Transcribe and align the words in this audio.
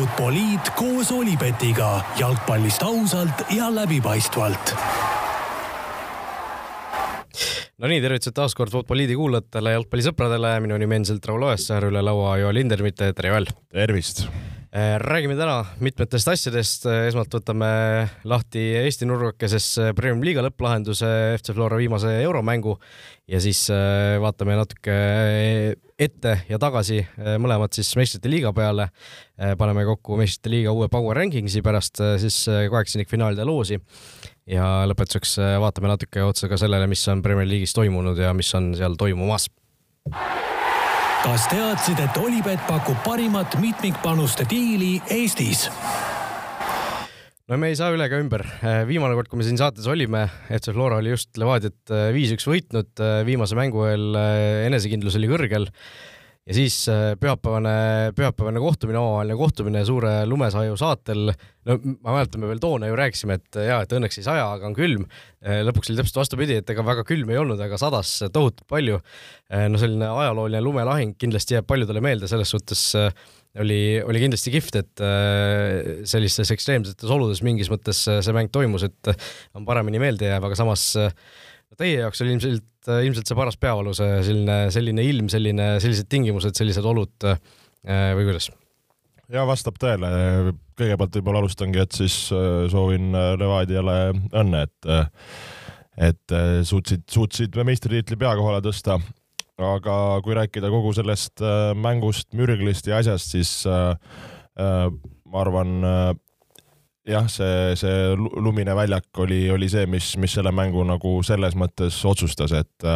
Futboliit 0.00 0.70
koos 0.78 1.10
Olipetiga 1.12 1.98
jalgpallist 2.16 2.80
ausalt 2.82 3.42
ja 3.52 3.66
läbipaistvalt 3.74 4.72
no 7.76 7.90
nii, 7.90 7.98
tervitused 8.00 8.32
taas 8.38 8.56
kord 8.56 8.72
Futboliidi 8.72 9.18
kuulajatele, 9.18 9.74
jalgpallisõpradele, 9.76 10.54
minu 10.64 10.78
nimi 10.80 10.96
endiselt 11.02 11.28
Raul 11.28 11.44
Oessar, 11.50 11.90
üle 11.90 12.00
laua 12.00 12.38
Joel 12.40 12.62
Lindermitte, 12.62 13.10
tere 13.12 13.34
Joel! 13.34 13.52
tervist! 13.68 14.24
Äh, 14.70 14.98
räägime 15.02 15.34
täna 15.34 15.64
mitmetest 15.82 16.28
asjadest, 16.30 16.84
esmalt 17.08 17.32
võtame 17.34 17.70
lahti 18.22 18.60
Eesti 18.78 19.08
nurgakeses 19.08 19.66
Premium 19.98 20.22
liiga 20.22 20.44
lõpplahenduse 20.46 21.08
FC 21.40 21.56
Flora 21.56 21.80
viimase 21.80 22.12
euromängu 22.22 22.76
ja 23.26 23.40
siis 23.42 23.64
äh, 23.74 24.14
vaatame 24.22 24.54
natuke 24.60 24.94
ette 25.98 26.36
ja 26.46 26.60
tagasi 26.62 27.00
äh, 27.02 27.34
mõlemad 27.42 27.74
siis 27.74 27.90
meistrite 27.98 28.30
liiga 28.30 28.54
peale. 28.54 28.90
paneme 29.58 29.86
kokku 29.88 30.18
meistrite 30.20 30.52
liiga 30.52 30.72
uue 30.76 30.88
Power 30.92 31.16
Rankingsi 31.16 31.62
pärast 31.64 31.98
siis 32.20 32.44
kaheksandikfinaalide 32.70 33.44
loosi 33.48 33.80
ja 34.50 34.70
lõpetuseks 34.90 35.36
äh, 35.42 35.56
vaatame 35.62 35.90
natuke 35.90 36.24
otsa 36.26 36.50
ka 36.50 36.58
sellele, 36.60 36.88
mis 36.90 37.06
on 37.12 37.22
Premier 37.24 37.48
League'is 37.48 37.74
toimunud 37.76 38.18
ja 38.18 38.34
mis 38.36 38.54
on 38.58 38.72
seal 38.78 38.98
toimumas. 39.00 39.50
Kas 41.20 41.44
teadsid, 41.50 41.98
et 42.00 42.16
Olipet 42.20 42.62
pakub 42.68 42.96
parimat 43.04 43.56
mitmikpanuste 43.60 44.46
diili 44.48 44.94
Eestis? 45.12 45.66
no 47.50 47.58
me 47.58 47.72
ei 47.72 47.76
saa 47.76 47.90
üle 47.90 48.06
ega 48.06 48.20
ümber. 48.22 48.44
Äh, 48.62 48.84
viimane 48.88 49.16
kord, 49.18 49.28
kui 49.28 49.40
me 49.40 49.44
siin 49.46 49.58
saates 49.58 49.88
olime, 49.90 50.22
FC 50.48 50.72
Flora 50.72 51.00
oli 51.02 51.12
just 51.12 51.36
Levadiat 51.40 51.92
äh, 51.92 52.08
viis-üks 52.14 52.46
võitnud, 52.48 53.02
viimase 53.26 53.58
mängu 53.58 53.84
eel 53.90 54.16
enesekindlus 54.68 55.18
oli 55.18 55.28
kõrgel 55.32 55.68
ja 56.50 56.54
siis 56.56 56.76
äh, 56.90 57.12
pühapäevane, 57.20 58.10
pühapäevane 58.16 58.60
kohtumine, 58.62 58.98
omavaheline 58.98 59.36
kohtumine 59.38 59.84
suure 59.86 60.14
lumesaju 60.26 60.76
saatel. 60.78 61.30
no 61.68 61.76
ma 62.00 62.16
mäletan, 62.16 62.40
me 62.42 62.48
veel 62.50 62.62
toona 62.62 62.88
ju 62.88 62.96
rääkisime, 62.98 63.36
et 63.38 63.58
jaa, 63.68 63.82
et 63.84 63.92
õnneks 63.94 64.18
ei 64.18 64.26
saja, 64.26 64.48
aga 64.56 64.66
on 64.66 64.74
külm. 64.74 65.04
Äh, 65.44 65.60
lõpuks 65.68 65.92
oli 65.92 66.00
täpselt 66.00 66.18
vastupidi, 66.24 66.56
et 66.58 66.72
ega 66.74 66.82
väga 66.86 67.04
külm 67.06 67.30
ei 67.30 67.38
olnud, 67.38 67.60
aga 67.62 67.78
sadas 67.78 68.16
tohutult 68.34 68.66
palju. 68.70 68.98
Äh, 69.52 69.68
no 69.70 69.78
selline 69.78 70.08
ajalooline 70.10 70.62
lumelahing 70.64 71.14
kindlasti 71.20 71.54
jääb 71.54 71.68
paljudele 71.70 72.02
meelde, 72.02 72.30
selles 72.30 72.50
suhtes 72.50 72.82
oli, 73.60 74.00
oli 74.06 74.22
kindlasti 74.24 74.54
kihvt, 74.54 74.76
et 74.78 75.04
sellistes 76.06 76.50
ekstreemsetes 76.54 77.10
oludes 77.10 77.42
mingis 77.46 77.70
mõttes 77.70 78.04
see 78.06 78.34
mäng 78.34 78.50
toimus, 78.54 78.86
et 78.86 79.10
on 79.58 79.66
paremini 79.66 80.02
meelde 80.02 80.30
jääv, 80.30 80.46
aga 80.46 80.58
samas 80.58 80.84
teie 81.80 82.00
jaoks 82.02 82.22
oli 82.24 82.34
ilmselt, 82.36 82.90
ilmselt 83.06 83.30
see 83.30 83.38
paras 83.38 83.58
peavalu, 83.60 83.94
see 83.96 84.20
selline, 84.26 84.56
selline 84.74 85.04
ilm, 85.06 85.30
selline, 85.32 85.70
sellised 85.82 86.10
tingimused, 86.12 86.56
sellised 86.58 86.86
olud 86.86 87.28
äh, 87.28 87.38
või 88.18 88.28
kuidas? 88.30 88.50
ja 89.30 89.44
vastab 89.46 89.76
tõele. 89.80 90.10
kõigepealt 90.78 91.16
võib-olla 91.20 91.44
alustangi, 91.44 91.78
et 91.82 91.94
siis 91.94 92.16
äh, 92.34 92.66
soovin 92.72 93.14
äh, 93.14 93.32
Levadiale 93.40 93.98
õnne, 94.12 94.66
et 94.68 94.94
et 96.00 96.32
suutsid, 96.64 97.02
suutsid 97.12 97.56
meistritiitli 97.66 98.16
pea 98.16 98.30
kohale 98.38 98.62
tõsta. 98.64 98.94
aga 99.60 99.94
kui 100.24 100.32
rääkida 100.38 100.70
kogu 100.72 100.94
sellest 100.96 101.42
mängust, 101.76 102.30
mürglist 102.32 102.86
ja 102.88 103.02
asjast, 103.02 103.34
siis 103.34 103.50
ma 104.56 105.42
arvan, 105.42 105.74
jah, 107.10 107.26
see, 107.30 107.74
see 107.80 108.12
lumine 108.16 108.74
väljak 108.76 109.22
oli, 109.24 109.42
oli 109.52 109.68
see, 109.72 109.86
mis, 109.90 110.12
mis 110.20 110.36
selle 110.38 110.52
mängu 110.54 110.84
nagu 110.86 111.18
selles 111.26 111.56
mõttes 111.58 111.98
otsustas, 112.08 112.54
et 112.56 112.88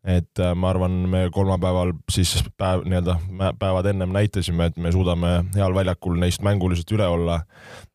et 0.00 0.40
ma 0.56 0.70
arvan, 0.70 0.94
me 1.12 1.26
kolmapäeval 1.32 1.92
siis 2.08 2.38
päev, 2.56 2.86
nii-öelda 2.88 3.18
päevad 3.60 3.90
ennem 3.90 4.14
näitasime, 4.16 4.70
et 4.70 4.78
me 4.80 4.92
suudame 4.94 5.34
heal 5.52 5.76
väljakul 5.76 6.16
neist 6.16 6.40
mänguliselt 6.40 6.92
üle 6.96 7.04
olla. 7.04 7.42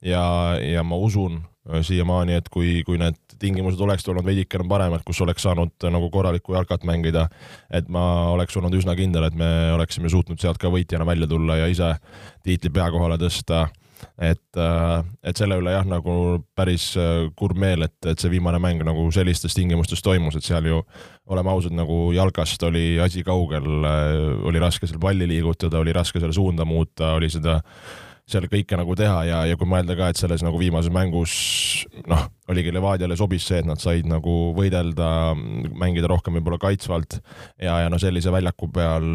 Ja, 0.06 0.22
ja 0.62 0.84
ma 0.86 1.00
usun 1.02 1.42
siiamaani, 1.82 2.36
et 2.38 2.50
kui, 2.54 2.84
kui 2.86 3.00
need 3.02 3.18
tingimused 3.42 3.82
oleksid 3.82 4.12
olnud 4.14 4.26
veidikene 4.28 4.68
paremad, 4.70 5.02
kus 5.06 5.22
oleks 5.26 5.48
saanud 5.48 5.88
nagu 5.92 6.10
korralikku 6.14 6.54
jalkat 6.54 6.86
mängida, 6.86 7.26
et 7.74 7.90
ma 7.90 8.04
oleks 8.36 8.58
olnud 8.58 8.78
üsna 8.78 8.94
kindel, 8.98 9.26
et 9.26 9.38
me 9.40 9.50
oleksime 9.74 10.12
suutnud 10.14 10.40
sealt 10.42 10.62
ka 10.62 10.70
võitjana 10.70 11.08
välja 11.10 11.28
tulla 11.32 11.58
ja 11.64 11.72
ise 11.72 11.96
tiitli 12.46 12.70
pea 12.70 12.92
kohale 12.94 13.18
tõsta 13.18 13.66
et, 14.18 14.58
äh, 14.60 15.04
et 15.24 15.38
selle 15.40 15.58
üle 15.62 15.74
jah, 15.74 15.86
nagu 15.88 16.16
päris 16.58 16.92
äh, 17.00 17.28
kurb 17.38 17.60
meel, 17.62 17.86
et, 17.88 17.98
et 18.08 18.22
see 18.22 18.32
viimane 18.34 18.60
mäng 18.64 18.84
nagu 18.88 19.08
sellistes 19.16 19.58
tingimustes 19.58 20.04
toimus, 20.06 20.38
et 20.40 20.48
seal 20.48 20.68
ju 20.70 20.82
oleme 21.32 21.54
ausad, 21.54 21.76
nagu 21.76 22.10
jalkast 22.16 22.64
oli 22.68 22.96
asi 23.04 23.26
kaugel, 23.26 23.68
äh, 23.86 24.18
oli 24.48 24.62
raske 24.62 24.90
seal 24.90 25.02
palli 25.02 25.28
liigutada, 25.30 25.82
oli 25.82 25.96
raske 25.96 26.22
seal 26.24 26.36
suunda 26.36 26.68
muuta, 26.68 27.16
oli 27.20 27.32
seda 27.34 27.62
seal 28.26 28.48
kõike 28.50 28.78
nagu 28.80 28.96
teha 28.98 29.20
ja, 29.28 29.40
ja 29.46 29.58
kui 29.58 29.70
mõelda 29.70 29.94
ka, 29.98 30.10
et 30.10 30.18
selles 30.18 30.42
nagu 30.42 30.58
viimases 30.58 30.90
mängus 30.94 31.34
noh, 32.10 32.24
oligi 32.50 32.74
Levadiale 32.74 33.18
sobis 33.20 33.46
see, 33.46 33.60
et 33.62 33.70
nad 33.70 33.82
said 33.82 34.08
nagu 34.10 34.56
võidelda, 34.58 35.36
mängida 35.78 36.10
rohkem 36.10 36.40
võib-olla 36.40 36.58
kaitsvalt 36.64 37.20
ja, 37.62 37.84
ja 37.84 37.92
no 37.94 38.02
sellise 38.02 38.34
väljaku 38.34 38.72
peal 38.74 39.06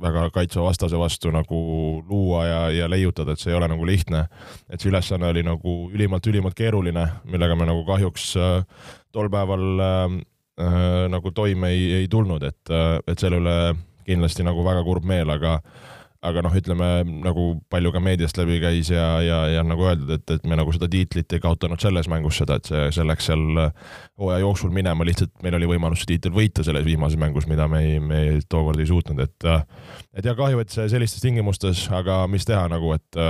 väga 0.00 0.28
kaitsva 0.34 0.64
vastase 0.68 0.98
vastu 0.98 1.32
nagu 1.34 1.60
luua 2.08 2.44
ja, 2.46 2.60
ja 2.74 2.88
leiutada, 2.90 3.34
et 3.34 3.42
see 3.42 3.52
ei 3.52 3.58
ole 3.58 3.68
nagu 3.70 3.86
lihtne. 3.86 4.26
et 4.70 4.80
see 4.80 4.90
ülesanne 4.90 5.28
oli 5.28 5.42
nagu 5.46 5.76
ülimalt-ülimalt 5.92 6.56
keeruline, 6.56 7.06
millega 7.24 7.56
me 7.56 7.68
nagu 7.68 7.84
kahjuks 7.88 8.32
äh, 8.36 8.64
tol 9.12 9.30
päeval 9.30 9.84
äh, 9.84 10.18
äh, 10.60 11.06
nagu 11.12 11.32
toime 11.36 11.72
ei, 11.74 11.92
ei 12.02 12.08
tulnud, 12.08 12.42
et, 12.42 12.62
äh, 12.70 12.98
et 13.06 13.18
selle 13.18 13.40
üle 13.42 13.56
kindlasti 14.06 14.46
nagu 14.46 14.64
väga 14.66 14.82
kurb 14.86 15.06
meel, 15.06 15.30
aga 15.30 15.60
aga 16.20 16.42
noh, 16.44 16.52
ütleme 16.52 16.86
nagu 17.24 17.44
palju 17.72 17.92
ka 17.94 18.00
meediast 18.04 18.36
läbi 18.36 18.58
käis 18.60 18.90
ja, 18.92 19.06
ja, 19.24 19.38
ja 19.54 19.62
nagu 19.64 19.86
öeldud, 19.88 20.10
et, 20.18 20.32
et 20.34 20.44
me 20.48 20.58
nagu 20.58 20.72
seda 20.76 20.88
tiitlit 20.92 21.32
ei 21.32 21.40
kaotanud 21.40 21.80
selles 21.80 22.10
mängus 22.12 22.42
seda, 22.42 22.58
et 22.60 22.68
see, 22.68 22.82
see 22.92 23.06
läks 23.08 23.30
seal 23.30 23.46
hooaja 24.20 24.42
jooksul 24.42 24.72
minema, 24.74 25.06
lihtsalt 25.08 25.32
meil 25.44 25.56
oli 25.56 25.70
võimalus 25.70 26.04
see 26.04 26.12
tiitel 26.12 26.34
võita 26.36 26.64
selles 26.66 26.84
viimases 26.84 27.20
mängus, 27.20 27.48
mida 27.48 27.68
me 27.72 27.80
ei, 27.86 27.96
me 28.04 28.20
ei, 28.26 28.44
tookord 28.52 28.82
ei 28.82 28.90
suutnud, 28.90 29.24
et 29.24 29.48
et 30.20 30.26
ja 30.28 30.36
kahju, 30.36 30.60
et 30.60 30.74
see 30.74 30.90
sellistes 30.92 31.24
tingimustes, 31.24 31.86
aga 31.96 32.20
mis 32.28 32.44
teha 32.48 32.68
nagu, 32.68 32.92
et 32.98 33.20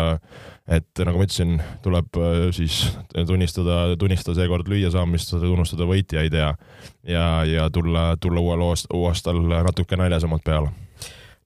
et 0.70 1.02
nagu 1.06 1.18
ma 1.18 1.26
ütlesin, 1.26 1.56
tuleb 1.86 2.18
siis 2.54 2.82
tunnistada, 3.14 3.80
tunnistada 3.98 4.38
seekord 4.42 4.70
lüüasaamist, 4.70 5.34
tunnustada 5.38 5.86
võitjaid 5.86 6.34
ja 6.34 6.52
ja, 7.06 7.26
ja 7.46 7.70
tulla, 7.70 8.16
tulla 8.20 8.42
uuel 8.42 8.66
aastal 8.66 9.42
natuke 9.70 9.98
naljasemalt 9.98 10.46
peale 10.46 10.74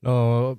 no 0.04 0.16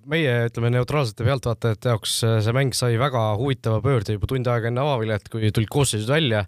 meie, 0.09 0.33
ütleme 0.49 0.71
neutraalsete 0.73 1.25
pealtvaatajate 1.27 1.93
jaoks 1.93 2.15
äh, 2.25 2.39
see 2.45 2.55
mäng 2.55 2.73
sai 2.77 2.95
väga 3.01 3.27
huvitava 3.39 3.81
pöörde 3.83 4.17
juba 4.17 4.29
tund 4.31 4.49
aega 4.51 4.71
enne 4.71 4.83
avavilet, 4.83 5.29
kui 5.31 5.51
tulid 5.53 5.71
koosseisud 5.71 6.11
välja. 6.11 6.45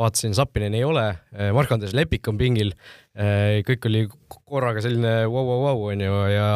vaatasin, 0.00 0.32
Zappinen 0.32 0.74
ei 0.78 0.84
ole, 0.86 1.02
äh, 1.34 1.50
Mark-Andres 1.52 1.92
Lepik 1.92 2.28
on 2.30 2.38
pingil. 2.40 2.70
Äh, 3.18 3.60
kõik 3.66 3.88
oli 3.90 4.04
korraga 4.46 4.80
selline 4.80 5.26
vau-vau-vau 5.28 5.90
onju 5.90 6.20
ja 6.30 6.46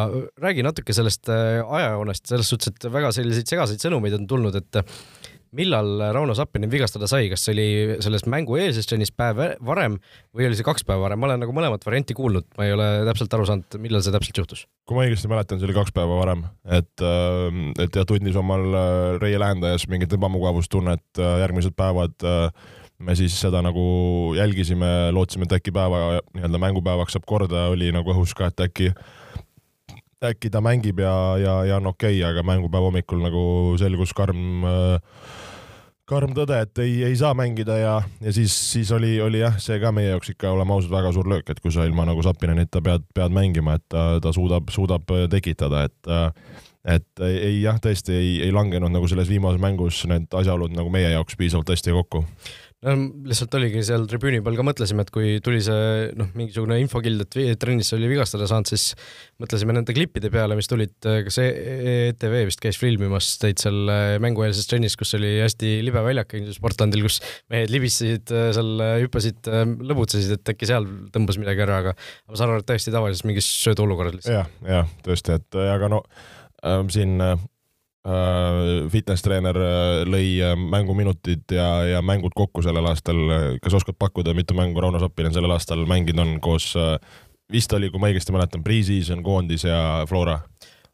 räägi 0.41 0.63
natuke 0.65 0.95
sellest 0.95 1.29
ajajoonest 1.29 2.31
selles 2.31 2.49
suhtes, 2.49 2.71
et 2.71 2.87
väga 2.89 3.11
selliseid 3.13 3.51
segaseid 3.51 3.83
sõnumeid 3.83 4.15
on 4.17 4.25
tulnud, 4.31 4.55
et 4.55 4.79
millal 5.55 6.01
Rauno 6.15 6.35
Sappinen 6.37 6.71
vigastada 6.71 7.07
sai, 7.09 7.29
kas 7.31 7.45
see 7.45 7.53
oli 7.55 7.67
selles 8.03 8.25
mängu 8.31 8.57
eelses 8.59 8.87
trennis 8.89 9.11
päev 9.15 9.41
varem 9.65 9.97
või 10.35 10.47
oli 10.49 10.57
see 10.57 10.67
kaks 10.67 10.85
päeva 10.87 11.05
varem, 11.07 11.21
ma 11.21 11.29
olen 11.29 11.43
nagu 11.43 11.55
mõlemat 11.55 11.85
varianti 11.85 12.15
kuulnud, 12.17 12.47
ma 12.57 12.67
ei 12.67 12.75
ole 12.75 12.87
täpselt 13.09 13.33
aru 13.37 13.47
saanud, 13.49 13.77
millal 13.83 14.03
see 14.05 14.15
täpselt 14.15 14.41
juhtus. 14.41 14.65
kui 14.87 14.97
ma 14.97 15.05
õigesti 15.05 15.31
mäletan, 15.31 15.59
see 15.59 15.69
oli 15.69 15.77
kaks 15.77 15.95
päeva 15.95 16.19
varem, 16.21 16.45
et, 16.65 16.93
äh, 17.01 17.59
et 17.85 17.99
jah, 17.99 18.07
tundis 18.07 18.39
omal 18.39 18.65
äh, 18.71 19.19
Reie 19.21 19.41
Läändajas 19.41 19.87
mingit 19.91 20.13
ebamugavustunnet, 20.17 21.05
äh, 21.19 21.37
järgmised 21.43 21.77
päevad 21.77 22.27
me 23.05 23.15
siis 23.19 23.35
seda 23.35 23.59
nagu 23.65 23.83
jälgisime, 24.37 25.11
lootsime, 25.11 25.47
et 25.47 25.57
äkki 25.57 25.73
päeva 25.75 26.21
nii-öelda 26.35 26.61
mängupäevaks 26.63 27.17
saab 27.17 27.27
korda, 27.27 27.67
oli 27.73 27.91
nagu 27.91 28.13
õhus 28.13 28.35
ka, 28.37 28.47
et 28.51 28.67
äkki 28.69 28.93
äkki 30.31 30.51
ta 30.53 30.61
mängib 30.65 30.99
ja, 31.03 31.15
ja, 31.41 31.55
ja 31.69 31.79
on 31.81 31.91
okei 31.93 32.19
okay,, 32.19 32.29
aga 32.29 32.45
mängupäeva 32.45 32.89
hommikul 32.89 33.23
nagu 33.23 33.43
selgus 33.81 34.13
karm 34.17 34.65
äh, 34.67 35.19
karm 36.09 36.35
tõde, 36.37 36.59
et 36.61 36.81
ei, 36.83 36.99
ei 37.07 37.15
saa 37.17 37.33
mängida 37.37 37.77
ja, 37.79 37.95
ja 38.21 38.33
siis, 38.33 38.53
siis 38.53 38.91
oli, 38.93 39.15
oli 39.21 39.41
jah, 39.41 39.57
see 39.61 39.79
ka 39.81 39.91
meie 39.95 40.11
jaoks 40.11 40.35
ikka, 40.35 40.51
oleme 40.53 40.75
ausad, 40.75 40.93
väga 40.93 41.11
suur 41.15 41.29
löök, 41.31 41.49
et 41.49 41.61
kui 41.63 41.73
sa 41.73 41.87
ilma 41.87 42.05
nagu 42.05 42.21
Sapinenita 42.25 42.81
pead, 42.85 43.07
pead 43.15 43.33
mängima, 43.33 43.79
et 43.79 43.85
ta, 43.89 44.05
ta 44.21 44.33
suudab, 44.35 44.69
suudab 44.73 45.09
tekitada, 45.33 45.87
et 45.89 46.15
et 46.85 47.21
ei 47.25 47.63
jah, 47.63 47.79
tõesti 47.81 48.13
ei, 48.13 48.33
ei 48.45 48.51
langenud 48.53 48.93
nagu 48.93 49.07
selles 49.09 49.25
viimases 49.31 49.57
mängus 49.57 50.03
need 50.05 50.29
asjaolud 50.37 50.75
nagu 50.77 50.91
meie 50.93 51.09
jaoks 51.15 51.33
piisavalt 51.39 51.71
hästi 51.73 51.95
kokku 51.95 52.21
no 52.85 52.93
lihtsalt 53.29 53.55
oligi 53.57 53.81
seal 53.87 54.03
tribüüni 54.09 54.41
peal 54.45 54.57
ka 54.59 54.65
mõtlesime, 54.67 55.05
et 55.05 55.11
kui 55.13 55.37
tuli 55.43 55.61
see 55.63 56.09
noh, 56.19 56.27
mingisugune 56.37 56.77
infokild, 56.83 57.23
et 57.23 57.59
trennis 57.61 57.91
oli 57.95 58.09
vigastada 58.11 58.47
saanud, 58.49 58.69
siis 58.69 58.91
mõtlesime 59.41 59.75
nende 59.77 59.95
klippide 59.95 60.29
peale, 60.33 60.57
mis 60.59 60.69
tulid, 60.69 60.93
kas 60.99 61.39
ETV 61.41 62.37
vist 62.49 62.61
käis 62.63 62.79
filmimas 62.81 63.31
teid 63.41 63.61
seal 63.63 63.91
äh, 63.91 64.03
mängueelses 64.23 64.69
trennis, 64.69 64.97
kus 64.99 65.15
oli 65.17 65.37
hästi 65.39 65.77
libe 65.87 66.03
väljak 66.05 66.37
Sportlandil, 66.57 67.05
kus 67.07 67.21
mehed 67.53 67.73
libisesid 67.73 68.35
äh, 68.35 68.51
seal, 68.55 68.75
äh, 68.83 68.95
hüppasid, 69.05 69.49
lõbutsesid, 69.85 70.37
et 70.37 70.55
äkki 70.55 70.69
seal 70.69 70.87
tõmbas 71.15 71.39
midagi 71.41 71.65
ära, 71.65 71.81
aga 71.83 71.95
ma 71.95 72.37
saan 72.37 72.53
aru, 72.53 72.61
et 72.63 72.69
täiesti 72.69 72.93
tavalises 72.93 73.25
mingis 73.27 73.49
sööduolukorras 73.63 74.19
lihtsalt 74.19 74.35
ja,. 74.35 74.45
jah, 74.61 74.75
jah, 74.81 74.95
tõesti, 75.05 75.39
et 75.39 75.61
aga 75.65 75.89
no 75.91 76.03
äh, 76.65 76.81
siin 76.93 77.21
äh, 77.21 77.35
äh, 77.35 77.51
fitness 78.93 79.25
treener 79.25 79.57
äh, 79.57 80.03
lõi 80.05 80.27
äh, 80.45 80.53
mänguminutid 80.59 81.55
ja, 81.57 81.69
ja 81.89 82.01
mängud 82.05 82.35
kokku 82.37 82.61
sellel 82.61 82.85
aastal. 82.85 83.17
kas 83.63 83.73
oskad 83.73 83.97
pakkuda, 83.99 84.35
mitu 84.37 84.53
mängu 84.57 84.81
Rauno 84.81 85.01
Soppinen 85.01 85.33
sellel 85.33 85.55
aastal 85.55 85.85
mänginud 85.89 86.21
on 86.21 86.35
koos, 86.41 86.73
vist 87.51 87.73
oli, 87.73 87.89
kui 87.89 88.01
ma 88.01 88.11
õigesti 88.11 88.35
mäletan, 88.35 88.63
pre-season 88.65 89.23
koondis 89.25 89.65
ja 89.65 90.05
Flora? 90.09 90.39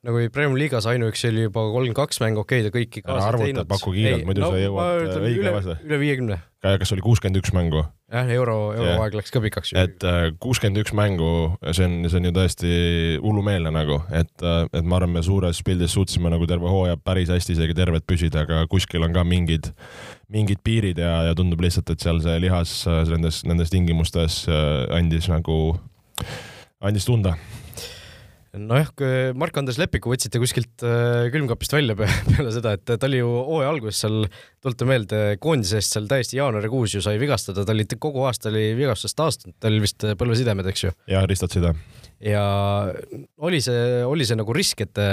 No 0.01 0.15
kui 0.15 0.30
Premiumi 0.33 0.63
liigas 0.63 0.88
ainuüksi 0.89 1.30
oli 1.30 1.44
juba 1.45 1.63
kolmkümmend 1.69 1.98
kaks 1.98 2.21
mängu, 2.24 2.42
okei 2.42 2.62
okay,, 2.62 2.69
ta 2.69 2.77
kõiki 2.77 3.03
kaasa 3.06 3.27
arvuta, 3.30 3.65
paku 3.69 3.94
kiirelt, 3.94 4.25
muidu 4.25 4.42
no, 4.42 4.50
sa 4.50 4.62
jõuad 4.62 5.18
õige 5.19 5.53
vastuse. 5.53 5.75
üle 5.86 6.00
viiekümne. 6.01 6.38
kas 6.81 6.94
oli 6.95 7.03
kuuskümmend 7.06 7.38
üks 7.38 7.53
mängu? 7.53 7.83
jah, 8.12 8.31
euro, 8.33 8.56
euroaeg 8.74 9.19
läks 9.19 9.33
ka 9.33 9.44
pikaks. 9.44 9.75
et 9.77 10.06
äh, 10.07 10.24
kuuskümmend 10.42 10.81
üks 10.81 10.95
mängu, 10.98 11.30
see 11.69 11.86
on, 11.86 12.00
see 12.09 12.18
on 12.18 12.30
ju 12.31 12.33
tõesti 12.39 12.74
hullumeelne 13.21 13.74
nagu, 13.77 14.00
et, 14.09 14.33
äh, 14.42 14.65
et 14.71 14.81
ma 14.81 14.98
arvan, 14.98 15.13
me 15.19 15.25
suures 15.25 15.62
pildis 15.68 15.94
suutsime 15.94 16.33
nagu 16.33 16.50
terve 16.50 16.74
hooaja 16.74 16.97
päris 16.97 17.30
hästi 17.33 17.59
isegi 17.59 17.77
terved 17.77 18.07
püsida, 18.09 18.47
aga 18.47 18.65
kuskil 18.74 19.06
on 19.06 19.13
ka 19.13 19.25
mingid, 19.27 19.69
mingid 20.33 20.65
piirid 20.65 21.01
ja, 21.01 21.13
ja 21.30 21.38
tundub 21.38 21.62
lihtsalt, 21.62 21.94
et 21.94 22.01
seal 22.01 22.24
see 22.25 22.42
lihas 22.42 22.80
äh, 22.89 23.04
nendes, 23.13 23.44
nendes 23.45 23.69
tingimustes 23.69 24.47
andis 24.97 25.30
nagu, 25.30 25.62
andis 26.81 27.06
tunda 27.06 27.38
nojah, 28.57 28.89
Mark-Andres 29.38 29.80
Leppiku 29.80 30.12
võtsite 30.12 30.39
kuskilt 30.42 30.83
äh, 30.83 31.30
külmkapist 31.31 31.75
välja 31.75 31.95
peale 32.00 32.51
seda, 32.53 32.75
et 32.75 32.83
ta 32.89 33.07
oli 33.07 33.21
ju 33.21 33.30
hooaja 33.30 33.71
alguses 33.71 34.01
seal, 34.03 34.25
tuleta 34.63 34.88
meelde, 34.89 35.21
koondise 35.44 35.80
eest 35.80 35.95
seal 35.95 36.09
täiesti 36.12 36.39
jaanuarikuus 36.39 36.98
ju 36.98 37.03
sai 37.03 37.19
vigastada, 37.21 37.65
ta 37.65 37.75
oli 37.75 37.88
kogu 37.95 38.25
aasta 38.27 38.51
oli 38.51 38.71
vigastusest 38.80 39.19
taastunud, 39.19 39.57
tal 39.62 39.75
oli 39.75 39.86
vist 39.86 40.06
põlvesidemed, 40.19 40.68
eks 40.71 40.88
ju? 40.88 40.94
jaa, 41.12 41.24
ristad 41.30 41.56
side. 41.56 41.71
ja 42.27 42.44
oli 43.39 43.62
see, 43.63 44.01
oli 44.07 44.27
see 44.27 44.39
nagu 44.39 44.56
risk, 44.56 44.83
et 44.83 44.92
te 45.00 45.07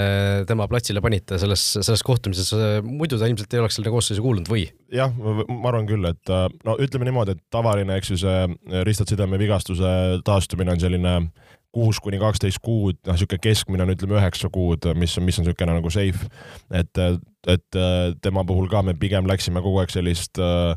tema 0.48 0.66
platsile 0.70 1.02
panite 1.04 1.38
selles, 1.38 1.64
selles 1.78 2.02
kohtumises, 2.06 2.50
muidu 2.86 3.20
ta 3.20 3.30
ilmselt 3.30 3.54
ei 3.54 3.62
oleks 3.62 3.78
selle 3.78 3.92
koosseisu 3.94 4.24
kuulnud 4.24 4.50
või? 4.50 4.66
jah, 4.94 5.14
ma 5.14 5.70
arvan 5.70 5.86
küll, 5.86 6.10
et 6.10 6.34
no 6.66 6.74
ütleme 6.82 7.06
niimoodi, 7.06 7.38
et 7.38 7.44
tavaline, 7.54 8.00
eks 8.00 8.16
ju, 8.16 8.18
see 8.24 8.82
ristad 8.88 9.14
sideme 9.14 9.38
vigastuse 9.38 10.18
taastumine 10.26 10.74
on 10.74 10.82
selline 10.82 11.14
äh, 11.20 11.47
kuus 11.78 12.02
kuni 12.02 12.18
kaksteist 12.18 12.62
kuud, 12.64 12.98
noh, 13.06 13.14
niisugune 13.14 13.42
keskmine 13.44 13.86
on 13.86 13.94
ütleme 13.94 14.18
üheksa 14.18 14.50
kuud, 14.52 14.90
mis 14.98 15.14
on, 15.18 15.26
mis 15.28 15.38
on 15.38 15.46
niisugune 15.46 15.78
nagu 15.78 15.92
safe. 15.94 16.26
et, 16.74 17.04
et 17.46 17.78
tema 18.22 18.44
puhul 18.44 18.66
ka 18.68 18.82
me 18.82 18.96
pigem 18.98 19.30
läksime 19.30 19.62
kogu 19.62 19.78
aeg 19.82 19.94
sellist 19.94 20.40
äh, 20.42 20.74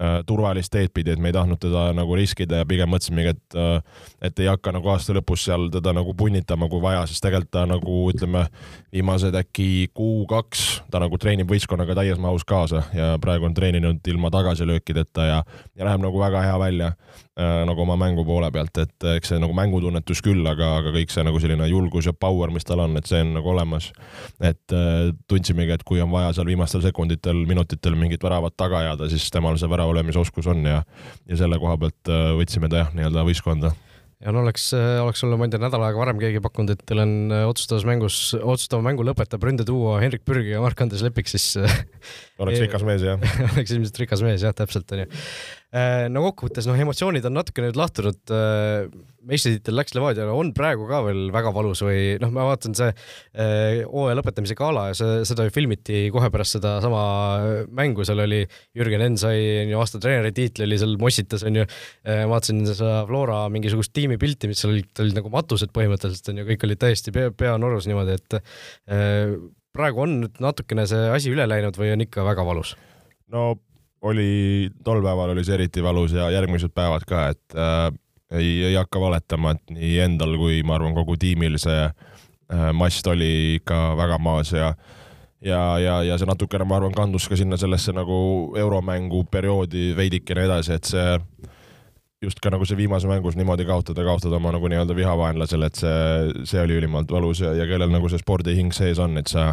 äh, 0.00 0.20
turvalist 0.26 0.72
teed 0.72 0.92
pidi, 0.94 1.14
et 1.14 1.22
me 1.22 1.30
ei 1.30 1.36
tahtnud 1.36 1.60
teda 1.62 1.88
nagu 1.96 2.16
riskida 2.18 2.62
ja 2.62 2.68
pigem 2.68 2.90
mõtlesimegi, 2.92 3.34
et 3.34 3.58
äh, 3.58 4.06
et 4.28 4.38
ei 4.42 4.50
hakka 4.50 4.74
nagu 4.76 4.90
aasta 4.92 5.16
lõpus 5.16 5.46
seal 5.48 5.68
teda 5.74 5.94
nagu 5.96 6.14
punnitama, 6.18 6.70
kui 6.72 6.82
vaja, 6.84 7.04
sest 7.08 7.24
tegelikult 7.24 7.52
ta 7.56 7.66
nagu 7.68 7.98
ütleme, 8.12 8.46
viimased 8.94 9.36
äkki 9.42 9.90
kuu-kaks 9.96 10.66
ta 10.92 11.02
nagu 11.02 11.18
treenib 11.20 11.50
võistkonnaga 11.50 11.98
täies 11.98 12.20
mahus 12.22 12.46
kaasa 12.48 12.86
ja 12.96 13.14
praegu 13.22 13.48
on 13.48 13.56
treeninud 13.56 14.12
ilma 14.12 14.32
tagasilöökideta 14.34 15.30
ja, 15.30 15.44
ja 15.76 15.88
läheb 15.88 16.04
nagu 16.04 16.20
väga 16.20 16.44
hea 16.46 16.58
välja 16.60 16.92
nagu 17.36 17.82
oma 17.84 17.98
mängu 18.00 18.24
poole 18.24 18.48
pealt, 18.48 18.78
et 18.80 19.06
eks 19.16 19.32
see 19.32 19.40
nagu 19.42 19.52
mängutunnetus 19.56 20.22
küll, 20.24 20.40
aga, 20.48 20.70
aga 20.80 20.92
kõik 20.94 21.12
see 21.12 21.24
nagu 21.26 21.40
selline 21.42 21.68
julgus 21.68 22.08
ja 22.08 22.14
power, 22.16 22.48
mis 22.54 22.64
tal 22.64 22.80
on, 22.86 22.96
et 22.96 23.08
see 23.08 23.20
on 23.20 23.34
nagu 23.36 23.52
olemas. 23.52 23.90
et 24.40 24.72
äh, 24.72 25.12
tundsimegi, 25.28 25.76
et 25.76 25.84
kui 25.84 26.00
on 26.00 26.10
vaja 26.10 26.32
seal 26.36 26.48
viimastel 26.48 26.84
sekunditel, 26.84 27.44
minutitel 27.48 27.96
mingit 27.98 28.24
väravat 28.24 28.56
taga 28.56 28.80
ajada, 28.80 29.10
siis 29.12 29.28
temal 29.30 29.58
see 29.60 29.68
värava 29.68 29.92
löömise 29.96 30.22
oskus 30.22 30.48
on 30.48 30.64
ja, 30.64 30.82
ja 31.28 31.36
selle 31.36 31.60
koha 31.60 31.76
pealt 31.76 32.12
äh, 32.12 32.32
võtsime 32.40 32.72
ta 32.72 32.86
jah, 32.86 32.94
nii-öelda 32.96 33.26
võistkonda 33.28 33.74
ja 34.22 34.32
no 34.32 34.40
oleks, 34.42 34.70
äh, 34.76 34.96
oleks 35.02 35.20
sulle, 35.20 35.36
ma 35.36 35.46
ei 35.46 35.52
tea, 35.52 35.60
nädal 35.60 35.82
aega 35.84 36.00
varem 36.00 36.20
keegi 36.20 36.40
pakkunud, 36.44 36.72
et 36.72 36.84
teil 36.88 37.02
on 37.02 37.12
äh, 37.34 37.44
otsustavas 37.48 37.84
mängus, 37.88 38.16
otsustava 38.38 38.84
mängu 38.84 39.04
lõpetab 39.04 39.44
ründeduo 39.44 39.96
Henrik 40.00 40.24
Pürgi 40.26 40.54
ja 40.54 40.62
Mark-Andres 40.64 41.04
Lepik, 41.04 41.28
siis 41.28 41.50
äh, 41.60 41.76
oleks 42.40 42.62
rikas 42.64 42.86
mees, 42.88 43.04
jah 43.04 43.20
oleks 43.52 43.74
ilmselt 43.76 44.00
rikas 44.04 44.24
mees, 44.24 44.40
jah, 44.46 44.56
täpselt, 44.56 44.88
onju. 44.96 45.08
No 46.12 46.22
kokkuvõttes, 46.28 46.66
noh, 46.68 46.78
emotsioonid 46.80 47.26
on 47.28 47.34
natuke 47.36 47.64
nüüd 47.64 47.76
lahtunud. 47.76 48.32
meistritiitel 49.26 49.74
läks 49.74 49.96
Levadiale, 49.96 50.30
on 50.30 50.52
praegu 50.54 50.86
ka 50.86 51.00
veel 51.02 51.32
väga 51.34 51.50
valus 51.52 51.82
või 51.82 52.14
noh, 52.22 52.30
ma 52.32 52.44
vaatan 52.46 52.76
see 52.78 52.92
hooaja 53.90 54.16
lõpetamise 54.20 54.54
gala 54.58 54.86
ja 54.92 54.94
see, 54.96 55.24
seda 55.26 55.48
ju 55.48 55.54
filmiti 55.54 56.04
kohe 56.14 56.30
pärast 56.32 56.56
sedasama 56.56 57.02
mängu, 57.74 58.06
seal 58.06 58.22
oli 58.22 58.44
Jürgen 58.78 59.04
Enn 59.08 59.18
sai, 59.20 59.66
aasta 59.74 60.00
treeneri 60.02 60.32
tiitli 60.36 60.68
oli 60.68 60.78
seal, 60.80 60.94
mossitas, 61.02 61.44
onju. 61.46 61.66
vaatasin 62.30 62.62
seda 62.70 63.02
Flora 63.10 63.42
mingisugust 63.52 63.92
tiimi 63.96 64.20
pilti, 64.22 64.48
mis 64.52 64.62
seal 64.62 64.76
olid, 64.76 64.92
olid 65.02 65.18
nagu 65.18 65.34
matused 65.34 65.74
põhimõtteliselt 65.76 66.32
onju, 66.32 66.48
kõik 66.54 66.70
olid 66.70 66.82
täiesti 66.86 67.14
pea, 67.14 67.34
pea 67.34 67.58
norus 67.60 67.90
niimoodi, 67.90 68.16
et 68.16 68.40
praegu 69.76 70.06
on 70.06 70.20
nüüd 70.22 70.42
natukene 70.42 70.86
see 70.88 71.08
asi 71.12 71.32
üle 71.34 71.46
läinud 71.48 71.76
või 71.78 71.92
on 71.94 72.06
ikka 72.06 72.24
väga 72.26 72.46
valus? 72.46 72.76
no 73.32 73.56
oli, 74.02 74.70
tol 74.84 75.02
päeval 75.04 75.32
oli 75.34 75.44
see 75.44 75.56
eriti 75.56 75.82
valus 75.82 76.12
ja 76.16 76.28
järgmised 76.30 76.74
päevad 76.74 77.06
ka, 77.08 77.28
et 77.34 77.56
äh, 77.56 77.88
ei, 78.30 78.64
ei 78.70 78.74
hakka 78.74 79.00
valetama, 79.00 79.54
et 79.56 79.74
nii 79.74 79.98
endal 80.04 80.36
kui 80.40 80.62
ma 80.66 80.76
arvan, 80.76 80.94
kogu 80.96 81.16
tiimil 81.20 81.58
see 81.62 81.82
äh, 81.86 82.70
mast 82.76 83.06
oli 83.06 83.56
ikka 83.60 83.96
väga 83.98 84.18
maas 84.18 84.52
ja 84.52 84.74
ja, 85.40 85.78
ja, 85.78 86.00
ja 86.02 86.18
see 86.18 86.28
natukene, 86.28 86.66
ma 86.68 86.80
arvan, 86.80 86.94
kandus 86.96 87.28
ka 87.28 87.36
sinna 87.38 87.58
sellesse 87.60 87.94
nagu 87.94 88.18
euromängu 88.58 89.24
perioodi 89.30 89.92
veidikene 89.96 90.46
edasi, 90.48 90.76
et 90.76 90.88
see 90.88 91.18
just 92.22 92.40
ka 92.40 92.50
nagu 92.52 92.64
see 92.64 92.78
viimase 92.78 93.08
mängus 93.08 93.36
niimoodi 93.36 93.66
kaotada, 93.68 94.04
kaotada 94.04 94.38
oma 94.38 94.52
nagu 94.54 94.68
nii-öelda 94.72 94.94
vihavaenlasele, 94.96 95.68
et 95.68 95.80
see, 95.80 96.44
see 96.48 96.62
oli 96.62 96.78
ülimalt 96.80 97.12
valus 97.12 97.42
ja, 97.44 97.52
ja 97.56 97.66
kellel 97.68 97.92
nagu 97.92 98.08
see 98.08 98.22
spordihing 98.22 98.72
sees 98.76 99.00
on, 99.02 99.18
et 99.20 99.28
sa 99.28 99.50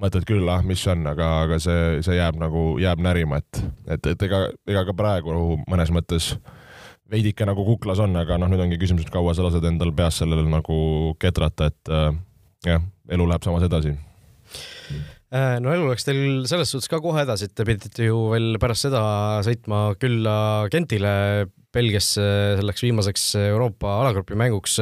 mõtled 0.00 0.26
küll, 0.28 0.44
ah, 0.52 0.60
mis 0.66 0.84
on, 0.90 1.06
aga, 1.08 1.30
aga 1.46 1.58
see, 1.62 2.02
see 2.04 2.18
jääb 2.18 2.36
nagu, 2.40 2.74
jääb 2.82 3.00
närima, 3.04 3.40
et, 3.40 3.62
et, 3.96 4.12
et 4.12 4.26
ega, 4.28 4.44
ega 4.68 4.84
ka 4.90 4.96
praegu 4.98 5.56
mõnes 5.64 5.94
mõttes 5.94 6.34
veidike 7.10 7.48
nagu 7.48 7.64
kuklas 7.64 8.02
on, 8.04 8.16
aga 8.20 8.36
noh, 8.40 8.52
nüüd 8.52 8.66
ongi 8.66 8.80
küsimus, 8.80 9.06
et 9.06 9.14
kaua 9.14 9.32
sa 9.36 9.46
lased 9.46 9.64
endal 9.64 9.92
peas 9.96 10.20
sellele 10.20 10.44
nagu 10.48 10.78
ketrata, 11.20 11.72
et 11.72 11.92
äh, 11.92 12.10
jah, 12.68 12.84
elu 13.16 13.32
läheb 13.32 13.48
samas 13.48 13.64
edasi. 13.64 13.96
äh, 13.96 15.13
no 15.34 15.72
elu 15.74 15.90
läks 15.90 16.06
teil 16.06 16.44
selles 16.46 16.70
suhtes 16.70 16.90
ka 16.90 17.00
kohe 17.02 17.24
edasi, 17.24 17.48
et 17.48 17.54
te 17.58 17.66
pidite 17.66 18.06
ju 18.06 18.28
veel 18.30 18.58
pärast 18.62 18.86
seda 18.86 19.02
sõitma 19.46 19.80
külla 19.98 20.34
Gentile 20.70 21.14
Belgiasse 21.74 22.24
selleks 22.60 22.84
viimaseks 22.84 23.24
Euroopa 23.48 23.96
alagrupi 24.02 24.36
mänguks. 24.38 24.78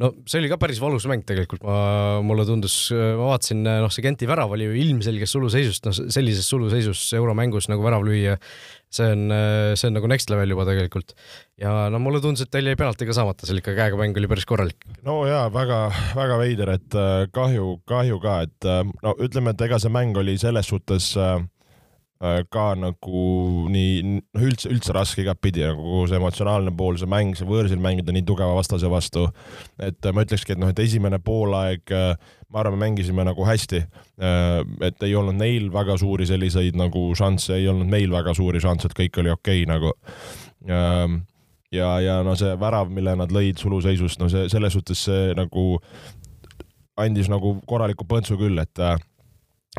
no 0.00 0.12
see 0.30 0.38
oli 0.40 0.50
ka 0.52 0.60
päris 0.62 0.78
valus 0.80 1.08
mäng 1.10 1.24
tegelikult, 1.26 1.64
ma, 1.66 2.20
mulle 2.24 2.46
tundus, 2.48 2.76
ma 2.94 3.32
vaatasin, 3.32 3.64
noh, 3.66 3.90
see 3.92 4.04
Genti 4.06 4.28
värav 4.30 4.54
oli 4.54 4.68
ju 4.68 4.78
ilmselges 4.84 5.34
suluseisust, 5.34 5.88
noh, 5.88 5.98
sellises 6.14 6.46
suluseisus 6.48 7.02
euromängus 7.18 7.68
nagu 7.72 7.84
värav 7.84 8.06
lüüa, 8.06 8.38
see 8.90 9.12
on, 9.14 9.30
see 9.78 9.86
on 9.86 9.94
nagu 9.98 10.08
next 10.10 10.32
level 10.32 10.54
juba 10.54 10.66
tegelikult. 10.68 11.14
ja 11.60 11.88
no 11.92 12.00
mulle 12.02 12.22
tundus, 12.24 12.46
et 12.46 12.52
teil 12.52 12.70
jäi 12.70 12.78
penalti 12.78 13.08
ka 13.08 13.16
saamata, 13.16 13.46
seal 13.46 13.62
ikka 13.62 13.76
käega 13.78 14.00
mäng 14.00 14.18
oli 14.18 14.30
päris 14.30 14.48
korralik. 14.48 14.88
no 15.06 15.20
jaa, 15.28 15.46
väga, 15.54 15.80
väga 16.18 16.40
veider, 16.42 16.74
et 16.78 16.98
äh, 16.98 17.24
kahju, 17.34 17.78
kahju 17.88 18.20
ka, 18.22 18.40
et 18.48 18.68
äh, 18.68 18.82
no 19.06 19.14
ütleme, 19.22 19.54
et 19.54 19.66
ega 19.68 19.80
see 19.82 19.92
mäng 19.94 20.18
oli 20.18 20.36
selles 20.40 20.70
suhtes 20.72 21.14
äh, 21.20 21.38
Äh, 22.20 22.42
ka 22.52 22.74
nagu 22.76 23.20
nii, 23.72 24.00
noh 24.04 24.42
üldse, 24.44 24.68
üldse 24.68 24.92
raske 24.92 25.22
igatpidi 25.22 25.62
nagu 25.64 26.02
see 26.04 26.18
emotsionaalne 26.18 26.72
pool, 26.76 26.98
see 27.00 27.08
mäng, 27.08 27.32
see 27.32 27.48
võõrsil 27.48 27.80
mängida 27.80 28.12
nii 28.12 28.26
tugeva 28.28 28.58
vastase 28.58 28.90
vastu. 28.92 29.22
et 29.80 30.04
ma 30.12 30.26
ütlekski, 30.26 30.52
et 30.52 30.60
noh, 30.60 30.68
et 30.68 30.82
esimene 30.84 31.16
poolaeg, 31.24 31.80
äh, 31.96 32.34
ma 32.50 32.60
arvan, 32.60 32.78
me 32.78 32.86
mängisime 32.86 33.24
nagu 33.24 33.44
hästi. 33.46 33.82
et 34.86 35.02
ei 35.02 35.14
olnud 35.14 35.38
neil 35.38 35.70
väga 35.72 35.96
suuri 35.98 36.26
selliseid 36.26 36.76
nagu 36.76 37.10
šansse, 37.16 37.54
ei 37.56 37.68
olnud 37.68 37.88
meil 37.90 38.10
väga 38.12 38.34
suuri 38.34 38.60
šansse, 38.60 38.90
et 38.90 38.96
kõik 38.98 39.20
oli 39.22 39.30
okei 39.30 39.62
okay, 39.62 39.68
nagu. 39.70 39.92
Ähm, 40.68 41.22
ja, 41.72 41.94
ja 42.00 42.20
no 42.26 42.34
see 42.36 42.56
värav, 42.60 42.90
mille 42.92 43.14
nad 43.16 43.32
lõid 43.32 43.60
suluseisust, 43.62 44.20
no 44.20 44.28
see 44.32 44.48
selles 44.52 44.74
suhtes 44.76 45.06
see 45.06 45.30
nagu 45.38 45.80
andis 47.00 47.30
nagu 47.32 47.54
korraliku 47.66 48.04
põntsu 48.04 48.36
küll, 48.40 48.58
et 48.60 48.82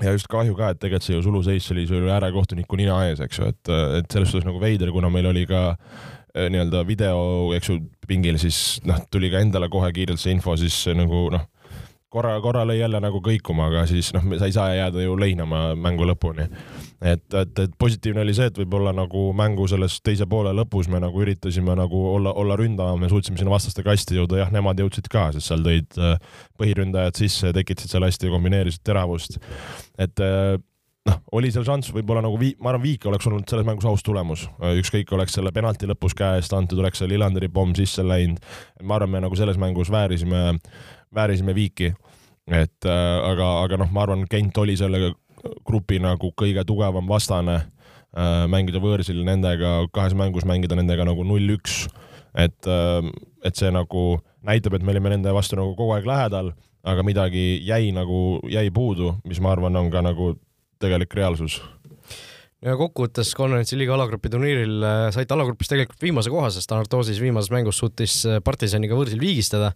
ja 0.01 0.15
just 0.15 0.29
kahju 0.31 0.55
ka, 0.57 0.71
et 0.71 0.81
tegelikult 0.81 1.05
see 1.05 1.17
ju 1.17 1.25
suluseis 1.27 1.69
oli 1.73 1.85
sul 1.89 2.07
äärekohtuniku 2.09 2.79
nina 2.79 2.97
ees, 3.09 3.21
eks 3.21 3.41
ju, 3.41 3.51
et, 3.51 3.71
et 3.99 4.11
selles 4.11 4.31
suhtes 4.31 4.47
nagu 4.47 4.61
veider, 4.63 4.89
kuna 4.95 5.11
meil 5.11 5.27
oli 5.29 5.43
ka 5.49 5.75
eh, 5.75 6.47
nii-öelda 6.47 6.85
video, 6.87 7.51
eks 7.57 7.69
ju, 7.69 7.81
pingil, 8.07 8.39
siis 8.41 8.79
noh, 8.87 9.03
tuli 9.11 9.29
ka 9.29 9.43
endale 9.43 9.69
kohe 9.69 9.91
kiirelt 9.93 10.21
see 10.21 10.33
info, 10.33 10.55
siis 10.57 10.85
nagu 10.97 11.27
noh 11.35 11.49
korra, 12.11 12.33
korra 12.43 12.63
lõi 12.67 12.77
jälle 12.79 12.99
nagu 13.03 13.21
kõikuma, 13.23 13.69
aga 13.71 13.85
siis 13.89 14.11
noh, 14.15 14.25
sa 14.39 14.49
ei 14.49 14.55
saa 14.55 14.71
jääda 14.75 15.03
ju 15.03 15.15
leinama 15.19 15.61
mängu 15.79 16.05
lõpuni. 16.09 16.47
et, 17.01 17.23
et, 17.33 17.59
et 17.65 17.77
positiivne 17.79 18.23
oli 18.25 18.35
see, 18.37 18.49
et 18.51 18.57
võib-olla 18.61 18.93
nagu 18.95 19.29
mängu 19.37 19.67
selles 19.71 19.99
teise 20.05 20.27
poole 20.29 20.53
lõpus 20.55 20.89
me 20.91 20.99
nagu 21.03 21.23
üritasime 21.23 21.75
nagu 21.77 22.01
olla, 22.15 22.33
olla 22.33 22.57
ründama, 22.59 22.97
me 22.99 23.09
suutsime 23.09 23.39
sinna 23.39 23.53
vastaste 23.53 23.83
kasti 23.85 24.19
jõuda, 24.19 24.41
jah, 24.43 24.51
nemad 24.53 24.79
jõudsid 24.83 25.07
ka, 25.11 25.29
sest 25.35 25.51
seal 25.51 25.63
tõid 25.65 26.01
äh, 26.01 26.19
põhiründajad 26.59 27.23
sisse, 27.23 27.53
tekitasid 27.55 27.95
seal 27.95 28.07
hästi, 28.07 28.33
kombineerisid 28.33 28.83
teravust. 28.87 29.39
et 29.97 30.19
äh, 30.21 30.59
noh, 31.07 31.19
oli 31.37 31.49
seal 31.53 31.65
šanss 31.65 31.93
võib-olla 31.95 32.21
nagu 32.27 32.37
vii-, 32.41 32.57
ma 32.61 32.73
arvan, 32.73 32.83
viik 32.83 33.07
oleks 33.09 33.27
olnud 33.29 33.47
selles 33.49 33.65
mängus 33.67 33.87
aus 33.89 34.03
tulemus, 34.05 34.45
ükskõik, 34.83 35.15
oleks 35.15 35.37
selle 35.37 35.53
penalti 35.55 35.89
lõpus 35.89 36.15
käest 36.17 36.53
antud, 36.53 36.81
oleks 36.83 37.01
see 37.01 37.09
Lillanderi 37.09 37.49
pomm 37.53 37.73
sisse 37.77 38.05
läinud. 38.05 38.43
ma 38.83 38.99
arvan, 38.99 39.15
me 39.15 39.23
nagu 39.25 39.39
selles 39.39 39.57
mängus 39.61 39.89
väärisime, 39.93 40.59
väärisime 41.15 41.55
viiki. 41.55 41.93
et 42.51 42.85
äh, 42.85 43.17
aga, 43.31 43.47
aga 43.63 43.77
noh, 43.77 43.91
ma 43.93 44.03
arvan, 44.03 44.25
Kent 44.29 44.57
oli 44.57 44.75
selle 44.77 45.13
grupi 45.67 45.99
nagu 46.01 46.31
kõige 46.37 46.63
tugevam 46.67 47.07
vastane 47.07 47.55
äh,, 47.61 48.47
mängida 48.51 48.81
võõrsil 48.81 49.21
nendega, 49.25 49.85
kahes 49.93 50.15
mängus 50.17 50.45
mängida 50.45 50.75
nendega 50.75 51.05
nagu 51.07 51.23
null-üks, 51.27 51.85
et 52.35 52.67
äh,, 52.67 53.11
et 53.45 53.57
see 53.57 53.71
nagu 53.73 54.21
näitab, 54.45 54.75
et 54.75 54.83
me 54.83 54.93
olime 54.93 55.13
nende 55.13 55.33
vastu 55.33 55.57
nagu 55.57 55.75
kogu 55.77 55.95
aeg 55.95 56.09
lähedal, 56.09 56.51
aga 56.83 57.05
midagi 57.05 57.61
jäi 57.65 57.91
nagu, 57.93 58.41
jäi 58.49 58.69
puudu, 58.73 59.15
mis 59.25 59.41
ma 59.41 59.53
arvan, 59.53 59.77
on 59.77 59.93
ka 59.93 60.01
nagu 60.05 60.33
tegelik 60.81 61.13
reaalsus 61.17 61.59
ja 62.61 62.75
kokkuvõttes 62.77 63.33
konverentsi 63.37 63.77
liiga 63.77 63.95
alagrupi 63.95 64.29
turniiril 64.29 64.85
äh, 64.85 65.03
saite 65.13 65.33
alagrupis 65.33 65.71
tegelikult 65.71 66.03
viimase 66.03 66.33
koha, 66.33 66.51
sest 66.53 66.73
Anartosis 66.73 67.21
viimases 67.21 67.53
mängus 67.53 67.79
suutis 67.81 68.19
äh, 68.29 68.41
partisaniga 68.45 68.97
võõrsil 68.97 69.21
viigistada. 69.21 69.73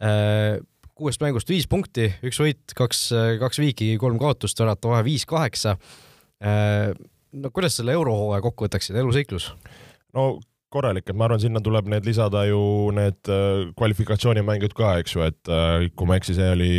Äh, 0.00 0.58
kuuest 0.96 1.22
mängust 1.22 1.48
viis 1.48 1.66
punkti, 1.70 2.10
üks 2.26 2.40
võit, 2.42 2.74
kaks, 2.76 3.06
kaks 3.40 3.60
viiki, 3.62 3.94
kolm 4.00 4.18
kaotust, 4.20 4.58
värata 4.60 4.90
vahe 4.90 5.04
viis-kaheksa. 5.06 5.76
no 7.32 7.50
kuidas 7.52 7.76
selle 7.76 7.92
eurohooaja 7.96 8.44
kokku 8.44 8.66
võtaksid, 8.66 8.96
eluseiklus? 9.00 9.50
no 10.16 10.26
korralik, 10.72 11.08
et 11.08 11.16
ma 11.16 11.24
arvan, 11.24 11.40
sinna 11.40 11.60
tuleb 11.64 11.88
need 11.88 12.04
lisada 12.04 12.44
ju 12.48 12.60
need 12.96 13.32
kvalifikatsioonimängud 13.76 14.76
ka, 14.76 14.98
eks 15.00 15.16
ju, 15.16 15.24
et 15.24 15.52
kui 15.96 16.08
ma 16.08 16.16
ei 16.18 16.22
eksi, 16.22 16.36
see 16.36 16.52
oli 16.52 16.70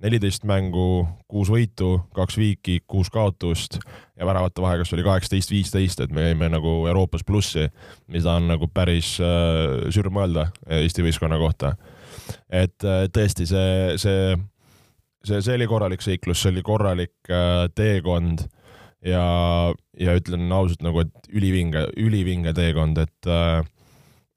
neliteist 0.00 0.46
mängu, 0.48 1.04
kuus 1.28 1.50
võitu, 1.52 1.98
kaks 2.16 2.38
viiki, 2.40 2.78
kuus 2.88 3.10
kaotust 3.12 3.78
ja 3.80 4.26
väravate 4.28 4.62
vahe, 4.64 4.78
kas 4.80 4.92
oli 4.96 5.04
kaheksateist, 5.04 5.52
viisteist, 5.52 6.00
et 6.00 6.12
me 6.14 6.24
jäime 6.24 6.48
nagu 6.52 6.74
Euroopas 6.88 7.24
plussi, 7.26 7.66
mida 8.10 8.38
on 8.40 8.48
nagu 8.50 8.68
päris 8.72 9.16
äh, 9.20 9.90
sürm 9.92 10.20
öelda 10.22 10.48
Eesti 10.80 11.04
võistkonna 11.04 11.40
kohta. 11.40 11.74
Et 12.48 12.86
äh, 12.86 13.04
tõesti, 13.12 13.48
see, 13.48 13.98
see, 14.00 14.36
see, 15.24 15.40
see 15.40 15.58
oli 15.58 15.68
korralik 15.70 16.04
seiklus, 16.04 16.42
see 16.42 16.54
oli 16.54 16.64
korralik 16.66 17.32
äh, 17.32 17.66
teekond 17.74 18.46
ja, 19.06 19.24
ja 19.98 20.16
ütlen 20.18 20.50
ausalt 20.52 20.84
nagu, 20.86 21.04
et 21.04 21.30
ülivinge, 21.34 21.86
ülivinge 22.00 22.54
teekond, 22.56 23.00
et 23.02 23.30
äh, 23.30 23.60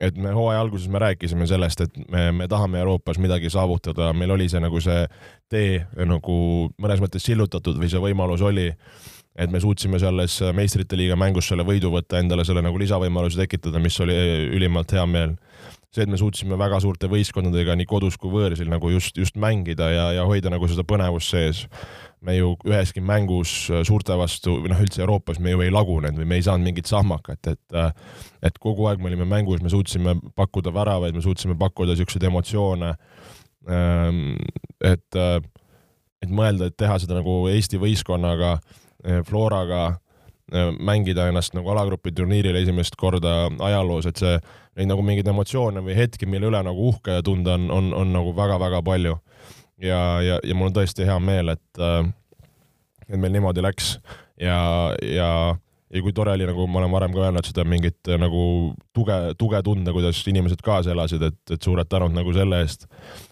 et 0.04 0.18
me 0.20 0.34
hooaja 0.36 0.62
alguses 0.62 0.90
me 0.92 1.00
rääkisime 1.00 1.48
sellest, 1.48 1.82
et 1.86 1.98
me, 2.12 2.28
me 2.36 2.48
tahame 2.52 2.82
Euroopas 2.82 3.20
midagi 3.24 3.50
saavutada, 3.54 4.12
meil 4.14 4.34
oli 4.36 4.50
see 4.52 4.60
nagu 4.64 4.82
see 4.84 5.06
tee 5.52 5.84
nagu 6.10 6.38
mõnes 6.82 7.04
mõttes 7.04 7.24
sillutatud 7.24 7.80
või 7.80 7.92
see 7.92 8.02
võimalus 8.04 8.44
oli, 8.44 8.68
et 9.36 9.54
me 9.54 9.62
suutsime 9.64 10.00
selles 10.02 10.40
meistrite 10.56 10.98
liiga 11.00 11.18
mängus 11.20 11.48
selle 11.50 11.66
võidu 11.68 11.92
võtta, 11.94 12.20
endale 12.20 12.46
selle 12.46 12.62
nagu 12.66 12.80
lisavõimaluse 12.82 13.40
tekitada, 13.40 13.82
mis 13.82 14.00
oli 14.04 14.18
ülimalt 14.54 14.92
hea 14.94 15.06
meel. 15.10 15.38
See, 15.94 16.06
et 16.06 16.12
me 16.12 16.18
suutsime 16.20 16.58
väga 16.60 16.80
suurte 16.84 17.10
võistkondadega 17.12 17.76
nii 17.78 17.90
kodus 17.90 18.18
kui 18.18 18.32
võõrsil 18.34 18.70
nagu 18.72 18.90
just, 18.94 19.18
just 19.20 19.38
mängida 19.40 19.92
ja, 19.94 20.08
ja 20.20 20.26
hoida 20.30 20.52
nagu 20.54 20.68
seda 20.70 20.86
põnevust 20.88 21.34
sees 21.34 21.68
me 22.24 22.38
ju 22.38 22.54
üheski 22.68 23.04
mängus 23.04 23.52
suurte 23.88 24.16
vastu 24.20 24.56
või 24.64 24.72
noh, 24.72 24.82
üldse 24.84 25.04
Euroopas 25.04 25.40
me 25.44 25.54
ju 25.54 25.64
ei 25.64 25.72
lagunenud 25.74 26.22
või 26.22 26.28
me 26.30 26.40
ei 26.40 26.46
saanud 26.46 26.66
mingit 26.70 26.90
sahmakat, 26.90 27.52
et 27.52 27.80
et 28.44 28.60
kogu 28.64 28.88
aeg 28.88 29.02
me 29.04 29.12
olime 29.12 29.28
mängus, 29.30 29.62
me 29.64 29.72
suutsime 29.72 30.16
pakkuda 30.36 30.74
väravaid, 30.76 31.16
me 31.16 31.24
suutsime 31.24 31.56
pakkuda 31.60 31.94
niisuguseid 31.94 32.28
emotsioone. 32.28 32.94
Ähm, 33.72 34.24
et, 34.84 35.20
et 36.24 36.32
mõelda, 36.32 36.68
et 36.68 36.78
teha 36.80 36.98
seda 37.00 37.16
nagu 37.20 37.46
Eesti 37.52 37.80
võistkonnaga, 37.80 38.58
Floraga, 39.28 39.86
mängida 40.80 41.28
ennast 41.30 41.56
nagu 41.58 41.70
alagrupi 41.74 42.12
turniiril 42.14 42.58
esimest 42.60 42.96
korda 43.00 43.48
ajaloos, 43.66 44.06
et 44.10 44.22
see, 44.22 44.36
neid 44.78 44.90
nagu 44.92 45.06
mingeid 45.06 45.30
emotsioone 45.30 45.82
või 45.86 45.98
hetki, 45.98 46.28
mille 46.30 46.50
üle 46.52 46.62
nagu 46.66 46.90
uhke 46.92 47.20
tunda 47.26 47.58
on, 47.58 47.70
on, 47.74 47.92
on 47.98 48.14
nagu 48.14 48.34
väga-väga 48.38 48.84
palju 48.86 49.18
ja, 49.82 50.22
ja, 50.22 50.40
ja 50.44 50.56
mul 50.58 50.70
on 50.70 50.78
tõesti 50.78 51.08
hea 51.10 51.18
meel, 51.24 51.54
et, 51.56 51.82
äh, 51.82 52.06
et 53.10 53.18
meil 53.18 53.34
niimoodi 53.34 53.66
läks 53.66 53.96
ja, 54.42 54.58
ja, 55.02 55.30
ja 55.94 56.06
kui 56.06 56.14
tore 56.16 56.36
oli, 56.38 56.48
nagu 56.50 56.68
ma 56.70 56.84
olen 56.84 56.94
varem 56.94 57.16
ka 57.16 57.28
öelnud, 57.28 57.50
seda 57.50 57.66
mingit 57.68 58.14
äh, 58.14 58.20
nagu 58.22 58.74
tuge, 58.94 59.20
tuge 59.42 59.62
tunda, 59.66 59.94
kuidas 59.96 60.22
inimesed 60.30 60.62
kaasa 60.66 60.94
elasid, 60.94 61.30
et, 61.30 61.40
et 61.56 61.62
suured 61.62 61.90
tänud 61.90 62.14
nagu 62.14 62.34
selle 62.36 62.62
eest. 62.62 62.86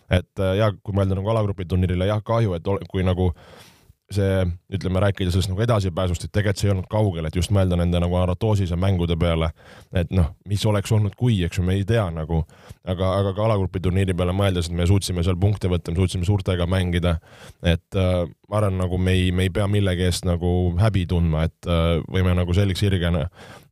et 0.10 0.42
äh, 0.42 0.56
ja 0.62 0.74
kui 0.74 0.98
mõelda 0.98 1.18
nagu 1.18 1.34
alagrupi 1.34 1.70
turniirile, 1.70 2.10
jah, 2.10 2.24
kahju, 2.26 2.58
et 2.58 2.90
kui 2.90 3.06
nagu 3.06 3.32
äh, 3.32 3.68
see, 4.16 4.44
ütleme, 4.74 5.02
rääkida 5.04 5.32
sellest 5.34 5.52
nagu 5.52 5.64
edasipääsust, 5.66 6.26
et 6.26 6.34
tegelikult 6.34 6.62
see 6.62 6.70
ei 6.70 6.74
olnud 6.76 6.90
kaugel, 6.92 7.28
et 7.28 7.38
just 7.38 7.54
mõelda 7.56 7.78
nende 7.80 8.02
nagu 8.04 8.18
Aratoosise 8.20 8.78
mängude 8.80 9.18
peale, 9.20 9.52
et 9.96 10.12
noh, 10.16 10.32
mis 10.50 10.66
oleks 10.70 10.92
olnud, 10.96 11.16
kui, 11.20 11.40
eks 11.46 11.60
ju, 11.60 11.66
me 11.68 11.78
ei 11.80 11.86
tea 11.88 12.06
nagu, 12.14 12.44
aga, 12.84 13.14
aga 13.22 13.34
ka 13.38 13.46
alagrupi 13.48 13.82
turniiri 13.84 14.16
peale 14.18 14.36
mõeldes, 14.36 14.70
et 14.70 14.78
me 14.78 14.88
suutsime 14.90 15.26
seal 15.26 15.40
punkte 15.42 15.72
võtta, 15.72 15.94
me 15.94 16.02
suutsime 16.02 16.28
suurtega 16.28 16.68
mängida, 16.70 17.18
et 17.64 18.00
äh, 18.00 18.24
ma 18.52 18.62
arvan, 18.62 18.80
nagu 18.82 19.00
me 19.02 19.16
ei, 19.18 19.32
me 19.36 19.48
ei 19.48 19.54
pea 19.54 19.68
millegi 19.72 20.08
eest 20.10 20.28
nagu 20.28 20.54
häbi 20.82 21.08
tundma, 21.10 21.48
et 21.50 21.72
äh, 21.72 22.00
võime 22.12 22.36
nagu 22.38 22.56
selgeks 22.56 22.84
sirgena 22.84 23.28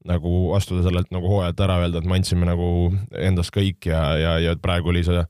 nagu 0.07 0.53
astuda 0.55 0.85
sellelt 0.85 1.09
nagu 1.11 1.27
hooajalt 1.27 1.59
ära, 1.65 1.79
öelda, 1.83 1.99
et 1.99 2.07
me 2.07 2.15
andsime 2.15 2.47
nagu 2.47 2.67
endast 3.19 3.51
kõik 3.55 3.89
ja, 3.89 4.01
ja, 4.19 4.33
ja 4.39 4.55
praegu 4.61 4.93
oli 4.93 5.03
see, 5.03 5.23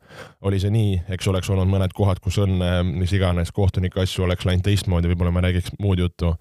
oli 0.46 0.60
see 0.62 0.74
nii, 0.74 0.98
eks 1.16 1.30
oleks 1.32 1.50
olnud 1.50 1.72
mõned 1.72 1.96
kohad, 1.98 2.22
kus 2.22 2.38
õnne, 2.44 2.84
mis 2.90 3.14
iganes 3.18 3.54
kohtunike 3.56 4.04
asju 4.04 4.28
oleks 4.28 4.46
läinud 4.46 4.68
teistmoodi, 4.68 5.10
võib-olla 5.10 5.34
me 5.34 5.46
räägiks 5.48 5.74
muud 5.82 6.04
juttu. 6.04 6.36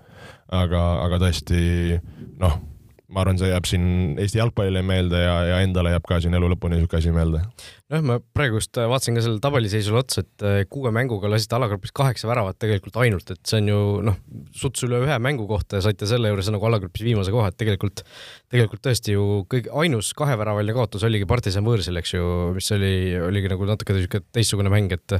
aga, 0.48 0.82
aga 1.04 1.18
tõesti 1.24 2.00
noh 2.40 2.60
ma 3.08 3.22
arvan, 3.24 3.38
see 3.40 3.48
jääb 3.48 3.66
siin 3.68 3.84
Eesti 4.20 4.40
jalgpallile 4.40 4.82
meelde 4.84 5.22
ja, 5.22 5.36
ja 5.48 5.60
endale 5.64 5.94
jääb 5.94 6.04
ka 6.08 6.20
siin 6.20 6.36
elu 6.36 6.50
lõpuni 6.52 6.76
niisugune 6.76 7.00
asi 7.00 7.12
meelde. 7.14 7.40
Nojah, 7.88 8.04
ma 8.04 8.16
praegu 8.36 8.58
just 8.60 8.76
äh, 8.76 8.86
vaatasin 8.88 9.16
ka 9.16 9.22
sellele 9.24 9.40
tabeliseisule 9.42 10.00
otsa, 10.02 10.22
et 10.24 10.44
äh, 10.44 10.58
kuue 10.68 10.90
mänguga 10.92 11.30
lasite 11.32 11.56
alagrupis 11.56 11.92
kaheksa 11.96 12.28
väravat 12.28 12.58
tegelikult 12.60 12.98
ainult, 13.00 13.32
et 13.32 13.40
see 13.48 13.62
on 13.62 13.70
ju 13.70 13.78
noh, 14.10 14.18
suts 14.56 14.84
üle 14.84 15.00
ühe 15.06 15.16
mängu 15.24 15.46
kohta 15.48 15.80
ja 15.80 15.86
saite 15.86 16.08
selle 16.10 16.28
juures 16.28 16.50
nagu 16.52 16.68
alagrupis 16.68 17.06
viimase 17.06 17.32
koha, 17.32 17.48
et 17.48 17.58
tegelikult, 17.60 18.04
tegelikult 18.52 18.84
tõesti 18.84 19.16
ju 19.16 19.24
kõige, 19.48 19.72
ainus 19.80 20.12
kaheväravaline 20.18 20.76
kaotus 20.76 21.06
oligi 21.08 21.28
partisan 21.30 21.64
võõrsil, 21.66 21.96
eks 22.02 22.14
ju, 22.18 22.28
mis 22.58 22.68
oli, 22.76 22.92
oligi 23.30 23.52
nagu 23.54 23.70
natuke 23.72 23.96
teistsugune 24.36 24.72
mäng, 24.72 24.92
et 24.96 25.18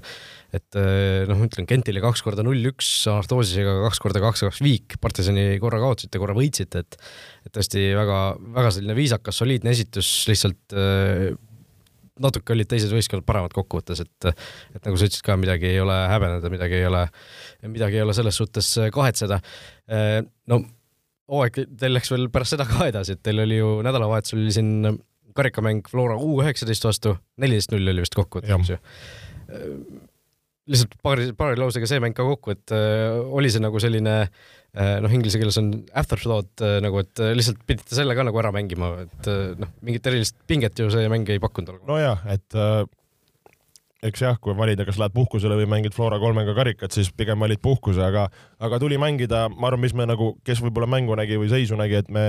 et 0.57 0.77
äh, 0.81 1.25
noh, 1.29 1.41
ütlen 1.45 1.69
Gentile 1.69 2.01
kaks 2.05 2.23
korda 2.25 2.45
null-üks, 2.45 2.89
Artoosisega 3.13 3.83
kaks 3.87 4.01
korda 4.01 4.23
kaks-kaks 4.25 4.63
viik, 4.65 4.97
partisani 5.01 5.51
korra 5.61 5.81
kaotasite, 5.83 6.21
korra 6.21 6.37
võitsite, 6.37 6.85
et 6.85 7.01
et 7.49 7.53
tõesti 7.55 7.91
väga, 7.97 8.17
väga 8.57 8.73
selline 8.77 8.97
viisakas, 8.97 9.37
soliidne 9.41 9.73
esitus, 9.73 10.09
lihtsalt 10.29 10.77
äh, 10.77 11.31
natuke 12.23 12.55
olid 12.55 12.69
teised 12.71 12.93
võistkonnad 12.95 13.27
paremad 13.29 13.55
kokkuvõttes, 13.57 14.03
et 14.05 14.31
et 14.31 14.83
nagu 14.85 14.97
sa 14.99 15.09
ütlesid 15.09 15.25
ka, 15.27 15.37
midagi 15.41 15.71
ei 15.71 15.81
ole 15.83 15.97
häbeneda, 16.13 16.51
midagi 16.53 16.81
ei 16.81 16.89
ole, 16.89 17.05
midagi 17.67 18.01
ei 18.01 18.07
ole 18.07 18.17
selles 18.17 18.41
suhtes 18.41 18.73
äh, 18.83 18.91
kahetseda. 18.95 19.41
Äh, 19.91 20.21
no 20.51 20.63
hooaeg 21.29 21.63
teil 21.79 21.97
läks 21.97 22.13
veel 22.13 22.29
pärast 22.33 22.57
seda 22.57 22.67
ka 22.69 22.89
edasi, 22.89 23.17
et 23.17 23.25
teil 23.25 23.45
oli 23.45 23.61
ju 23.61 23.79
nädalavahetusel 23.87 24.43
oli 24.43 24.55
siin 24.55 25.01
karikamäng 25.39 25.87
Flora 25.91 26.17
U 26.19 26.39
üheksateist 26.43 26.87
vastu, 26.89 27.15
neliteist 27.39 27.75
null 27.75 27.93
oli 27.93 28.05
vist 28.05 28.17
kokkuvõttes 28.19 28.73
ju 28.75 28.79
lihtsalt 30.69 30.95
paari, 31.05 31.31
paari 31.39 31.59
lausega 31.61 31.89
see 31.89 32.01
mäng 32.03 32.17
ka 32.17 32.27
kokku, 32.27 32.55
et 32.57 32.75
äh, 32.77 33.17
oli 33.17 33.51
see 33.53 33.63
nagu 33.65 33.81
selline 33.83 34.15
äh, 34.25 34.99
noh, 35.05 35.15
inglise 35.15 35.41
keeles 35.41 35.59
on 35.61 35.73
afterthought 35.97 36.65
äh, 36.65 36.79
nagu, 36.85 37.01
et 37.05 37.25
äh, 37.25 37.35
lihtsalt 37.37 37.65
pidite 37.69 37.97
selle 37.97 38.17
ka 38.19 38.27
nagu 38.29 38.41
ära 38.43 38.53
mängima, 38.55 38.95
et 39.07 39.31
äh, 39.33 39.57
noh, 39.59 39.73
mingit 39.85 40.07
erilist 40.11 40.39
pinget 40.51 40.79
ju 40.79 40.91
see 40.93 41.09
mäng 41.13 41.29
ei 41.33 41.43
pakkunud. 41.43 41.83
nojah, 41.89 42.25
et 42.35 42.59
äh, 42.59 42.85
eks 44.07 44.23
jah, 44.23 44.37
kui 44.41 44.55
valida, 44.57 44.87
kas 44.87 44.99
lähed 45.01 45.15
puhkusele 45.15 45.57
või 45.59 45.67
mängid 45.71 45.97
Flora 45.97 46.21
kolmega 46.23 46.55
karikat, 46.55 46.95
siis 46.95 47.11
pigem 47.11 47.41
valid 47.43 47.63
puhkuse, 47.63 48.03
aga, 48.05 48.29
aga 48.63 48.79
tuli 48.79 48.99
mängida, 49.01 49.47
ma 49.51 49.71
arvan, 49.71 49.83
mis 49.83 49.95
me 49.97 50.07
nagu, 50.07 50.35
kes 50.47 50.63
võib-olla 50.63 50.87
mängu 50.91 51.17
nägi 51.19 51.41
või 51.41 51.51
seisu 51.51 51.79
nägi, 51.79 51.99
et 52.05 52.13
me 52.15 52.29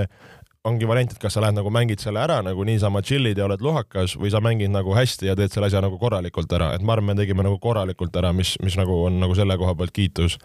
ongi 0.68 0.88
variant, 0.88 1.14
et 1.14 1.22
kas 1.22 1.36
sa 1.36 1.44
lähed 1.44 1.56
nagu 1.56 1.72
mängid 1.72 2.02
selle 2.04 2.20
ära 2.20 2.40
nagu 2.44 2.66
niisama 2.68 3.02
chill'id 3.06 3.40
ja 3.40 3.46
oled 3.48 3.62
lohakas 3.64 4.18
või 4.20 4.32
sa 4.34 4.42
mängid 4.44 4.72
nagu 4.74 4.92
hästi 4.96 5.30
ja 5.30 5.36
teed 5.40 5.54
selle 5.54 5.70
asja 5.70 5.82
nagu 5.84 6.00
korralikult 6.02 6.52
ära, 6.56 6.74
et 6.76 6.84
ma 6.84 6.98
arvan, 6.98 7.14
me 7.14 7.22
tegime 7.22 7.46
nagu 7.46 7.60
korralikult 7.64 8.16
ära, 8.20 8.34
mis, 8.36 8.58
mis 8.64 8.76
nagu 8.80 8.98
on 9.06 9.22
nagu 9.24 9.38
selle 9.38 9.56
koha 9.60 9.76
pealt 9.80 9.96
kiitus. 9.96 10.36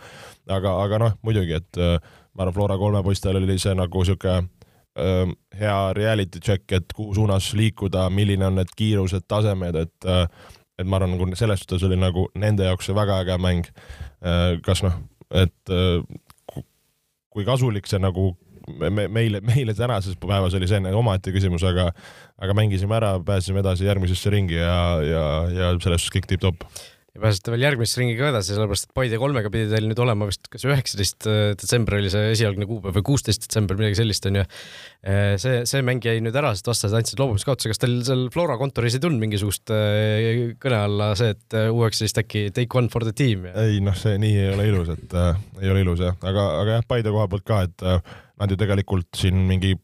aga, 0.46 0.76
aga 0.84 1.00
noh, 1.02 1.16
muidugi, 1.26 1.58
et 1.58 1.80
äh, 1.82 1.96
ma 2.34 2.46
arvan, 2.46 2.54
Flora 2.54 2.78
kolme 2.78 3.02
poistel 3.02 3.40
oli 3.40 3.58
see 3.58 3.74
nagu 3.74 4.04
sihuke 4.06 4.36
äh, 4.38 5.32
hea 5.58 5.78
reality 5.98 6.40
check, 6.40 6.70
et 6.72 6.94
kuhu 6.94 7.14
suunas 7.18 7.50
liikuda, 7.58 8.06
milline 8.10 8.46
on 8.46 8.60
need 8.60 8.70
kiirused, 8.76 9.26
tasemed, 9.26 9.80
et 9.82 10.10
äh, 10.10 10.28
et 10.78 10.86
ma 10.86 10.98
arvan, 10.98 11.16
nagu 11.18 11.38
selles 11.38 11.62
suhtes 11.62 11.82
oli 11.86 11.98
nagu 11.98 12.28
nende 12.38 12.70
jaoks 12.70 12.86
see 12.86 12.94
väga 12.94 13.18
äge 13.22 13.38
mäng. 13.42 13.66
Äh, 14.22 14.60
kas 14.62 14.82
noh, 14.86 14.94
et 15.34 15.74
kui 17.34 17.42
kasulik 17.46 17.86
see 17.90 17.98
nagu 17.98 18.36
me, 18.68 19.08
meile, 19.08 19.42
meile 19.44 19.74
tänases 19.76 20.18
päevas 20.20 20.56
oli 20.58 20.70
see 20.70 20.80
nagu 20.84 21.02
omaette 21.02 21.34
küsimus, 21.34 21.66
aga, 21.68 21.90
aga 22.42 22.56
mängisime 22.56 22.98
ära, 22.98 23.16
pääsesime 23.26 23.64
edasi 23.64 23.88
järgmisesse 23.88 24.32
ringi 24.34 24.58
ja, 24.60 24.80
ja, 25.04 25.28
ja 25.52 25.70
selles 25.78 26.04
suhtes 26.04 26.18
kõik 26.18 26.30
tipp-topp. 26.32 26.66
Ja 27.14 27.20
pääsete 27.22 27.52
veel 27.52 27.62
järgmisse 27.62 28.00
ringi 28.00 28.16
ka 28.18 28.32
edasi, 28.32 28.56
sellepärast 28.56 28.88
et 28.88 28.94
Paide 28.98 29.18
kolmega 29.22 29.50
pidi 29.54 29.68
teil 29.70 29.84
nüüd 29.86 30.00
olema 30.02 30.26
vist 30.26 30.48
kas 30.50 30.64
üheksateist 30.66 31.28
detsember 31.60 32.00
oli 32.00 32.08
see 32.10 32.32
esialgne 32.32 32.66
kuupäev 32.66 32.96
või 32.98 33.04
kuusteist 33.06 33.44
detsember, 33.44 33.78
midagi 33.78 34.00
sellist 34.00 34.26
on 34.26 34.40
ju. 34.40 34.42
see, 35.38 35.60
see 35.70 35.84
mäng 35.86 36.02
jäi 36.02 36.18
nüüd 36.24 36.34
ära, 36.34 36.50
sest 36.58 36.72
vastased 36.72 36.98
andsid 36.98 37.22
loobumiskaotuse, 37.22 37.70
kas 37.70 37.82
teil 37.84 38.00
seal 38.08 38.24
Flora 38.34 38.58
kontoris 38.58 38.98
ei 38.98 39.04
tulnud 39.04 39.22
mingisugust 39.22 39.70
kõne 39.70 40.80
alla 40.80 41.12
see, 41.20 41.36
et 41.36 41.58
U19 41.60 42.24
äkki 42.24 42.44
take 42.56 42.82
one 42.82 42.90
for 42.90 43.06
the 43.06 43.14
team 43.14 43.46
ei 43.46 43.78
noh, 43.78 43.94
see 43.94 44.18
nii 44.18 44.34
ei 44.48 44.50
ole 44.56 44.66
ilus, 44.72 44.90
et 44.96 45.14
äh, 45.14 45.38
ei 45.62 45.70
ole 45.70 45.86
ilus 45.86 46.02
jah, 46.02 46.18
aga, 46.18 46.50
aga 46.64 46.80
jah, 46.80 46.88
Paide 46.90 47.14
koha 47.14 47.30
pealt 47.30 47.46
ka, 47.46 47.62
et 47.68 47.86
äh, 47.86 48.14
nad 48.40 48.50
ju 48.50 48.58
tegelikult 48.60 49.10
siin 49.18 49.44
mingi 49.48 49.74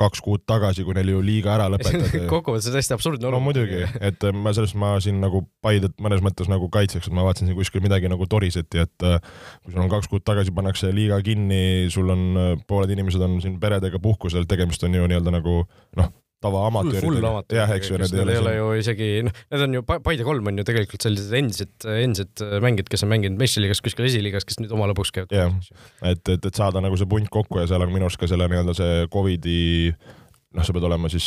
kaks 0.00 0.22
kuud 0.24 0.44
tagasi, 0.48 0.84
kui 0.86 0.94
neil 0.96 1.12
ju 1.12 1.20
liiga 1.24 1.52
ära 1.56 1.66
lõpetati 1.72 2.22
kokkuvõttes 2.30 2.70
on 2.70 2.76
täiesti 2.76 2.94
absurdne 2.96 3.28
olukord. 3.28 3.36
no 3.36 3.44
muidugi, 3.44 3.82
et 4.00 4.24
ma 4.36 4.54
sellest, 4.56 4.78
ma 4.80 4.94
siin 5.02 5.20
nagu 5.20 5.42
Paidet 5.64 5.98
mõnes 6.00 6.22
mõttes 6.24 6.48
nagu 6.48 6.70
kaitseks, 6.72 7.10
et 7.10 7.16
ma 7.16 7.26
vaatasin 7.26 7.50
siin 7.50 7.58
kuskil 7.58 7.84
midagi 7.84 8.08
nagu 8.08 8.28
toriseti, 8.30 8.80
et 8.86 9.06
äh, 9.06 9.18
kui 9.60 9.74
sul 9.74 9.82
on 9.84 9.92
kaks 9.92 10.08
kuud 10.10 10.24
tagasi 10.24 10.54
pannakse 10.56 10.92
liiga 10.96 11.20
kinni, 11.26 11.90
sul 11.92 12.08
on, 12.14 12.24
äh, 12.40 12.54
pooled 12.70 12.92
inimesed 12.94 13.26
on 13.26 13.38
siin 13.44 13.58
peredega 13.60 14.00
puhkusel, 14.02 14.48
tegemist 14.48 14.84
on 14.88 14.96
ju 14.96 15.10
nii-öelda 15.10 15.36
nagu 15.36 15.62
noh, 16.00 16.12
tavaamatööridega. 16.44 17.32
jah, 17.52 17.72
eks 17.76 17.90
ju, 17.90 17.98
need 18.00 18.14
ei 18.14 18.22
ole, 18.24 18.36
ole 18.40 18.54
ju 18.56 18.68
isegi, 18.80 19.08
noh, 19.26 19.42
need 19.52 19.64
on 19.66 19.78
ju, 19.78 19.82
Paide 19.90 20.26
kolm 20.26 20.48
on 20.50 20.60
ju 20.60 20.66
tegelikult 20.68 21.04
sellised 21.04 21.36
endised, 21.36 21.74
endised 21.90 22.44
mängijad, 22.64 22.88
kes 22.92 23.04
on 23.06 23.12
mänginud 23.12 23.40
meistriliigas, 23.40 23.82
kuskil 23.84 24.08
esiliigas, 24.08 24.48
kes 24.48 24.60
nüüd 24.62 24.72
oma 24.76 24.88
lõbuks 24.90 25.12
käivad. 25.16 25.34
jah, 25.36 25.52
et, 26.00 26.22
et, 26.24 26.40
et 26.40 26.62
saada 26.62 26.82
nagu 26.84 26.96
see 27.00 27.10
punt 27.10 27.28
kokku 27.32 27.60
ja 27.62 27.68
seal 27.70 27.84
on 27.84 27.92
minu 27.92 28.08
arust 28.08 28.20
ka 28.20 28.30
selle 28.30 28.48
nii-öelda 28.50 28.76
see 28.78 29.04
Covidi 29.12 29.60
noh, 30.56 30.64
sa 30.66 30.74
pead 30.74 30.86
olema 30.88 31.10
siis 31.12 31.26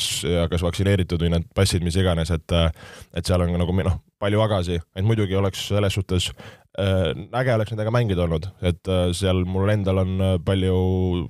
kas 0.52 0.66
vaktsineeritud 0.66 1.22
või 1.24 1.32
need 1.36 1.46
passid, 1.56 1.86
mis 1.86 1.98
iganes, 2.00 2.34
et 2.34 2.58
et 2.58 3.24
seal 3.24 3.46
on 3.46 3.54
nagu 3.60 3.78
noh, 3.86 4.00
palju 4.24 4.42
agasid, 4.44 4.84
et 4.96 5.08
muidugi 5.08 5.38
oleks 5.40 5.68
selles 5.70 5.96
suhtes 5.96 6.32
äge 6.74 7.54
oleks 7.54 7.70
nendega 7.74 7.92
mängida 7.94 8.24
olnud, 8.26 8.48
et 8.66 8.90
äh, 8.90 9.12
seal 9.14 9.44
mul 9.46 9.70
endal 9.70 10.02
on 10.02 10.14
äh, 10.18 10.32
palju, 10.42 10.78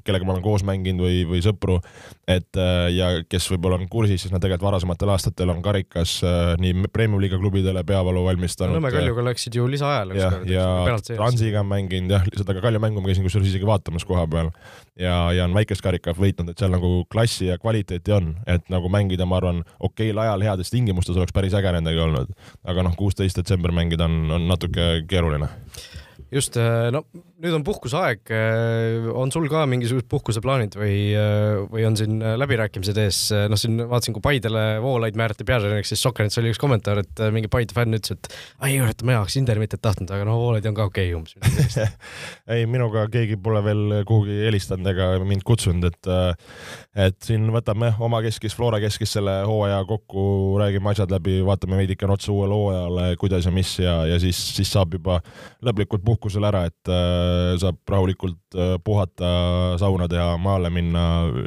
kellega 0.08 0.28
ma 0.28 0.38
olen 0.38 0.46
koos 0.46 0.64
mänginud 0.68 1.04
või, 1.04 1.24
või 1.28 1.42
sõpru, 1.44 1.82
et 2.24 2.56
ja 2.96 3.10
kes 3.28 3.50
võib-olla 3.52 3.76
on 3.76 3.90
kursis, 3.92 4.22
siis 4.24 4.32
nad 4.32 4.40
tegelikult 4.40 4.70
varasematel 4.70 5.12
aastatel 5.12 5.52
on 5.52 5.60
karikas 5.66 6.22
nii 6.64 6.88
Premium-liiga 6.96 7.36
klubidele 7.42 7.84
peavalu 7.84 8.24
valmistanud. 8.24 8.78
Nõmme 8.78 8.94
Kaljuga 8.96 9.26
läksid 9.28 9.58
ju 9.60 9.68
lisaajale. 9.68 10.16
ja, 10.16 10.30
ja 10.48 10.96
Transiga 11.04 11.60
on 11.60 11.68
mänginud 11.74 12.16
jah, 12.16 12.24
seda 12.32 12.56
ka 12.56 12.64
Kalju 12.64 12.80
mängu 12.80 13.04
ma 13.04 13.12
käisin 13.12 13.28
kusjuures 13.28 13.52
isegi 13.52 13.68
vaatamas 13.68 14.08
koha 14.08 14.24
peal 14.32 14.54
ja, 15.00 15.16
ja 15.34 15.48
on 15.48 15.56
väikest 15.56 15.84
karikat 15.86 16.20
võitnud, 16.20 16.52
et 16.52 16.60
seal 16.60 16.74
nagu 16.74 16.92
klassi 17.12 17.50
ja 17.50 17.58
kvaliteeti 17.62 18.14
on, 18.16 18.34
et 18.48 18.70
nagu 18.74 18.92
mängida, 18.94 19.26
ma 19.30 19.40
arvan, 19.42 19.64
okeil 19.84 20.20
ajal 20.22 20.46
heades 20.46 20.74
tingimustes 20.74 21.18
oleks 21.18 21.36
päris 21.36 21.56
äge 21.58 21.74
nendega 21.76 22.06
olnud. 22.06 22.34
aga 22.64 22.86
noh, 22.86 22.96
kuusteist 23.00 23.40
detsember 23.40 23.74
mängida 23.76 24.06
on, 24.06 24.32
on 24.32 24.48
natuke 24.48 25.04
keeruline 25.10 25.50
just, 26.34 26.58
no 26.92 27.04
nüüd 27.44 27.56
on 27.58 27.64
puhkuseaeg, 27.68 28.32
äh, 28.34 29.08
on 29.14 29.32
sul 29.34 29.48
ka 29.52 29.64
mingisugused 29.70 30.08
puhkuseplaanid 30.12 30.78
või, 30.80 30.96
äh, 31.18 31.60
või 31.72 31.86
on 31.88 31.98
siin 32.00 32.18
läbirääkimised 32.20 33.00
ees, 33.04 33.20
noh, 33.52 33.60
siin 33.60 33.80
vaatasin, 33.90 34.16
kui 34.16 34.24
Paidele 34.24 34.64
Voolaid 34.84 35.18
määrati 35.20 35.46
peatreeneriks, 35.48 35.94
siis 35.94 36.04
Sokkernets 36.04 36.40
oli 36.42 36.54
üks 36.54 36.62
kommentaar, 36.62 37.04
et 37.04 37.24
mingi 37.36 37.52
Paide 37.52 37.76
fänn 37.76 37.98
ütles, 37.98 38.18
et 38.18 38.32
ai, 38.64 38.76
kurat, 38.80 39.06
ma 39.08 39.20
oleks 39.22 39.38
Intermitet 39.40 39.84
tahtnud, 39.84 40.12
aga 40.14 40.28
no 40.28 40.40
Voolaid 40.42 40.68
on 40.70 40.78
ka 40.78 40.88
okei 40.90 41.14
okay, 41.14 41.20
umbes 41.20 41.78
ei, 42.54 42.66
minuga 42.70 43.06
keegi 43.14 43.38
pole 43.44 43.64
veel 43.66 43.84
kuhugi 44.10 44.40
helistanud 44.48 44.92
ega 44.94 45.14
mind 45.24 45.46
kutsunud, 45.48 45.88
et 45.92 46.12
et 47.08 47.18
siin 47.26 47.48
võtame 47.54 47.94
oma 48.04 48.20
keskis, 48.26 48.56
Flora 48.56 48.80
keskis 48.84 49.16
selle 49.16 49.40
hooaja 49.48 49.80
kokku, 49.90 50.24
räägime 50.62 50.92
asjad 50.92 51.12
läbi, 51.14 51.40
vaatame 51.46 51.80
veidikene 51.82 52.14
otsa 52.16 52.32
uuele 52.34 52.58
hooajale, 52.58 53.08
kuidas 53.22 53.48
ja 53.48 53.54
mis 53.54 53.78
ja, 53.82 53.96
ja 54.10 54.20
siis, 54.22 54.40
siis 54.58 54.72
saab 54.74 54.94
juba 54.98 55.20
lõplikult 55.66 56.04
puhkus 56.06 56.24
puhkusel 56.24 56.48
ära, 56.48 56.64
et 56.70 56.92
äh, 56.92 57.33
saab 57.62 57.80
rahulikult 57.90 58.58
äh, 58.58 58.76
puhata, 58.84 59.32
sauna 59.82 60.08
teha, 60.12 60.38
maale 60.42 60.70
minna, 60.74 61.06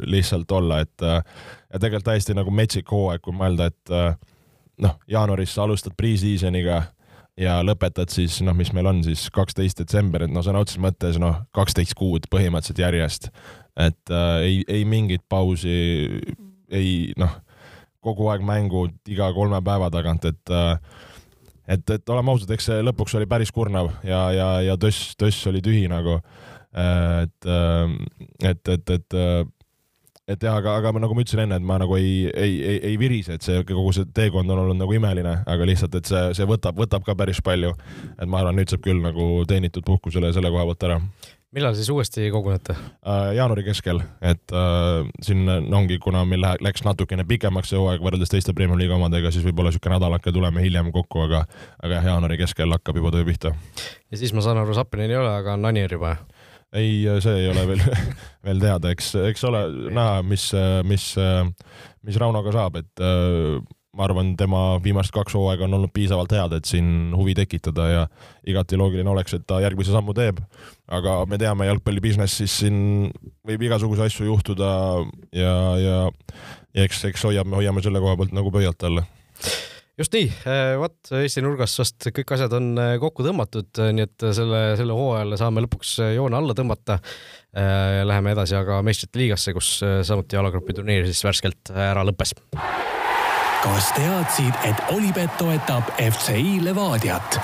lihtsalt 0.09 0.51
olla, 0.51 0.81
et 0.85 1.05
äh, 1.05 1.21
ja 1.73 1.79
tegelikult 1.79 2.09
täiesti 2.11 2.35
nagu 2.37 2.53
metsik 2.53 2.91
hooaeg, 2.91 3.23
kui 3.25 3.35
mõelda, 3.35 3.69
et 3.71 3.93
äh, 3.93 4.13
noh, 4.83 4.99
jaanuaris 5.09 5.55
sa 5.55 5.65
alustad 5.65 5.97
pre-season'iga 5.97 6.83
ja 7.37 7.57
lõpetad 7.65 8.11
siis 8.13 8.39
noh, 8.45 8.55
mis 8.57 8.71
meil 8.73 8.89
on 8.89 9.03
siis 9.05 9.27
kaksteist 9.33 9.81
detsember, 9.83 10.25
et 10.25 10.33
noh, 10.33 10.45
sõna 10.45 10.61
otseses 10.63 10.81
mõttes 10.81 11.19
noh, 11.21 11.43
kaksteist 11.55 11.97
kuud 11.97 12.29
põhimõtteliselt 12.33 12.81
järjest, 12.81 13.29
et 13.77 14.13
äh, 14.13 14.37
ei, 14.45 14.63
ei 14.79 14.87
mingit 14.89 15.25
pausi, 15.29 15.75
ei 16.73 17.13
noh, 17.19 17.37
kogu 18.03 18.29
aeg 18.31 18.45
mängud 18.45 18.95
iga 19.11 19.29
kolme 19.35 19.59
päeva 19.65 19.91
tagant, 19.93 20.25
et 20.29 20.53
äh, 20.53 20.77
et, 21.67 21.83
et 21.97 22.13
oleme 22.13 22.33
ausad, 22.33 22.51
eks 22.55 22.69
see 22.71 22.85
lõpuks 22.85 23.17
oli 23.19 23.27
päris 23.29 23.51
kurnav 23.55 23.91
ja, 24.07 24.27
ja, 24.35 24.47
ja 24.71 24.77
töss, 24.81 25.13
töss 25.19 25.47
oli 25.49 25.61
tühi 25.65 25.87
nagu. 25.91 26.19
et, 26.77 27.47
et, 28.43 28.73
et, 28.73 28.89
et, 28.97 29.15
et 30.27 30.43
jah, 30.43 30.57
aga, 30.59 30.75
aga 30.77 30.91
nagu 30.99 31.15
ma 31.15 31.23
ütlesin 31.23 31.45
enne, 31.45 31.57
et 31.57 31.65
ma 31.65 31.79
nagu 31.81 31.95
ei, 31.97 32.27
ei, 32.29 32.57
ei, 32.59 32.79
ei 32.91 32.97
virise, 32.99 33.37
et 33.37 33.45
see 33.45 33.63
kogu 33.67 33.93
see 33.95 34.07
teekond 34.15 34.51
on 34.51 34.65
olnud 34.65 34.81
nagu 34.81 34.93
imeline, 34.93 35.39
aga 35.47 35.67
lihtsalt, 35.69 35.95
et 35.99 36.09
see, 36.09 36.23
see 36.37 36.47
võtab, 36.49 36.77
võtab 36.79 37.05
ka 37.07 37.15
päris 37.17 37.41
palju. 37.43 37.73
et 38.17 38.27
ma 38.27 38.43
arvan, 38.43 38.59
nüüd 38.59 38.71
saab 38.71 38.83
küll 38.85 39.01
nagu 39.03 39.45
teenitud 39.47 39.87
puhkusele 39.87 40.33
selle 40.35 40.51
koha 40.53 40.67
pealt 40.69 40.87
ära 40.89 41.01
millal 41.55 41.75
siis 41.77 41.89
uuesti 41.89 42.29
kogunete 42.31 42.73
uh,? 42.73 43.31
jaanuari 43.35 43.63
keskel, 43.67 44.01
et 44.21 44.53
uh, 44.55 45.07
siin 45.23 45.47
ongi, 45.49 45.99
kuna 46.03 46.25
meil 46.27 46.41
lähe, 46.43 46.59
läks 46.63 46.83
natukene 46.87 47.25
pikemaks 47.27 47.71
see 47.71 47.79
hooaeg 47.79 48.03
võrreldes 48.03 48.31
teiste 48.33 48.55
Premiumi 48.57 48.83
liiga 48.83 48.97
omadega, 48.97 49.31
siis 49.31 49.45
võib-olla 49.47 49.71
niisugune 49.71 49.95
nädalake 49.95 50.33
tuleme 50.35 50.63
hiljem 50.65 50.91
kokku, 50.95 51.23
aga 51.27 51.45
aga 51.83 51.99
jah, 51.99 52.09
jaanuari 52.11 52.39
keskel 52.41 52.75
hakkab 52.75 52.99
juba 52.99 53.13
töö 53.15 53.27
pihta. 53.27 53.53
ja 54.11 54.19
siis 54.19 54.35
ma 54.35 54.43
saan 54.43 54.59
aru, 54.61 54.75
Sapinil 54.77 55.15
ei 55.15 55.21
ole, 55.21 55.31
aga 55.39 55.55
on 55.55 55.71
Anir 55.71 55.95
juba? 55.97 56.17
ei, 56.75 57.05
see 57.23 57.39
ei 57.45 57.49
ole 57.53 57.63
veel 57.71 57.85
veel 58.47 58.61
teada, 58.63 58.91
eks, 58.91 59.13
eks 59.31 59.47
ole 59.47 59.63
näha, 59.95 60.21
mis, 60.27 60.49
mis, 60.87 61.09
mis 62.03 62.19
Raunoga 62.19 62.53
saab, 62.55 62.81
et 62.83 63.03
uh, 63.03 63.61
ma 63.97 64.05
arvan, 64.05 64.33
tema 64.37 64.61
viimased 64.83 65.13
kaks 65.15 65.35
hooaega 65.37 65.65
on 65.65 65.77
olnud 65.79 65.91
piisavalt 65.93 66.33
head, 66.37 66.57
et 66.57 66.69
siin 66.69 67.13
huvi 67.17 67.33
tekitada 67.37 67.87
ja 67.89 68.03
igati 68.47 68.77
loogiline 68.79 69.09
oleks, 69.09 69.33
et 69.37 69.47
ta 69.49 69.61
järgmise 69.63 69.93
sammu 69.95 70.13
teeb. 70.17 70.41
aga 70.87 71.19
me 71.27 71.39
teame, 71.41 71.67
jalgpalli 71.67 72.03
business'is 72.03 72.59
siin 72.61 72.77
võib 73.47 73.65
igasuguseid 73.67 74.07
asju 74.07 74.29
juhtuda 74.29 74.73
ja, 75.35 75.55
ja, 75.81 75.97
ja 76.77 76.85
eks, 76.85 77.03
eks 77.09 77.25
hoiame, 77.27 77.57
hoiame 77.57 77.83
selle 77.83 78.03
koha 78.03 78.15
pealt 78.19 78.37
nagu 78.37 78.53
pöialt 78.53 78.87
all 78.87 79.01
just 79.97 80.13
nii, 80.13 80.29
vot 80.77 81.11
Eesti 81.17 81.41
nurgas 81.43 81.73
vast 81.81 82.09
kõik 82.13 82.35
asjad 82.35 82.53
on 82.57 82.69
äh, 82.81 82.93
kokku 83.01 83.25
tõmmatud, 83.25 83.71
nii 83.97 84.05
et 84.05 84.27
selle, 84.37 84.61
selle 84.79 84.97
hooajale 84.97 85.39
saame 85.41 85.63
lõpuks 85.65 85.97
joone 86.15 86.37
alla 86.37 86.55
tõmmata. 86.57 86.99
Äh, 87.57 88.03
läheme 88.05 88.35
edasi 88.35 88.53
aga 88.59 88.83
meistrite 88.85 89.17
liigasse, 89.23 89.55
kus 89.57 89.79
äh, 89.85 89.99
samuti 90.05 90.37
alagrupi 90.37 90.77
turniir 90.77 91.09
siis 91.09 91.25
värskelt 91.25 91.73
ära 91.73 92.05
lõppes 92.05 92.35
kas 93.63 93.89
teadsid, 93.95 94.53
et 94.67 94.79
Olipet 94.93 95.33
toetab 95.39 95.89
FCI 95.97 96.59
Levadiat? 96.65 97.39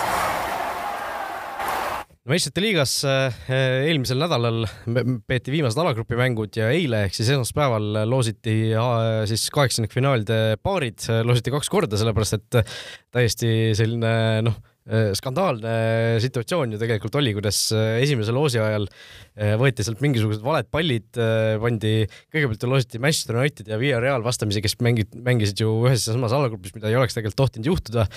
meistrite 2.24 2.62
liigas 2.64 2.92
eh, 3.04 3.40
eelmisel 3.90 4.22
nädalal 4.22 4.64
peeti 5.28 5.52
viimased 5.52 5.80
alagrupi 5.82 6.16
mängud 6.16 6.56
ja 6.56 6.70
eile 6.72 7.02
ehk 7.08 7.18
siis 7.18 7.34
esmaspäeval 7.34 8.06
loositi 8.08 8.54
siis 9.28 9.50
kaheksandikfinaalide 9.52 10.38
paarid, 10.64 11.04
loositi 11.28 11.52
kaks 11.52 11.72
korda, 11.74 12.00
sellepärast 12.00 12.38
et 12.40 12.62
täiesti 13.12 13.50
selline 13.76 14.14
noh 14.48 14.56
Äh, 14.56 14.73
skandaalne 15.16 15.74
situatsioon 16.24 16.76
ju 16.76 16.80
tegelikult 16.82 17.16
oli, 17.16 17.32
kuidas 17.38 17.60
äh, 17.72 18.02
esimese 18.04 18.36
loosi 18.36 18.60
ajal 18.60 18.90
äh, 18.90 19.54
võeti 19.60 19.86
sealt 19.86 20.04
mingisugused 20.04 20.44
valed 20.44 20.68
pallid, 20.74 21.08
pandi, 21.64 21.94
kõigepealt 22.34 22.68
loositi 22.68 23.02
Manchester 23.04 23.40
United 23.40 23.72
ja 23.72 23.80
Villarreal 23.80 24.26
vastamisi, 24.26 24.64
kes 24.64 24.76
mängid, 24.84 25.16
mängisid 25.24 25.64
ju 25.64 25.72
ühes 25.88 26.04
ja 26.08 26.18
samas 26.18 26.36
alagrupis, 26.36 26.76
mida 26.76 26.92
ei 26.92 27.00
oleks 27.00 27.16
tegelikult 27.16 27.40
tohtinud 27.46 27.72
juhtuda. 27.72 28.08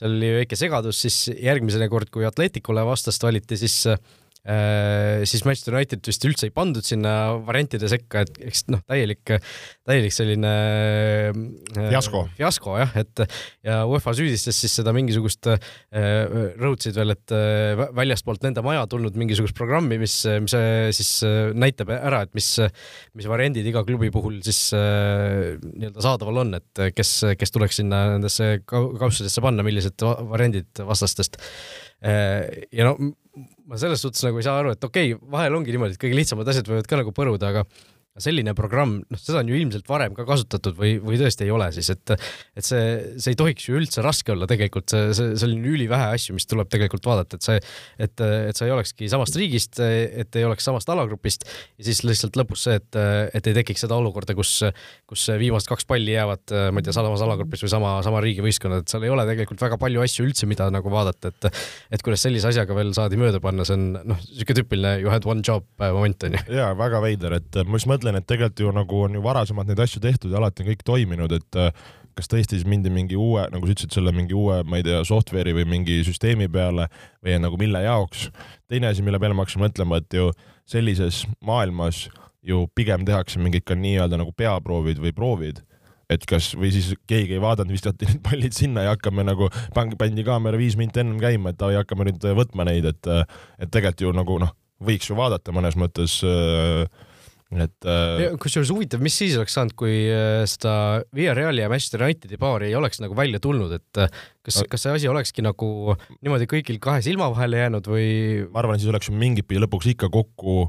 seal 0.00 0.16
oli 0.16 0.32
väike 0.40 0.58
segadus, 0.58 1.04
siis 1.04 1.20
järgmine 1.34 1.90
kord, 1.92 2.08
kui 2.14 2.24
Atleticule 2.28 2.86
vastast 2.88 3.22
valiti, 3.26 3.60
siis 3.60 3.82
Äh, 3.84 3.98
siis 4.44 5.40
Manchester 5.46 5.72
United 5.72 6.04
vist 6.04 6.24
üldse 6.28 6.48
ei 6.50 6.52
pandud 6.52 6.84
sinna 6.84 7.14
variantide 7.46 7.88
sekka, 7.88 8.24
et 8.26 8.40
eks 8.50 8.66
noh, 8.68 8.82
täielik, 8.84 9.32
täielik 9.88 10.12
selline 10.12 10.50
äh, 11.30 11.86
fiasko, 11.94 12.26
fiasko 12.36 12.74
jah, 12.76 12.92
et 13.00 13.22
ja 13.64 13.78
UEFA 13.88 14.12
süüdistas 14.18 14.58
siis 14.60 14.74
seda 14.76 14.92
mingisugust, 14.96 15.48
äh, 15.48 16.26
rõhutasid 16.60 16.98
veel, 17.00 17.14
et 17.14 17.34
väljastpoolt 17.96 18.44
nende 18.44 18.64
maja 18.66 18.84
tulnud 18.90 19.16
mingisugust 19.20 19.56
programmi, 19.56 19.96
mis, 20.02 20.18
mis 20.44 20.56
siis 20.98 21.14
näitab 21.56 21.94
ära, 21.96 22.24
et 22.26 22.36
mis, 22.36 22.50
mis 23.16 23.30
variandid 23.30 23.64
iga 23.70 23.84
klubi 23.88 24.12
puhul 24.12 24.42
siis 24.44 24.66
nii-öelda 24.74 26.04
saadaval 26.04 26.42
on, 26.44 26.58
et 26.60 26.84
kes, 26.92 27.16
kes 27.40 27.54
tuleks 27.54 27.80
sinna 27.80 28.04
nendesse 28.14 28.58
kaussidesse 28.68 29.40
panna, 29.44 29.64
millised 29.66 30.04
variandid 30.04 30.84
vastastest. 30.84 31.40
Ja 32.04 32.88
no 32.88 32.96
ma 33.68 33.78
selles 33.80 34.02
suhtes 34.04 34.22
nagu 34.26 34.38
ei 34.38 34.46
saa 34.46 34.58
aru, 34.60 34.74
et 34.76 34.84
okei 34.86 35.14
okay,, 35.14 35.30
vahel 35.32 35.56
ongi 35.56 35.72
niimoodi, 35.74 35.96
et 35.96 36.02
kõige 36.02 36.18
lihtsamad 36.18 36.48
asjad 36.50 36.68
võivad 36.68 36.88
ka 36.90 37.00
nagu 37.00 37.14
põruda, 37.16 37.50
aga 37.50 37.64
selline 38.22 38.54
programm, 38.54 39.00
noh, 39.10 39.18
seda 39.20 39.40
on 39.42 39.48
ju 39.50 39.56
ilmselt 39.58 39.88
varem 39.90 40.14
ka 40.14 40.26
kasutatud 40.28 40.76
või, 40.78 40.96
või 41.02 41.18
tõesti 41.18 41.46
ei 41.46 41.52
ole 41.54 41.70
siis, 41.74 41.90
et 41.90 42.14
et 42.14 42.66
see, 42.66 42.82
see 43.18 43.32
ei 43.34 43.38
tohiks 43.38 43.66
ju 43.66 43.78
üldse 43.78 44.04
raske 44.04 44.30
olla 44.34 44.46
tegelikult, 44.50 44.86
see, 44.92 45.10
see, 45.16 45.32
see 45.40 45.48
on 45.50 45.66
ülivähe 45.72 46.12
asju, 46.14 46.36
mis 46.36 46.46
tuleb 46.46 46.70
tegelikult 46.70 47.06
vaadata, 47.08 47.38
et 47.38 47.46
see, 47.46 47.58
et, 48.06 48.22
et 48.22 48.58
sa 48.58 48.68
ei 48.68 48.74
olekski 48.74 49.08
samast 49.10 49.34
riigist, 49.38 49.80
et 49.82 50.38
ei 50.38 50.46
oleks 50.46 50.66
samast 50.66 50.90
alagrupist 50.94 51.46
ja 51.48 51.88
siis 51.88 52.04
lihtsalt 52.06 52.38
lõpus 52.38 52.66
see, 52.68 52.78
et, 52.78 53.00
et 53.34 53.50
ei 53.50 53.58
tekiks 53.58 53.82
seda 53.86 53.98
olukorda, 53.98 54.36
kus, 54.38 54.60
kus 55.10 55.26
viimased 55.40 55.70
kaks 55.70 55.88
palli 55.90 56.14
jäävad, 56.14 56.54
ma 56.70 56.82
ei 56.82 56.86
tea, 56.86 56.94
samas 56.94 57.24
alagrupis 57.26 57.66
või 57.66 57.74
sama, 57.74 57.96
sama 58.06 58.22
riigi 58.24 58.44
võistkonnad, 58.44 58.84
et 58.84 58.94
seal 58.94 59.08
ei 59.08 59.14
ole 59.14 59.26
tegelikult 59.26 59.66
väga 59.66 59.80
palju 59.80 60.04
asju 60.06 60.28
üldse, 60.28 60.48
mida 60.50 60.70
nagu 60.74 60.92
vaadata, 60.92 61.34
et 61.34 61.50
et 61.94 62.02
kuidas 62.04 62.22
sellise 62.24 62.48
asjaga 62.50 62.76
veel 62.76 62.94
saadi 62.96 63.18
mööda 63.20 63.40
panna, 63.42 63.66
see 63.66 63.76
on 63.76 63.90
noh, 63.96 64.22
niisugune 64.30 64.60
tüüpiline 64.60 64.94
you 65.02 65.10
had 65.10 65.26
one 65.26 65.42
job 65.44 65.66
moment 65.78 66.24
on 66.24 66.36
ju. 66.36 66.42
jaa, 66.58 66.72
väga 66.78 67.00
veider, 67.04 67.36
et 67.38 67.58
ma 67.66 67.78
just 67.78 67.88
mõtlen, 67.90 68.03
mõtlen, 68.04 68.20
et 68.20 68.26
tegelikult 68.28 68.60
ju 68.60 68.72
nagu 68.74 69.02
on 69.06 69.14
ju 69.16 69.22
varasemalt 69.24 69.68
neid 69.70 69.80
asju 69.80 70.02
tehtud 70.04 70.32
ja 70.32 70.40
alati 70.40 70.64
on 70.64 70.70
kõik 70.70 70.84
toiminud, 70.84 71.32
et 71.32 71.60
äh, 71.60 71.70
kas 72.14 72.28
tõesti 72.30 72.58
siis 72.58 72.66
mindi 72.68 72.92
mingi 72.92 73.16
uue, 73.16 73.46
nagu 73.50 73.66
sa 73.66 73.74
ütlesid, 73.74 73.94
selle 73.96 74.12
mingi 74.14 74.36
uue, 74.36 74.60
ma 74.68 74.78
ei 74.78 74.86
tea, 74.86 75.00
software'i 75.06 75.54
või 75.56 75.66
mingi 75.70 76.02
süsteemi 76.06 76.48
peale 76.52 76.88
või 77.24 77.38
nagu 77.42 77.58
mille 77.58 77.82
jaoks. 77.82 78.28
teine 78.68 78.92
asi, 78.92 79.02
mille 79.02 79.18
peale 79.18 79.34
ma 79.34 79.46
hakkasin 79.46 79.64
mõtlema, 79.64 79.98
et 79.98 80.14
ju 80.14 80.30
sellises 80.70 81.24
maailmas 81.44 82.08
ju 82.44 82.66
pigem 82.74 83.04
tehakse 83.04 83.40
mingid 83.40 83.64
ka 83.64 83.74
nii-öelda 83.74 84.20
nagu 84.20 84.32
peaproovid 84.36 85.00
või 85.00 85.14
proovid 85.16 85.64
et 86.12 86.26
kas 86.28 86.50
või 86.52 86.68
siis 86.70 86.92
keegi 87.08 87.38
ei 87.38 87.40
vaadanud, 87.40 87.72
visati 87.72 88.04
need 88.04 88.20
pallid 88.26 88.52
sinna 88.52 88.84
ja 88.84 88.92
hakkame 88.92 89.24
nagu, 89.24 89.48
pandi 89.74 90.24
kaamera 90.26 90.60
viis 90.60 90.76
minti 90.76 91.00
ennem 91.00 91.16
käima, 91.22 91.50
et 91.50 91.58
davai, 91.58 91.78
hakkame 91.80 92.10
nüüd 92.10 92.28
võtma 92.36 92.68
neid, 92.68 92.84
et 92.92 93.08
et 93.08 93.72
tegelikult 93.72 94.04
ju 94.04 94.12
nagu 94.12 94.38
noh, 94.44 94.52
võiks 94.84 95.08
ju 95.08 95.16
vaadata 95.16 95.54
mõnes 95.56 95.78
mõttes 95.80 96.18
äh, 96.28 96.84
et 97.62 97.88
äh.... 97.88 98.36
kusjuures 98.40 98.72
huvitav, 98.74 99.02
mis 99.04 99.16
siis 99.18 99.36
oleks 99.38 99.54
saanud, 99.56 99.74
kui 99.78 99.94
äh, 100.10 100.42
seda 100.50 101.02
Villareali 101.14 101.62
ja 101.62 101.70
Manchester 101.72 102.04
Unitedi 102.06 102.38
paari 102.40 102.70
ei 102.70 102.78
oleks 102.78 103.02
nagu 103.02 103.16
välja 103.18 103.40
tulnud, 103.42 103.74
et 103.76 104.02
äh, 104.02 104.22
kas, 104.44 104.62
kas 104.70 104.86
see 104.86 104.94
asi 104.98 105.10
olekski 105.10 105.44
nagu 105.44 105.96
niimoodi 106.20 106.48
kõigil 106.50 106.80
kahe 106.82 107.04
silma 107.04 107.30
vahele 107.32 107.62
jäänud 107.62 107.90
või? 107.90 108.08
ma 108.50 108.64
arvan, 108.64 108.80
siis 108.80 108.92
oleks 108.92 109.12
mingit 109.14 109.48
pidi 109.48 109.62
lõpuks 109.64 109.92
ikka 109.94 110.10
kokku 110.14 110.64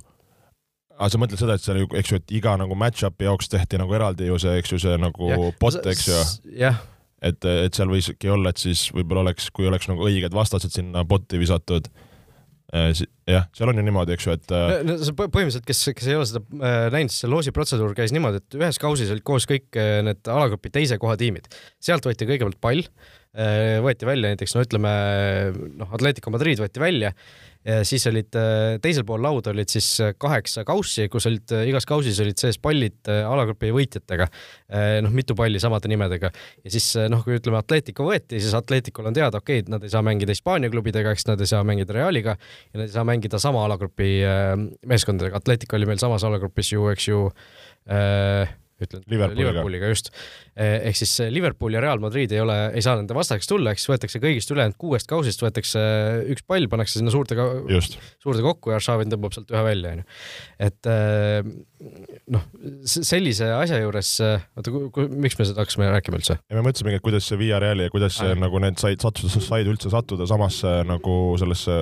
aga 0.95 1.11
sa 1.11 1.19
mõtled 1.19 1.41
seda, 1.41 1.57
et 1.57 1.63
seal 1.63 1.81
ju, 1.81 1.89
eks 1.99 2.11
ju, 2.11 2.19
et 2.21 2.35
iga 2.37 2.55
nagu 2.59 2.77
match-up'i 2.79 3.27
jaoks 3.27 3.51
tehti 3.51 3.79
nagu 3.81 3.95
eraldi 3.97 4.29
ju 4.29 4.39
see, 4.41 4.57
eks 4.61 4.75
ju, 4.75 4.81
see 4.85 4.97
nagu 5.01 5.31
ja, 5.31 5.39
bot, 5.59 5.79
eks 5.91 6.07
ju. 6.07 6.19
et, 7.25 7.47
et 7.51 7.75
seal 7.77 7.91
võiski 7.91 8.31
olla, 8.31 8.53
et 8.53 8.61
siis 8.61 8.87
võib-olla 8.95 9.25
oleks, 9.27 9.49
kui 9.55 9.67
oleks 9.67 9.89
nagu 9.91 10.07
õiged 10.07 10.35
vastased 10.35 10.75
sinna 10.75 11.03
bot'i 11.07 11.41
visatud 11.41 11.89
jah, 12.73 13.45
seal 13.55 13.71
on 13.71 13.79
ju 13.79 13.85
niimoodi, 13.85 14.15
eks 14.15 14.27
ju, 14.27 14.35
et 14.37 14.53
äh, 14.55 14.79
no 14.87 14.95
see 14.99 15.15
põhimõtteliselt, 15.17 15.67
kes, 15.67 15.83
kes 15.97 16.09
ei 16.09 16.17
ole 16.17 16.29
seda 16.29 16.41
äh, 16.41 16.87
näinud, 16.93 17.13
siis 17.13 17.23
see 17.23 17.31
loosi 17.31 17.53
protseduur 17.55 17.93
käis 17.97 18.13
niimoodi, 18.15 18.41
et 18.41 18.57
ühes 18.59 18.81
kausis 18.81 19.11
olid 19.13 19.25
koos 19.27 19.47
kõik 19.49 19.79
need 20.07 20.31
alagrupi 20.31 20.73
teise 20.73 20.99
koha 21.01 21.17
tiimid. 21.21 21.49
sealt 21.83 22.07
võeti 22.07 22.27
kõigepealt 22.29 22.61
pall, 22.63 22.83
võeti 23.83 24.07
välja 24.07 24.31
näiteks 24.31 24.53
no 24.55 24.61
ütleme 24.63 24.91
noh, 25.75 25.89
Atletico 25.97 26.31
Madrid 26.31 26.61
võeti 26.63 26.79
välja 26.79 27.11
siis 27.87 28.05
olid 28.09 28.35
äh, 28.37 28.77
teisel 28.81 29.05
pool 29.07 29.23
lauda 29.25 29.49
olid 29.49 29.71
siis 29.71 29.87
äh, 30.03 30.11
kaheksa 30.21 30.63
kaussi, 30.67 31.07
kus 31.11 31.25
olid 31.29 31.53
äh, 31.55 31.65
igas 31.71 31.87
kausis 31.89 32.19
olid 32.21 32.37
sees 32.37 32.59
pallid 32.61 33.09
alagrupi 33.09 33.71
võitjatega. 33.73 34.27
noh, 35.05 35.13
mitu 35.13 35.35
palli 35.37 35.59
samade 35.61 35.89
nimedega 35.89 36.29
ja 36.29 36.71
siis 36.73 36.87
noh, 37.09 37.21
kui 37.25 37.37
ütleme, 37.39 37.59
Atletico 37.59 38.07
võeti, 38.07 38.39
siis 38.41 38.53
Atleticol 38.57 39.09
on 39.09 39.17
teada, 39.17 39.41
okei 39.41 39.61
okay,, 39.63 39.71
nad 39.71 39.83
ei 39.85 39.93
saa 39.93 40.03
mängida 40.05 40.33
Hispaania 40.35 40.71
klubidega, 40.73 41.13
eks 41.15 41.27
nad 41.29 41.41
ei 41.41 41.49
saa 41.49 41.63
mängida 41.67 41.95
Realiga 41.95 42.35
ja 42.35 42.79
nad 42.79 42.87
ei 42.87 42.93
saa 42.93 43.05
mängida 43.07 43.39
sama 43.41 43.63
alagrupi 43.65 44.11
meeskondadega. 44.85 45.41
Atletico 45.41 45.77
oli 45.77 45.89
meil 45.89 46.01
samas 46.01 46.25
alagrupis 46.27 46.73
ju, 46.73 46.89
eks 46.93 47.09
ju 47.09 47.25
äh, 47.89 48.55
ütlen 48.83 49.03
Liverpooliga, 49.07 49.51
Liverpooliga 49.51 49.89
just. 49.91 50.09
Eh, 50.55 50.87
ehk 50.89 50.97
siis 50.99 51.13
eh, 51.23 51.29
Liverpool 51.31 51.77
ja 51.77 51.81
Real 51.83 52.01
Madrid 52.03 52.31
ei 52.35 52.41
ole, 52.43 52.57
ei 52.75 52.83
saa 52.83 52.97
nende 52.99 53.15
vastaseks 53.15 53.47
tulla, 53.47 53.71
ehk 53.71 53.79
siis 53.79 53.91
võetakse 53.93 54.19
kõigist 54.23 54.51
ülejäänud 54.51 54.77
kuuest 54.81 55.07
kausist 55.07 55.43
võetakse 55.43 55.83
üks 56.33 56.43
pall, 56.47 56.67
pannakse 56.71 56.99
sinna 56.99 57.13
suurde, 57.13 57.37
suurde 58.23 58.43
kokku 58.43 58.73
ja 58.73 58.79
Aršavin 58.79 59.11
tõmbab 59.13 59.35
sealt 59.35 59.53
ühe 59.53 59.63
välja, 59.63 59.93
onju. 59.95 60.07
et 60.67 60.91
eh, 60.91 61.51
noh, 62.35 62.43
sellise 62.83 63.47
asja 63.55 63.79
juures, 63.79 64.11
oota, 64.57 64.75
miks 65.13 65.39
me 65.39 65.47
seda 65.47 65.63
hakkasime 65.63 65.87
rääkima 65.95 66.19
üldse? 66.19 66.37
me 66.51 66.65
mõtlesimegi, 66.65 66.99
et 66.99 67.05
kuidas 67.05 67.29
see 67.29 67.39
Via 67.39 67.61
Reali 67.63 67.87
ja 67.87 67.93
kuidas 67.93 68.19
see, 68.19 68.35
nagu 68.39 68.59
need 68.63 68.79
said 68.81 69.03
sattuda, 69.03 69.43
said 69.43 69.71
üldse 69.71 69.91
sattuda 69.93 70.27
samasse 70.27 70.81
nagu 70.87 71.15
sellesse 71.39 71.79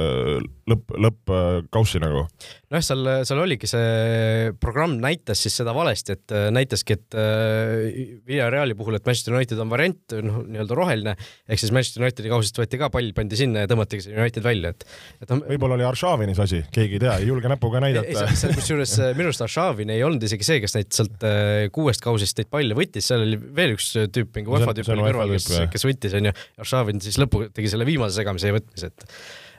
lõpp, 0.69 0.93
lõppkaussi 1.08 2.01
nagu. 2.03 2.27
nojah, 2.69 2.86
seal, 2.86 3.13
seal 3.25 3.41
oligi 3.41 3.69
see 3.69 4.53
programm 4.62 4.99
näitas 5.01 5.41
siis 5.45 5.58
seda 5.58 5.73
valesti, 5.73 6.17
et 6.17 6.38
näitaski, 6.84 6.98
et 6.98 8.28
Villareali 8.28 8.76
puhul, 8.76 8.98
et 8.98 9.06
Manchester 9.06 9.36
United 9.36 9.60
on 9.60 9.69
variant, 9.72 10.15
noh, 10.24 10.41
nii-öelda 10.48 10.78
roheline, 10.78 11.15
ehk 11.48 11.62
siis 11.62 11.72
Manchester 11.72 12.04
Unitedi 12.04 12.32
kausist 12.32 12.58
võeti 12.60 12.80
ka 12.80 12.89
pall, 12.93 13.12
pandi 13.15 13.39
sinna 13.39 13.63
ja 13.63 13.69
tõmmatigi 13.72 14.06
see 14.06 14.15
United 14.17 14.43
välja, 14.43 14.74
et, 14.74 14.86
et 15.24 15.34
on... 15.34 15.43
võib-olla 15.48 15.78
oli 15.78 15.88
Arshavinis 15.88 16.41
asi, 16.43 16.63
keegi 16.74 17.00
ei 17.00 17.04
tea, 17.06 17.15
ei 17.22 17.30
julge 17.30 17.52
näpuga 17.52 17.82
näidata. 17.84 18.28
kusjuures 18.58 18.98
minu 19.17 19.32
arust 19.32 19.46
Arshavin 19.46 19.93
ei 19.93 20.04
olnud 20.06 20.24
isegi 20.28 20.48
see, 20.48 20.60
kes 20.63 20.78
neid 20.78 20.91
sealt 20.96 21.28
äh, 21.28 21.69
kuuest 21.74 22.04
kausist 22.04 22.39
neid 22.39 22.52
palle 22.54 22.78
võttis, 22.78 23.08
seal 23.10 23.26
oli 23.26 23.39
veel 23.39 23.78
üks 23.78 23.93
tüüp, 24.13 24.34
mingi 24.38 24.54
UEFA 24.54 24.76
tüüp 24.78 24.91
oli 24.96 25.08
kõrval, 25.08 25.36
kes, 25.38 25.50
kes 25.74 25.88
võttis, 25.88 26.17
onju. 26.19 26.36
Arshavin 26.63 27.02
siis 27.04 27.19
lõpu 27.22 27.48
tegi 27.54 27.72
selle 27.72 27.88
viimase 27.88 28.19
segamise 28.19 28.52
ja 28.52 28.58
võtmise, 28.58 28.91
et 28.91 29.08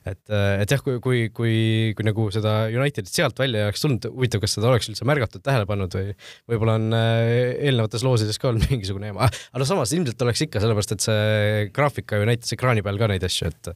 et, 0.08 0.20
et 0.30 0.74
jah, 0.74 0.82
kui, 0.84 0.98
kui, 1.04 1.20
kui, 1.34 1.54
kui 1.96 2.06
nagu 2.06 2.26
seda 2.34 2.54
Unitedit 2.72 3.10
sealt 3.12 3.38
välja 3.40 3.62
ei 3.62 3.68
oleks 3.68 3.84
tulnud, 3.84 4.08
huvitav, 4.12 4.42
kas 4.44 4.56
seda 4.58 4.70
oleks 4.70 4.90
üldse 4.90 5.06
märgatud, 5.08 5.42
tähele 5.44 5.68
pannud 5.68 5.94
või 5.96 6.12
võib-olla 6.50 6.76
on 6.80 6.96
äh, 6.96 7.30
eelnevates 7.68 8.04
loosides 8.06 8.40
ka 8.40 8.50
olnud 8.50 8.68
mingisugune 8.72 9.12
jama, 9.12 9.28
aga 9.30 9.62
no 9.62 9.68
samas 9.68 9.94
ilmselt 9.96 10.26
oleks 10.26 10.44
ikka, 10.46 10.62
sellepärast 10.62 10.96
et 10.96 11.06
see 11.06 11.66
graafika 11.74 12.20
ju 12.20 12.28
näitas 12.28 12.54
ekraani 12.56 12.84
peal 12.84 13.00
ka 13.00 13.10
neid 13.10 13.26
asju, 13.26 13.50
et 13.50 13.72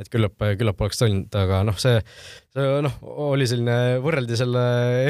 et 0.00 0.10
küllap, 0.12 0.36
küllap 0.58 0.80
oleks 0.80 1.00
toimunud, 1.00 1.34
aga 1.36 1.60
noh, 1.68 1.76
see, 1.80 1.98
see 2.56 2.68
noh, 2.86 2.94
oli 3.30 3.46
selline, 3.48 3.76
võrreldi 4.04 4.38
selle 4.38 4.62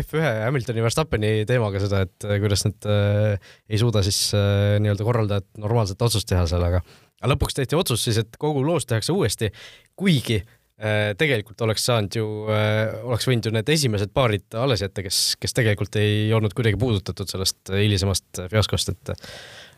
F1 0.03 0.43
Hamiltoni 0.47 0.85
Verstappeni 0.85 1.33
teemaga 1.49 1.83
seda, 1.83 2.03
et 2.07 2.27
kuidas 2.43 2.67
nad 2.67 2.91
äh, 2.91 3.53
ei 3.71 3.81
suuda 3.81 4.03
siis 4.07 4.33
äh, 4.37 4.77
nii-öelda 4.83 5.07
korraldajat 5.07 5.49
normaalset 5.63 6.03
otsust 6.09 6.29
teha 6.31 6.47
seal, 6.51 6.67
aga 6.67 6.83
aga 7.21 7.35
lõpuks 7.35 7.59
tehti 7.59 7.79
otsus 7.79 8.07
siis, 8.07 8.21
et 8.23 8.41
kogu 8.41 8.65
loos 8.65 8.89
tehakse 8.89 9.13
uuesti, 9.15 9.51
kuigi 9.99 10.41
äh, 10.41 11.13
tegelikult 11.21 11.61
oleks 11.67 11.85
saanud 11.89 12.17
ju 12.21 12.27
äh,, 12.49 12.97
oleks 13.05 13.29
võinud 13.29 13.51
ju 13.51 13.55
need 13.57 13.73
esimesed 13.77 14.15
paarid 14.17 14.59
alles 14.59 14.85
jätta, 14.85 15.05
kes, 15.07 15.23
kes 15.41 15.57
tegelikult 15.57 16.01
ei 16.01 16.29
olnud 16.37 16.57
kuidagi 16.57 16.81
puudutatud 16.81 17.31
sellest 17.31 17.73
hilisemast 17.77 18.47
fiaskost, 18.53 18.95
et 18.95 19.17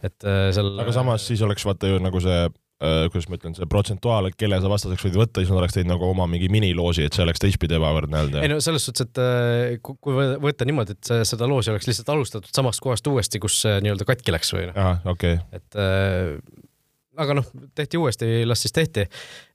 et 0.03 0.27
äh, 0.27 0.49
seal 0.55 0.75
aga 0.83 0.95
samas 0.95 1.27
siis 1.31 1.43
oleks 1.47 1.67
vaata 1.67 1.91
ju 1.91 2.03
nagu 2.03 2.23
see 2.23 2.45
kuidas 2.83 3.29
ma 3.31 3.37
ütlen, 3.39 3.53
see 3.55 3.67
protsentuaal, 3.71 4.27
et 4.27 4.35
kelle 4.35 4.57
sa 4.59 4.67
vastaseks 4.67 5.05
võid 5.07 5.19
võtta, 5.21 5.39
siis 5.39 5.53
nad 5.53 5.61
oleks 5.61 5.77
teinud 5.77 5.93
nagu 5.93 6.09
oma 6.09 6.25
mingi 6.27 6.49
miniloosi, 6.51 7.05
et 7.07 7.15
see 7.15 7.23
oleks 7.23 7.39
teistpidi 7.39 7.77
ebavõrdne 7.79 8.25
öelda. 8.25 8.41
ei 8.43 8.51
no 8.51 8.57
selles 8.65 8.89
suhtes, 8.89 9.07
et 9.07 9.79
kui 9.87 10.17
võtta 10.43 10.67
niimoodi, 10.67 10.97
et 10.99 11.13
seda 11.29 11.47
loosi 11.47 11.71
oleks 11.71 11.87
lihtsalt 11.87 12.11
alustatud 12.11 12.51
samast 12.51 12.83
kohast 12.83 13.07
uuesti, 13.07 13.39
kus 13.45 13.61
nii-öelda 13.85 14.09
katki 14.09 14.35
läks 14.35 14.51
või 14.57 14.67
noh. 14.73 14.99
okei 15.15 15.39
okay.. 15.39 15.61
et 15.61 15.79
aga 17.21 17.35
noh, 17.37 17.49
tehti 17.77 17.99
uuesti, 18.01 18.29
las 18.49 18.63
siis 18.65 18.73
tehti. 18.73 19.05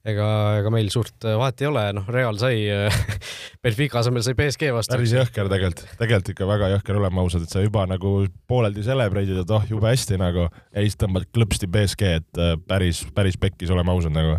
ega, 0.08 0.26
ega 0.60 0.70
meil 0.72 0.86
suurt 0.92 1.26
vahet 1.26 1.60
ei 1.60 1.68
ole, 1.68 1.82
noh, 1.96 2.06
Real 2.08 2.38
sai 2.40 2.62
Benfica 3.64 3.98
asemel 4.00 4.22
sai 4.24 4.36
BSG 4.38 4.70
vastu. 4.72 4.94
päris 4.94 5.12
jõhker 5.16 5.50
tegelikult, 5.50 5.82
tegelikult 5.98 6.30
ikka 6.32 6.48
väga 6.48 6.70
jõhker, 6.76 7.00
oleme 7.00 7.22
ausad, 7.24 7.44
et 7.44 7.52
sa 7.52 7.64
juba 7.64 7.84
nagu 7.90 8.12
pooleldi 8.48 8.86
celebrate'id, 8.86 9.42
et 9.42 9.54
oh, 9.54 9.66
jube 9.68 9.90
hästi 9.90 10.20
nagu 10.22 10.46
ja 10.46 10.84
siis 10.86 10.96
tõmbad 11.00 11.28
klõpsti 11.34 11.68
BSG, 11.74 12.14
et 12.22 12.42
äh, 12.42 12.54
päris, 12.70 13.02
päris 13.14 13.36
pekkis, 13.40 13.74
oleme 13.74 13.92
ausad 13.92 14.14
nagu. 14.14 14.38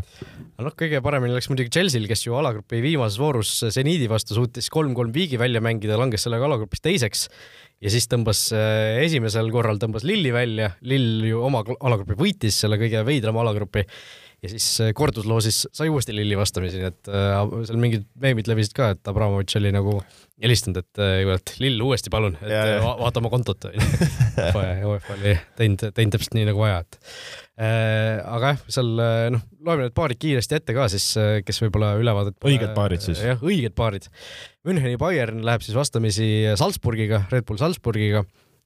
noh, 0.60 0.76
kõige 0.80 1.04
paremini 1.04 1.36
läks 1.36 1.52
muidugi 1.52 1.76
Chelsea'l, 1.76 2.08
kes 2.10 2.26
ju 2.26 2.40
alagrupi 2.40 2.82
viimases 2.86 3.20
voorus 3.22 3.52
seniidi 3.68 4.10
vastu 4.12 4.38
suutis 4.38 4.72
kolm-kolm 4.74 5.12
viigi 5.14 5.38
välja 5.40 5.62
mängida, 5.64 6.00
langes 6.00 6.26
sellega 6.26 6.48
alagrupis 6.48 6.88
teiseks 6.88 7.28
ja 7.84 7.92
siis 7.94 8.08
tõmbas 8.12 8.48
äh, 8.56 9.00
esimesel 9.06 9.52
korral 9.54 9.80
tõmbas 9.82 10.06
Lilli 10.08 10.32
välja, 10.36 10.74
Lill 10.88 11.28
ju 11.30 11.44
oma 11.48 11.64
alagrupi 11.80 12.18
võitis 12.20 12.58
selle 12.64 12.80
kõige 12.82 13.04
veidrama 13.08 13.44
alagrupi. 13.46 13.86
Ja 14.44 14.52
siis 14.52 14.68
äh, 14.84 14.94
kordusloosis 14.96 15.66
sai 15.76 15.90
uuesti 15.92 16.16
Lilli 16.16 16.38
vastamisi, 16.40 16.80
nii 16.80 16.90
et 16.92 17.12
äh, 17.12 17.40
seal 17.68 17.82
mingid 17.82 18.08
meemid 18.20 18.52
levisid 18.52 18.76
ka, 18.78 18.94
et 18.96 19.12
Abramovitš 19.12 19.60
oli 19.60 19.74
nagu 19.76 20.00
helistanud, 20.40 20.82
et 20.82 21.02
kuule, 21.02 21.36
et 21.36 21.54
Lill 21.60 21.84
uuesti 21.84 22.12
palun, 22.14 22.38
et 22.42 22.54
ja, 22.54 22.64
ja. 22.76 22.80
vaata 23.02 23.22
oma 23.22 23.32
kontot 23.34 23.66
onju. 23.70 23.86
UEFA 24.90 25.16
oli 25.18 25.36
teinud, 25.60 25.86
teinud 25.96 26.16
täpselt 26.16 26.38
nii 26.38 26.48
nagu 26.48 26.64
vaja, 26.64 26.82
et 26.86 27.00
äh, 27.60 28.20
aga 28.24 28.54
jah, 28.54 28.66
seal 28.78 28.92
noh, 29.36 29.46
loeme 29.66 29.88
need 29.88 29.96
paarid 29.98 30.22
kiiresti 30.22 30.60
ette 30.60 30.76
ka 30.78 30.88
siis, 30.92 31.12
kes 31.46 31.64
võib-olla 31.66 31.96
ülevaadet. 32.00 32.40
õiged 32.48 32.76
paarid 32.78 33.04
siis. 33.04 33.24
jah, 33.32 33.42
õiged 33.44 33.76
paarid 33.78 34.08
Müncheni 34.68 35.00
Bayern 35.00 35.44
läheb 35.48 35.64
siis 35.64 35.78
vastamisi 35.78 36.30
Salzburgiga, 36.60 37.24
Red 37.32 37.48
Bull 37.48 37.60
Salzburgiga, 37.62 38.26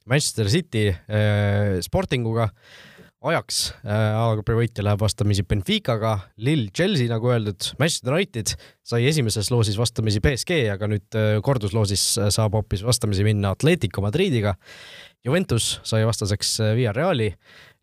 Manchester 0.10 0.50
City 0.50 0.88
äh, 0.90 1.80
Sportinguga, 1.82 2.50
Ajax 3.24 3.70
äh, 3.88 4.16
alagrupi 4.20 4.56
võitja 4.58 4.84
läheb 4.84 5.00
vastamisi 5.00 5.46
Benficaga, 5.48 6.18
Lille 6.44 6.74
Chelsea 6.76 7.08
nagu 7.08 7.30
öeldud, 7.32 7.70
Manchester 7.80 8.18
United 8.18 8.52
sai 8.84 9.06
esimeses 9.08 9.48
loosis 9.54 9.78
vastamisi 9.80 10.20
BSG, 10.24 10.58
aga 10.74 10.90
nüüd 10.92 11.18
äh, 11.20 11.38
kordusloosis 11.46 12.04
saab 12.36 12.58
hoopis 12.60 12.84
vastamisi 12.84 13.24
minna 13.24 13.54
Atletico 13.56 14.04
Madridiga. 14.04 14.58
Juventus 15.24 15.78
sai 15.88 16.02
vastaseks 16.04 16.58
Villarreali, 16.76 17.30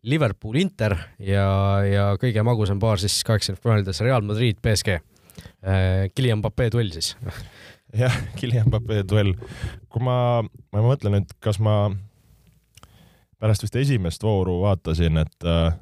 Liverpool 0.05 0.59
Inter 0.61 0.93
ja, 1.17 1.47
ja 1.85 2.05
kõige 2.21 2.45
magusam 2.45 2.77
paar 2.81 3.01
siis 3.01 3.17
kaheksakümnendate 3.25 4.05
Real 4.05 4.21
Madrid 4.25 4.61
BSG. 4.61 4.99
Kylian 6.13 6.41
Mbappe 6.41 6.69
duell 6.73 6.93
siis 6.93 7.15
jah, 8.03 8.13
Kylian 8.37 8.69
Mbappe 8.69 9.01
duell. 9.09 9.33
kui 9.89 10.05
ma, 10.05 10.15
ma 10.45 10.85
mõtlen 10.85 11.17
nüüd, 11.17 11.33
kas 11.41 11.57
ma 11.63 11.89
pärast 13.41 13.65
vist 13.65 13.79
esimest 13.81 14.23
vooru 14.23 14.59
vaatasin, 14.61 15.17
et 15.23 15.47
äh, 15.49 15.73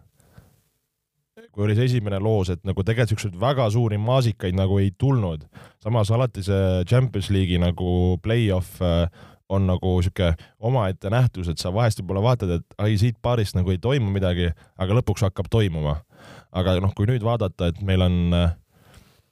kui 1.52 1.65
oli 1.65 1.76
see 1.76 1.89
esimene 1.89 2.22
loos, 2.24 2.52
et 2.54 2.62
nagu 2.67 2.84
tegelikult 2.86 3.15
siukseid 3.15 3.39
väga 3.41 3.67
suuri 3.74 4.00
maasikaid 4.00 4.56
nagu 4.56 4.80
ei 4.80 4.93
tulnud. 4.98 5.43
samas 5.84 6.12
alati 6.12 6.43
see 6.45 6.86
Champions 6.88 7.30
League'i 7.34 7.60
nagu 7.60 8.17
play-off 8.24 8.82
äh, 8.82 9.10
on 9.50 9.65
nagu 9.67 9.95
sihuke 10.06 10.34
omaette 10.60 11.10
nähtus, 11.10 11.50
et 11.50 11.58
sa 11.58 11.74
vahest 11.74 12.00
võib-olla 12.02 12.22
vaatad, 12.22 12.52
et 12.60 12.78
ai, 12.78 12.98
siit 13.02 13.17
paarist 13.22 13.58
nagu 13.58 13.74
ei 13.74 13.82
toimu 13.82 14.12
midagi, 14.13 14.52
aga 14.78 15.00
lõpuks 15.00 15.26
hakkab 15.26 15.50
toimuma. 15.50 16.00
aga 16.52 16.80
noh, 16.82 16.93
kui 16.98 17.06
nüüd 17.06 17.24
vaadata, 17.24 17.69
et 17.69 17.82
meil 17.86 18.02
on 18.02 18.34
äh, 18.34 18.54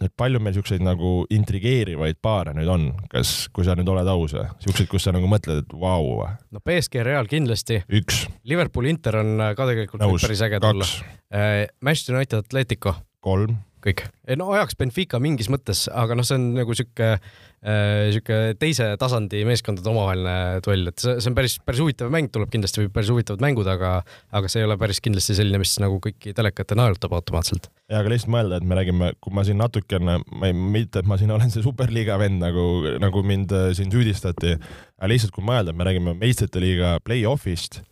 et 0.04 0.14
palju 0.18 0.42
meil 0.44 0.56
siukseid 0.58 0.84
nagu 0.86 1.26
intrigeerivaid 1.34 2.20
paare 2.22 2.54
nüüd 2.58 2.70
on, 2.72 2.88
kas, 3.12 3.48
kui 3.54 3.66
sa 3.68 3.76
nüüd 3.78 3.90
oled 3.92 4.10
aus, 4.12 4.36
siukseid, 4.64 4.90
kus 4.92 5.08
sa 5.08 5.14
nagu 5.16 5.30
mõtled, 5.32 5.64
et 5.66 5.74
vau 5.74 6.04
wow.? 6.06 6.36
no 6.54 6.64
BSG 6.64 7.06
Real 7.08 7.30
kindlasti. 7.30 7.82
üks. 7.90 8.26
Liverpool 8.48 8.90
Inter 8.92 9.22
on 9.24 9.38
ka 9.58 9.70
tegelikult 9.70 10.04
Nõus. 10.04 10.26
päris 10.26 10.44
äge 10.46 10.62
tulla. 10.64 10.88
Äh, 11.34 11.66
Manchester 11.82 12.18
United 12.18 12.46
Atletico. 12.46 12.96
kolm 13.20 13.58
kõik. 13.84 14.06
no 14.40 14.52
ajaks 14.56 14.78
Benfica 14.80 15.20
mingis 15.22 15.50
mõttes, 15.52 15.86
aga 15.92 16.18
noh, 16.18 16.26
see 16.28 16.38
on 16.38 16.48
nagu 16.58 16.76
sihuke 16.78 17.10
äh,, 17.16 18.10
sihuke 18.14 18.38
teise 18.62 18.90
tasandi 19.00 19.44
meeskondade 19.48 19.90
omavaheline 19.92 20.62
duell, 20.66 20.92
et 20.92 21.04
see, 21.04 21.18
see 21.22 21.32
on 21.32 21.38
päris, 21.38 21.58
päris 21.66 21.82
huvitav 21.84 22.12
mäng, 22.14 22.30
tuleb 22.34 22.52
kindlasti 22.54 22.88
päris 22.94 23.12
huvitavad 23.14 23.44
mängud, 23.44 23.70
aga, 23.72 23.94
aga 24.38 24.52
see 24.52 24.64
ei 24.64 24.68
ole 24.68 24.78
päris 24.82 25.02
kindlasti 25.04 25.38
selline, 25.38 25.62
mis 25.62 25.76
nagu 25.84 26.00
kõiki 26.04 26.34
telekate 26.38 26.78
naerutab 26.80 27.18
automaatselt. 27.18 27.70
ja 27.92 28.02
aga 28.02 28.14
lihtsalt 28.14 28.34
mõelda, 28.38 28.62
et 28.62 28.68
me 28.68 28.80
räägime, 28.80 29.12
kui 29.24 29.36
ma 29.36 29.46
siin 29.48 29.62
natukene, 29.62 30.20
ma 30.26 30.50
ei, 30.50 30.56
mitte, 30.78 31.04
et 31.04 31.10
ma 31.10 31.20
siin 31.20 31.34
olen 31.36 31.54
see 31.54 31.66
superliiga 31.66 32.18
vend, 32.22 32.42
nagu, 32.44 32.98
nagu 33.04 33.26
mind 33.26 33.54
äh, 33.56 33.70
siin 33.78 33.94
süüdistati, 33.94 34.58
aga 34.98 35.14
lihtsalt 35.14 35.36
kui 35.36 35.46
mõelda, 35.46 35.74
et 35.74 35.80
me 35.80 35.88
räägime 35.88 36.18
meistrite 36.18 36.64
liiga 36.64 36.98
play-off'ist 37.06 37.84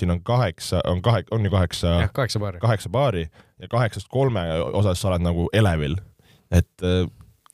siin 0.00 0.10
on 0.14 0.22
kaheksa, 0.24 0.80
on 0.88 1.02
kahe, 1.04 1.24
on 1.34 1.44
ju 1.44 1.50
kaheksa, 1.52 1.96
kaheksa 2.16 2.40
paari, 2.40 2.60
kaheksa 2.62 2.90
paari 2.92 3.26
ja 3.60 3.68
kaheksast 3.68 4.08
kolme 4.08 4.42
osas 4.72 5.00
sa 5.00 5.10
oled 5.12 5.24
nagu 5.24 5.48
elevil, 5.56 5.98
et 6.50 6.86
äh, 6.86 7.04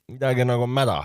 midagi 0.07 0.45
nagu 0.47 0.69
mäda. 0.71 1.01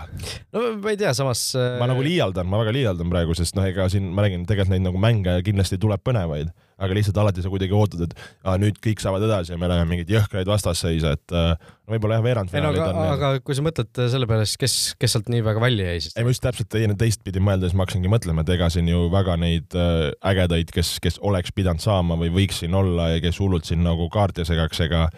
no 0.54 0.60
ma 0.78 0.90
ei 0.92 0.98
tea, 1.00 1.10
samas. 1.16 1.40
ma 1.80 1.88
nagu 1.90 2.04
liialdan, 2.06 2.46
ma 2.46 2.60
väga 2.60 2.74
liialdan 2.76 3.08
praegu, 3.10 3.34
sest 3.34 3.56
noh, 3.58 3.64
ega 3.66 3.88
siin 3.90 4.04
ma 4.14 4.22
räägin, 4.22 4.44
tegelikult 4.46 4.70
neid 4.76 4.84
nagu 4.84 5.00
mänge 5.02 5.34
kindlasti 5.42 5.78
tuleb 5.82 6.04
põnevaid, 6.06 6.52
aga 6.78 6.94
lihtsalt 6.94 7.18
alati 7.18 7.42
sa 7.42 7.50
kuidagi 7.50 7.74
ootad, 7.74 8.04
et 8.06 8.14
aa, 8.46 8.54
nüüd 8.62 8.78
kõik 8.84 9.02
saavad 9.02 9.24
edasi 9.26 9.56
ja 9.56 9.58
me 9.58 9.66
näeme 9.72 9.88
mingeid 9.90 10.12
jõhkraid 10.14 10.46
vastasseise, 10.46 11.16
et 11.18 11.34
äh, 11.34 11.50
no 11.58 11.96
võib-olla 11.96 12.20
jah, 12.20 12.26
veerandfinaalid 12.28 12.78
no, 12.78 12.86
aga, 12.86 13.02
on. 13.02 13.12
aga 13.16 13.42
kui 13.42 13.58
sa 13.58 13.64
mõtled 13.66 14.02
selle 14.14 14.28
peale, 14.30 14.46
siis 14.46 14.60
kes, 14.62 14.76
kes 15.02 15.16
sealt 15.16 15.32
nii 15.34 15.42
väga 15.48 15.64
välja 15.64 15.88
jäi 15.90 16.04
siis? 16.04 16.14
ei, 16.14 16.22
ma 16.22 16.34
just 16.36 16.46
täpselt 16.46 16.78
teistpidi 17.02 17.42
mõeldes 17.42 17.74
ma 17.74 17.82
hakkasingi 17.82 18.12
mõtlema, 18.12 18.46
et 18.46 18.52
ega 18.54 18.68
siin 18.70 18.86
ju 18.92 19.08
väga 19.10 19.34
neid 19.42 19.74
äh, 19.74 20.12
ägedaid, 20.30 20.70
kes, 20.78 20.94
kes 21.02 21.18
oleks 21.26 21.50
pidanud 21.58 21.82
saama 21.82 22.14
või 22.22 22.30
võiks 22.38 22.62
siin 22.62 22.78
olla 22.78 23.16
ja 23.16 23.24
kes 23.26 23.42
hullult 23.42 23.66
siin 23.66 23.82
nagu 23.82 24.06
kaarte 24.14 24.46
segaks, 24.46 24.84
ega 24.86 25.08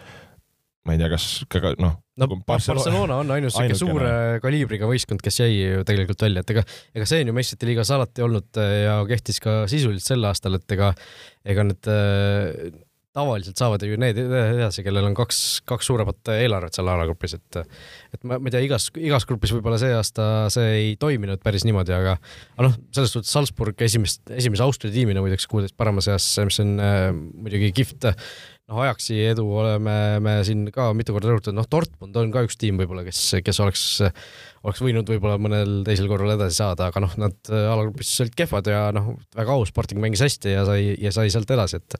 ma 0.85 0.97
ei 0.97 1.01
tea, 1.01 1.11
kas 1.13 1.29
ka 1.53 1.75
noh. 1.77 1.99
No 2.21 2.29
Barcelona, 2.47 2.83
Barcelona 2.83 3.19
on 3.23 3.35
ainus 3.35 3.57
siuke 3.57 3.77
suure 3.79 4.15
kaliibriga 4.43 4.87
võistkond, 4.89 5.23
kes 5.23 5.41
jäi 5.43 5.51
ju 5.57 5.85
tegelikult 5.87 6.25
välja, 6.27 6.45
et 6.45 6.55
ega, 6.55 6.65
ega 6.95 7.07
see 7.09 7.23
on 7.23 7.31
ju 7.31 7.35
meistrite 7.35 7.69
liigas 7.69 7.91
alati 7.95 8.25
olnud 8.25 8.61
äh, 8.61 8.73
ja 8.85 8.97
kehtis 9.09 9.41
ka 9.43 9.63
sisuliselt 9.71 10.15
sel 10.15 10.27
aastal, 10.29 10.59
et 10.59 10.75
ega, 10.77 10.93
ega 11.45 11.67
need 11.67 11.91
äh, 11.91 12.83
tavaliselt 13.15 13.59
saavad 13.59 13.83
ju 13.85 13.95
need 13.99 14.17
edasi, 14.19 14.83
kellel 14.83 15.07
on 15.07 15.15
kaks, 15.15 15.41
kaks 15.67 15.87
suuremat 15.87 16.33
eelarvet 16.35 16.75
seal 16.75 16.89
alagrupis, 16.91 17.37
et 17.37 17.59
et 17.61 18.25
ma, 18.27 18.39
ma 18.39 18.49
ei 18.49 18.55
tea, 18.55 18.63
igas, 18.67 18.89
igas 18.99 19.27
grupis 19.27 19.53
võib-olla 19.55 19.79
see 19.81 19.93
aasta 19.95 20.25
see 20.53 20.73
ei 20.79 20.89
toiminud 20.99 21.43
päris 21.43 21.63
niimoodi, 21.67 21.95
aga 21.95 22.17
aga 22.17 22.67
noh, 22.67 22.75
selles 22.95 23.15
suhtes 23.15 23.31
Salzburg 23.31 23.79
esimest, 23.87 24.23
esimese 24.35 24.65
Austria 24.67 24.93
tiimina 24.93 25.23
muideks 25.23 25.47
kuueteist 25.51 25.77
parema 25.79 26.03
seas, 26.03 26.27
mis 26.47 26.59
on 26.63 26.75
äh, 26.83 27.07
muidugi 27.15 27.71
kihvt 27.79 28.11
noh, 28.71 28.81
Ajaxi 28.85 29.17
edu 29.29 29.45
oleme 29.59 29.95
me 30.23 30.35
siin 30.47 30.65
ka 30.73 30.89
mitu 30.97 31.13
korda 31.15 31.31
rõhutanud, 31.31 31.59
noh, 31.59 31.67
Dortmund 31.69 32.17
on 32.21 32.31
ka 32.33 32.45
üks 32.47 32.57
tiim 32.61 32.79
võib-olla, 32.81 33.05
kes, 33.07 33.21
kes 33.45 33.61
oleks, 33.63 33.83
oleks 34.65 34.81
võinud 34.83 35.09
võib-olla 35.11 35.37
mõnel 35.41 35.77
teisel 35.87 36.09
korral 36.11 36.33
edasi 36.35 36.59
saada, 36.61 36.89
aga 36.89 37.03
noh, 37.03 37.13
nad 37.21 37.37
äh, 37.51 37.67
alagrupis 37.73 38.15
olid 38.25 38.37
kehvad 38.39 38.71
ja 38.71 38.87
noh, 38.95 39.13
väga 39.37 39.55
aus, 39.57 39.71
Sporting 39.73 40.01
mängis 40.01 40.23
hästi 40.25 40.57
ja 40.57 40.65
sai, 40.67 40.95
ja 41.01 41.13
sai 41.15 41.29
sealt 41.33 41.53
edasi, 41.53 41.81
et 41.81 41.97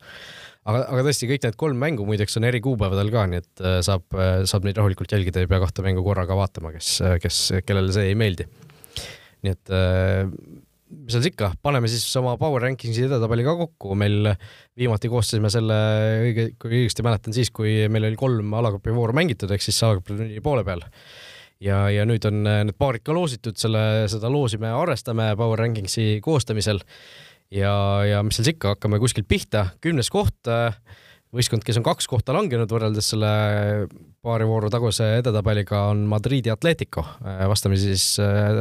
aga, 0.66 0.82
aga 0.82 1.06
tõesti, 1.06 1.30
kõik 1.30 1.46
need 1.46 1.60
kolm 1.62 1.82
mängu 1.86 2.08
muideks 2.10 2.40
on 2.42 2.50
eri 2.50 2.64
kuupäevadel 2.66 3.14
ka, 3.14 3.28
nii 3.30 3.44
et 3.44 3.66
äh, 3.66 3.80
saab, 3.86 4.08
äh, 4.18 4.38
saab 4.50 4.66
neid 4.66 4.82
rahulikult 4.82 5.14
jälgida, 5.14 5.46
ei 5.46 5.52
pea 5.52 5.62
kahte 5.64 5.86
mängu 5.86 6.06
korraga 6.06 6.38
vaatama, 6.40 6.74
kes, 6.76 6.98
kes, 7.22 7.44
kellele 7.68 7.94
see 7.94 8.10
ei 8.10 8.18
meeldi. 8.18 8.50
nii 9.46 9.54
et 9.54 9.76
mis 10.92 11.16
seal 11.16 11.24
siis 11.24 11.34
ikka, 11.34 11.52
paneme 11.66 11.90
siis 11.90 12.06
oma 12.20 12.36
Power 12.42 12.62
Rankings'i 12.66 13.08
edetabeli 13.08 13.46
ka 13.46 13.56
kokku, 13.58 13.96
meil 13.98 14.30
viimati 14.78 15.10
koostasime 15.12 15.50
selle 15.54 15.78
õige, 16.28 16.48
kui 16.62 16.82
õigesti 16.82 17.06
mäletan, 17.06 17.36
siis 17.36 17.52
kui 17.56 17.78
meil 17.92 18.10
oli 18.10 18.20
kolm 18.20 18.54
alagrupi 18.58 18.94
vooru 18.94 19.16
mängitud, 19.18 19.52
ehk 19.52 19.66
siis 19.66 19.82
alagrupi 19.86 20.42
poole 20.46 20.66
peal. 20.68 20.84
ja, 21.64 21.86
ja 21.90 22.06
nüüd 22.06 22.26
on 22.30 22.44
need 22.46 22.78
paarid 22.78 23.06
ka 23.06 23.16
loositud, 23.18 23.58
selle, 23.58 24.06
seda 24.12 24.30
loosi 24.30 24.60
me 24.62 24.70
arvestame 24.76 25.32
Power 25.40 25.64
Rankings'i 25.64 26.20
koostamisel. 26.26 26.84
ja, 27.52 27.74
ja 28.06 28.22
mis 28.24 28.38
seal 28.38 28.52
siis 28.52 28.56
ikka, 28.56 28.76
hakkame 28.76 29.02
kuskilt 29.02 29.28
pihta, 29.28 29.72
kümnes 29.82 30.12
koht 30.14 30.54
võistkond, 31.36 31.66
kes 31.66 31.80
on 31.80 31.86
kaks 31.88 32.08
kohta 32.12 32.36
langenud 32.36 32.70
võrreldes 32.72 33.10
selle 33.14 33.32
paari 34.26 34.46
vooru 34.48 34.70
taguse 34.74 35.18
edetabeliga, 35.20 35.88
on 35.92 36.06
Madridi 36.10 36.52
Atletico, 36.54 37.04
vastamisi 37.50 37.94
siis 37.94 38.20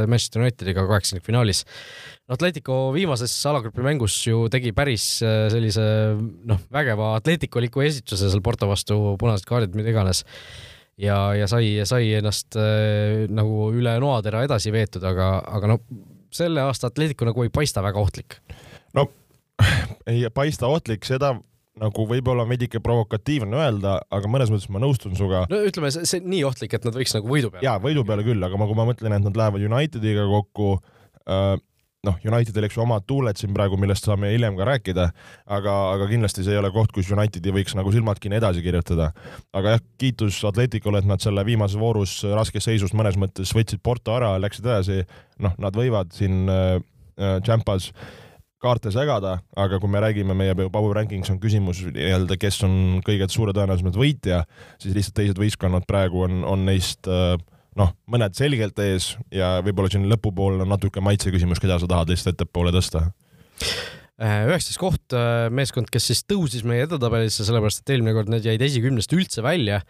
Manchester 0.08 0.42
Unitediga 0.42 0.86
kaheksandikfinaalis 0.88 1.64
Atletico 2.32 2.88
viimases 2.94 3.32
alagrupi 3.50 3.82
mängus 3.84 4.14
ju 4.24 4.46
tegi 4.52 4.70
päris 4.72 5.04
äh, 5.20 5.44
sellise 5.52 5.82
noh, 6.48 6.62
vägeva 6.72 7.10
atleetikoliku 7.18 7.82
esituse 7.84 8.30
seal 8.30 8.40
Porto 8.44 8.68
vastu, 8.70 8.96
punased 9.20 9.44
kaardid, 9.48 9.76
mida 9.76 9.92
iganes. 9.92 10.22
ja, 10.96 11.34
ja 11.36 11.48
sai, 11.50 11.82
sai 11.84 12.14
ennast 12.16 12.56
äh, 12.56 13.26
nagu 13.28 13.68
üle 13.76 13.98
noatera 14.00 14.44
edasi 14.46 14.72
veetud, 14.72 15.04
aga, 15.04 15.36
aga 15.44 15.74
no 15.74 15.78
selle 16.34 16.64
aasta 16.64 16.88
Atletico 16.88 17.28
nagu 17.28 17.44
ei 17.44 17.52
paista 17.52 17.84
väga 17.84 18.00
ohtlik. 18.00 18.38
no 18.96 19.10
ei 20.08 20.24
paista 20.32 20.72
ohtlik, 20.72 21.04
seda 21.04 21.34
nagu 21.80 22.06
võib-olla 22.06 22.46
veidike 22.46 22.80
provokatiivne 22.82 23.58
öelda, 23.58 23.98
aga 24.14 24.30
mõnes 24.30 24.52
mõttes 24.52 24.70
ma 24.70 24.82
nõustun 24.82 25.16
sinuga. 25.18 25.44
no 25.50 25.60
ütleme, 25.66 25.90
see, 25.94 26.06
see 26.06 26.22
nii 26.22 26.44
ohtlik, 26.46 26.76
et 26.76 26.86
nad 26.86 26.94
võiks 26.94 27.14
nagu 27.16 27.30
võidu 27.30 27.50
peale. 27.50 27.66
jaa, 27.66 27.80
võidu 27.82 28.04
peale 28.06 28.26
küll, 28.26 28.42
aga 28.46 28.58
ma, 28.60 28.68
kui 28.70 28.78
ma 28.78 28.86
mõtlen, 28.88 29.16
et 29.16 29.24
nad 29.26 29.40
lähevad 29.40 29.64
Unitediga 29.66 30.26
kokku 30.30 30.76
äh,, 31.26 31.56
noh, 32.06 32.20
Unitedil 32.28 32.68
eks 32.68 32.78
ju 32.78 32.84
omad 32.84 33.06
tuuled 33.08 33.40
siin 33.40 33.54
praegu, 33.56 33.78
millest 33.80 34.06
saame 34.06 34.30
hiljem 34.30 34.58
ka 34.58 34.68
rääkida, 34.68 35.08
aga, 35.58 35.76
aga 35.96 36.08
kindlasti 36.10 36.46
see 36.46 36.54
ei 36.54 36.62
ole 36.62 36.70
koht, 36.74 36.94
kus 36.94 37.10
Unitedi 37.14 37.54
võiks 37.56 37.74
nagu 37.78 37.92
silmad 37.94 38.22
kinni 38.22 38.38
edasi 38.38 38.62
kirjutada. 38.64 39.10
aga 39.56 39.76
jah, 39.76 39.84
kiitus 39.98 40.38
Atleticule, 40.46 41.02
et 41.02 41.10
nad 41.10 41.22
selle 41.24 41.42
viimases 41.46 41.80
voorus 41.80 42.20
raskes 42.36 42.70
seisus 42.70 42.94
mõnes 42.94 43.18
mõttes 43.20 43.50
võtsid 43.56 43.82
Porto 43.82 44.14
ära, 44.14 44.34
läksid 44.42 44.68
edasi, 44.68 45.02
noh, 45.42 45.56
nad 45.58 45.74
võivad 45.74 46.14
siin 46.14 46.44
äh, 46.46 46.76
äh 47.18 47.40
Champas 47.46 47.90
kaarte 48.64 48.92
segada, 48.94 49.38
aga 49.60 49.80
kui 49.82 49.92
me 49.92 50.02
räägime, 50.02 50.36
meie 50.36 50.54
Power 50.72 50.96
Rankings 50.98 51.30
on 51.32 51.40
küsimus 51.42 51.82
nii-öelda, 51.86 52.38
kes 52.40 52.62
on 52.66 53.02
kõige 53.06 53.28
suure 53.32 53.54
tõenäosusega 53.56 54.00
võitja, 54.00 54.44
siis 54.82 54.96
lihtsalt 54.96 55.18
teised 55.20 55.40
võistkonnad 55.40 55.86
praegu 55.88 56.24
on, 56.26 56.40
on 56.48 56.64
neist 56.68 57.10
äh, 57.10 57.34
noh, 57.78 57.92
mõned 58.10 58.36
selgelt 58.38 58.78
ees 58.84 59.12
ja 59.34 59.58
võib-olla 59.64 59.92
siin 59.92 60.08
lõpupool 60.10 60.62
on 60.64 60.72
natuke 60.74 61.02
maitse 61.04 61.32
küsimus, 61.34 61.62
keda 61.62 61.78
sa 61.82 61.90
tahad 61.90 62.12
lihtsalt 62.12 62.34
ettepoole 62.34 62.74
tõsta 62.74 63.08
üheksas 64.22 64.76
koht, 64.78 65.14
äh, 65.16 65.48
meeskond, 65.50 65.88
kes 65.90 66.04
siis 66.10 66.20
tõusis 66.30 66.62
meie 66.66 66.84
edetabelisse, 66.86 67.42
sellepärast 67.46 67.82
et 67.82 67.94
eelmine 67.96 68.14
kord 68.14 68.30
need 68.30 68.46
jäid 68.46 68.62
esikümnest 68.62 69.10
üldse 69.16 69.42
välja. 69.42 69.80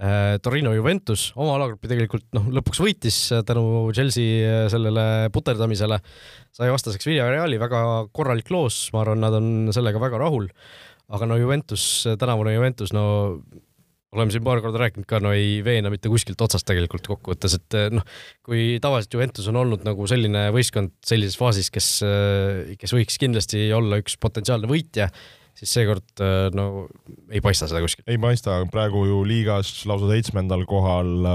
Äh, 0.00 0.38
Torino 0.42 0.72
Juventus 0.72 1.26
oma 1.36 1.58
alagrupi 1.58 1.90
tegelikult 1.90 2.24
noh, 2.32 2.48
lõpuks 2.56 2.80
võitis 2.80 3.18
tänu 3.44 3.92
Chelsea 3.94 4.68
sellele 4.72 5.28
puterdamisele, 5.34 6.00
sai 6.56 6.72
vastaseks 6.72 7.10
Villarreali, 7.10 7.60
väga 7.60 7.84
korralik 8.16 8.48
loos, 8.54 8.88
ma 8.94 9.04
arvan, 9.04 9.20
nad 9.26 9.36
on 9.36 9.76
sellega 9.76 10.00
väga 10.00 10.22
rahul. 10.22 10.48
aga 11.14 11.26
no 11.28 11.36
Juventus, 11.36 12.06
tänavune 12.18 12.54
Juventus, 12.54 12.94
no 12.96 13.04
oleme 14.14 14.34
siin 14.34 14.44
paar 14.46 14.62
korda 14.64 14.80
rääkinud 14.84 15.06
ka, 15.10 15.20
no 15.22 15.34
ei 15.34 15.58
veena 15.66 15.92
mitte 15.92 16.10
kuskilt 16.12 16.40
otsast 16.44 16.66
tegelikult 16.68 17.06
kokkuvõttes, 17.10 17.58
et 17.58 17.78
eh, 17.78 17.88
noh, 17.94 18.04
kui 18.46 18.80
tavaliselt 18.82 19.16
Juventus 19.16 19.48
on 19.50 19.60
olnud 19.62 19.86
nagu 19.86 20.08
selline 20.10 20.48
võistkond 20.54 20.94
sellises 21.06 21.38
faasis, 21.40 21.70
kes, 21.74 21.94
eh, 22.06 22.74
kes 22.80 22.94
võiks 22.96 23.18
kindlasti 23.20 23.66
olla 23.76 24.00
üks 24.02 24.18
potentsiaalne 24.22 24.70
võitja 24.70 25.10
siis 25.54 25.70
seekord 25.70 26.18
no 26.58 26.64
ei 27.30 27.38
paista 27.38 27.68
seda 27.70 27.78
kuskil. 27.84 28.02
ei 28.10 28.18
paista, 28.18 28.56
praegu 28.72 29.04
ju 29.06 29.20
liigas 29.22 29.70
lausa 29.86 30.08
seitsmendal 30.10 30.64
kohal 30.66 31.28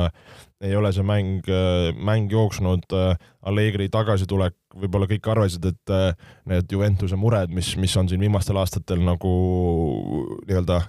ei 0.59 0.75
ole 0.75 0.91
see 0.91 1.05
mäng, 1.07 1.47
mäng 2.03 2.31
jooksnud, 2.31 2.83
Allegri 3.47 3.87
tagasitulek, 3.91 4.57
võib-olla 4.75 5.07
kõik 5.07 5.29
arvasid, 5.31 5.69
et 5.71 5.93
need 6.51 6.75
Juventuse 6.75 7.15
mured, 7.15 7.53
mis, 7.55 7.71
mis 7.79 7.95
on 7.95 8.11
siin 8.11 8.19
viimastel 8.19 8.59
aastatel 8.59 8.99
nagu 9.05 9.31
nii-öelda 10.49 10.81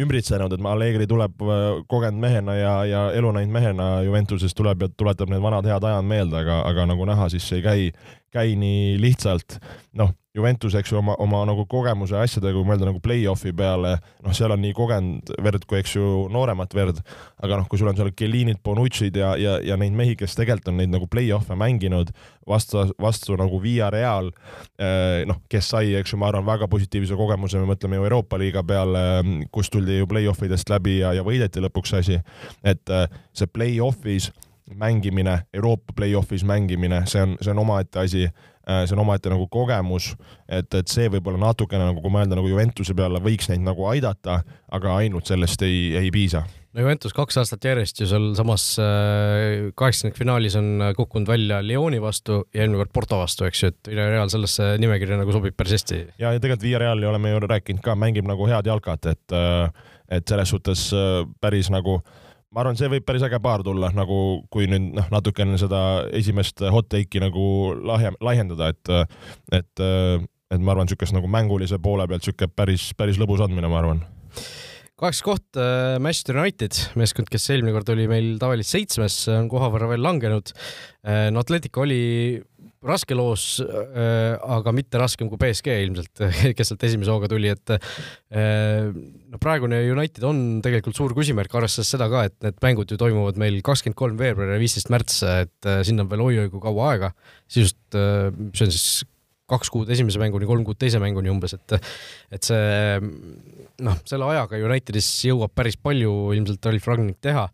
ümbritsenud, 0.00 0.52
et 0.52 0.66
Allegri 0.68 1.06
tuleb 1.08 1.40
kogenud 1.88 2.20
mehena 2.20 2.56
ja, 2.58 2.74
ja 2.84 3.02
elu 3.16 3.30
näinud 3.32 3.52
mehena 3.54 3.86
Juventusest 4.04 4.56
tuleb 4.58 4.84
ja 4.84 4.88
tuletab 4.92 5.32
need 5.32 5.42
vanad 5.44 5.68
head 5.68 5.84
ajad 5.88 6.04
meelde, 6.04 6.42
aga, 6.42 6.60
aga 6.68 6.86
nagu 6.92 7.08
näha, 7.08 7.30
siis 7.32 7.46
see 7.48 7.62
ei 7.62 7.64
käi, 7.64 7.86
käi 8.34 8.56
nii 8.58 8.96
lihtsalt. 9.00 9.58
noh, 9.96 10.12
Juventus, 10.36 10.74
eks 10.76 10.92
ju, 10.92 10.98
oma, 10.98 11.14
oma 11.22 11.38
nagu 11.48 11.62
kogemuse 11.70 12.18
asjadega, 12.20 12.52
kui 12.58 12.68
mõelda 12.68 12.84
nagu 12.90 13.00
play-off'i 13.00 13.54
peale, 13.56 13.94
noh, 14.24 14.34
seal 14.36 14.52
on 14.52 14.60
nii 14.60 14.74
kogenud 14.76 15.32
verd 15.42 15.64
kui, 15.64 15.78
eks 15.80 15.94
ju, 15.96 16.10
nooremat 16.32 16.76
verd, 16.76 17.00
aga 17.40 17.62
noh, 17.62 17.68
kui 17.70 17.80
sul 17.80 17.88
on 17.88 17.96
seal 17.96 18.12
Kellinid, 18.12 18.60
Bonucci'd 18.66 19.16
ja, 19.16 19.32
ja, 19.40 19.56
ja 19.64 19.78
neid 19.80 19.96
mehi, 19.96 20.12
kes 20.20 20.36
tegelikult 20.36 20.68
on 20.74 20.80
neid 20.82 20.92
nagu 20.92 21.08
play-off'e 21.08 21.56
mänginud 21.56 22.12
vastu, 22.48 22.84
vastu 23.00 23.38
nagu 23.40 23.62
Via 23.64 23.88
Real, 23.94 24.28
eh, 24.76 25.24
noh, 25.28 25.40
kes 25.48 25.72
sai, 25.72 25.94
eks 25.96 26.12
ju, 26.12 26.20
ma 26.20 26.28
arvan, 26.28 26.44
väga 26.48 26.68
positiivse 26.68 27.16
kogemuse, 27.16 27.62
me 27.62 27.72
mõtleme 27.72 27.96
ju 27.96 28.04
Euroopa 28.04 28.36
liiga 28.42 28.60
peale, 28.66 29.06
kus 29.54 29.72
tuldi 29.72 30.02
ju 30.02 30.10
play-off 30.10 30.44
idest 30.44 30.68
läbi 30.68 30.98
ja, 31.00 31.16
ja 31.16 31.24
võideti 31.24 31.64
lõpuks 31.64 31.96
asi, 32.02 32.20
et 32.60 32.92
eh, 32.92 33.08
see 33.32 33.48
play-off'is 33.48 34.28
mängimine, 34.74 35.40
Euroopa 35.54 35.94
play-off'is 35.96 36.44
mängimine, 36.44 37.04
see 37.06 37.22
on, 37.22 37.36
see 37.40 37.52
on 37.52 37.58
omaette 37.62 38.02
asi 38.02 38.26
Äh, 38.66 38.82
see 38.82 38.96
on 38.96 39.04
omaette 39.04 39.30
nagu 39.30 39.44
kogemus, 39.46 40.08
et, 40.50 40.66
et 40.74 40.90
see 40.90 41.06
võib-olla 41.06 41.38
natukene 41.38 41.84
nagu, 41.86 42.00
kui 42.02 42.10
mõelda 42.10 42.34
nagu 42.34 42.48
Juventuse 42.50 42.96
peale, 42.98 43.20
võiks 43.22 43.46
neid 43.46 43.62
nagu 43.62 43.84
aidata, 43.86 44.40
aga 44.74 44.96
ainult 45.04 45.30
sellest 45.30 45.62
ei, 45.62 45.92
ei 45.94 46.10
piisa 46.10 46.42
no 46.74 46.82
Juventus 46.82 47.14
kaks 47.14 47.38
aastat 47.44 47.62
järjest 47.62 48.02
ju 48.02 48.08
sealsamas 48.10 48.64
äh, 48.82 49.70
kaheksakümnendfinaalis 49.78 50.58
on 50.58 50.82
kukkunud 50.98 51.30
välja 51.30 51.60
Lyoni 51.62 52.02
vastu 52.02 52.40
ja 52.50 52.64
eelmine 52.64 52.82
kord 52.82 52.94
Porto 52.98 53.22
vastu, 53.22 53.46
eks 53.46 53.62
ju, 53.62 53.70
et 53.70 53.92
Villarreal 53.92 54.34
sellesse 54.34 54.72
nimekirja 54.82 55.22
nagu 55.22 55.38
sobib 55.38 55.54
päris 55.54 55.78
hästi. 55.78 56.02
ja, 56.18 56.34
ja 56.34 56.42
tegelikult 56.42 56.66
Villarreali 56.66 57.06
oleme 57.06 57.36
ju 57.36 57.46
rääkinud 57.46 57.86
ka, 57.86 57.94
mängib 57.94 58.26
nagu 58.26 58.50
head 58.50 58.66
jalkat, 58.66 59.12
et, 59.14 59.24
äh, 59.30 59.92
et 60.18 60.26
selles 60.26 60.50
suhtes 60.50 60.88
päris 61.38 61.70
nagu 61.70 62.00
äh, 62.00 62.25
ma 62.56 62.62
arvan, 62.64 62.78
see 62.80 62.88
võib 62.88 63.04
päris 63.04 63.24
äge 63.26 63.36
paar 63.44 63.60
tulla, 63.66 63.90
nagu 63.92 64.18
kui 64.52 64.64
nüüd 64.70 64.94
noh, 64.96 65.10
natukene 65.12 65.58
seda 65.60 65.80
esimest 66.16 66.64
hot 66.72 66.88
take'i 66.88 67.20
nagu 67.20 67.44
lahja, 67.84 68.14
laiendada, 68.24 68.70
et, 68.72 68.92
et, 69.52 69.84
et 69.84 70.62
ma 70.62 70.72
arvan, 70.72 70.88
niisugust 70.88 71.12
nagu 71.12 71.28
mängulise 71.28 71.76
poole 71.84 72.08
pealt 72.08 72.24
niisugune 72.24 72.56
päris, 72.56 72.88
päris 72.96 73.20
lõbus 73.20 73.44
andmine, 73.44 73.68
ma 73.68 73.82
arvan 73.82 74.00
kaheksa 74.96 75.24
koht 75.26 75.58
äh, 75.60 75.98
Manchester 76.00 76.38
United, 76.40 76.78
meeskond, 76.96 77.28
kes 77.28 77.50
eelmine 77.52 77.74
kord 77.76 77.90
oli 77.92 78.06
meil 78.08 78.30
tavaliselt 78.40 78.78
seitsmes, 78.78 79.18
on 79.28 79.50
koha 79.52 79.68
võrra 79.74 79.90
veel 79.90 80.00
langenud. 80.00 80.54
Äh, 81.04 81.26
no 81.28 81.42
Atletico 81.44 81.84
oli 81.84 82.38
raske 82.84 83.16
loos, 83.16 83.44
äh, 83.62 84.36
aga 84.36 84.72
mitte 84.76 85.00
raskem 85.00 85.30
kui 85.30 85.40
BSG 85.40 85.78
ilmselt, 85.86 86.22
kes 86.58 86.70
sealt 86.70 86.84
esimese 86.88 87.12
hooga 87.12 87.30
tuli, 87.30 87.50
et 87.52 87.74
äh, 87.76 88.90
no 89.32 89.40
praegune 89.42 89.80
United 89.92 90.26
on 90.28 90.44
tegelikult 90.64 90.98
suur 90.98 91.16
küsimärk, 91.16 91.54
arvestades 91.56 91.94
seda 91.94 92.10
ka, 92.12 92.26
et 92.28 92.36
need 92.44 92.60
mängud 92.64 92.92
ju 92.92 93.00
toimuvad 93.00 93.40
meil 93.40 93.58
kakskümmend 93.66 93.98
kolm 93.98 94.20
veebruar 94.20 94.54
ja 94.54 94.62
viisteist 94.62 94.92
märts, 94.92 95.22
et 95.26 95.70
äh, 95.70 95.82
sinna 95.86 96.06
on 96.06 96.12
veel 96.12 96.24
oi-oi 96.28 96.48
kui 96.52 96.62
kaua 96.62 96.92
aega, 96.92 97.12
sisust 97.48 97.78
see 97.96 98.66
on 98.66 98.74
siis 98.74 99.04
kaks 99.50 99.70
kuud 99.70 99.90
esimese 99.94 100.18
mänguni, 100.18 100.46
kolm 100.48 100.64
kuud 100.66 100.78
teise 100.80 100.98
mänguni 101.02 101.30
umbes, 101.30 101.54
et 101.54 101.78
et 102.34 102.46
see 102.46 103.00
noh, 103.86 103.98
selle 104.08 104.30
ajaga 104.32 104.58
Unitedis 104.66 105.08
jõuab 105.28 105.54
päris 105.54 105.78
palju 105.78 106.32
ilmselt 106.34 106.66
Ralf 106.66 106.88
Ragnik 106.90 107.20
teha 107.22 107.46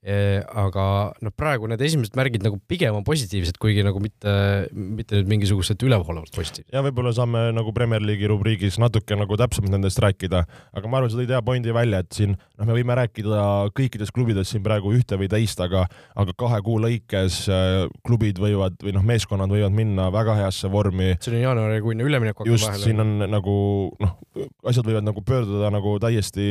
aga 0.00 0.84
noh, 1.20 1.32
praegu 1.36 1.68
need 1.68 1.82
esimesed 1.84 2.14
märgid 2.16 2.44
nagu 2.44 2.56
pigem 2.70 2.96
on 2.96 3.04
positiivsed, 3.04 3.58
kuigi 3.60 3.82
nagu 3.84 4.00
mitte, 4.00 4.32
mitte 4.72 5.18
nüüd 5.18 5.28
mingisugused 5.34 5.82
ülevoolavalt 5.84 6.32
positiivsed. 6.32 6.70
ja 6.72 6.80
võib-olla 6.86 7.12
saame 7.16 7.50
nagu 7.52 7.74
Premier 7.76 8.00
League'i 8.00 8.30
rubriigis 8.30 8.78
natuke 8.80 9.18
nagu 9.18 9.36
täpsemalt 9.36 9.74
nendest 9.74 10.00
rääkida, 10.00 10.40
aga 10.72 10.88
ma 10.88 11.00
arvan, 11.00 11.12
sa 11.12 11.20
tõid 11.20 11.34
hea 11.34 11.40
pointi 11.44 11.74
välja, 11.76 12.00
et 12.00 12.16
siin 12.16 12.32
noh, 12.32 12.64
me 12.64 12.76
võime 12.78 12.96
rääkida 12.96 13.42
kõikides 13.76 14.14
klubides 14.16 14.54
siin 14.54 14.64
praegu 14.64 14.94
ühte 14.96 15.18
või 15.20 15.28
teist, 15.32 15.60
aga, 15.60 15.84
aga 16.16 16.36
kahe 16.44 16.62
kuu 16.64 16.78
lõikes 16.80 17.42
äh, 17.52 17.84
klubid 18.06 18.40
võivad 18.40 18.80
või 18.80 18.96
noh, 18.96 19.04
meeskonnad 19.04 19.52
võivad 19.52 19.76
minna 19.76 20.08
väga 20.14 20.38
heasse 20.40 20.72
vormi. 20.72 21.12
see 21.20 21.34
on 21.34 21.44
jaanuarikuine 21.44 22.08
üleminek. 22.08 22.40
just, 22.48 22.72
siin 22.80 23.04
on 23.04 23.18
nagu 23.28 23.58
noh, 24.00 24.16
asjad 24.64 24.88
võivad 24.88 25.04
nagu 25.04 25.20
pöörduda 25.28 25.68
nagu 25.76 25.98
täiesti 26.00 26.48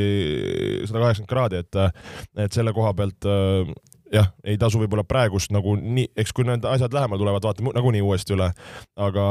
sada 0.85 1.01
kaheksakümmend 1.01 1.33
kraadi, 1.33 1.65
et, 1.65 2.05
et 2.45 2.53
selle 2.53 2.77
koha 2.77 2.93
pealt 2.93 3.25
Äh, 3.29 3.38
jah, 4.13 4.29
ei 4.43 4.57
tasu 4.59 4.81
võib-olla 4.81 5.03
praegust 5.07 5.53
nagu 5.53 5.75
nii, 5.79 6.09
eks 6.17 6.33
kui 6.35 6.47
need 6.47 6.65
asjad 6.67 6.93
lähemale 6.95 7.21
tulevad, 7.21 7.45
vaatame 7.45 7.73
nagunii 7.75 8.01
uuesti 8.05 8.35
üle, 8.35 8.49
aga, 8.97 9.25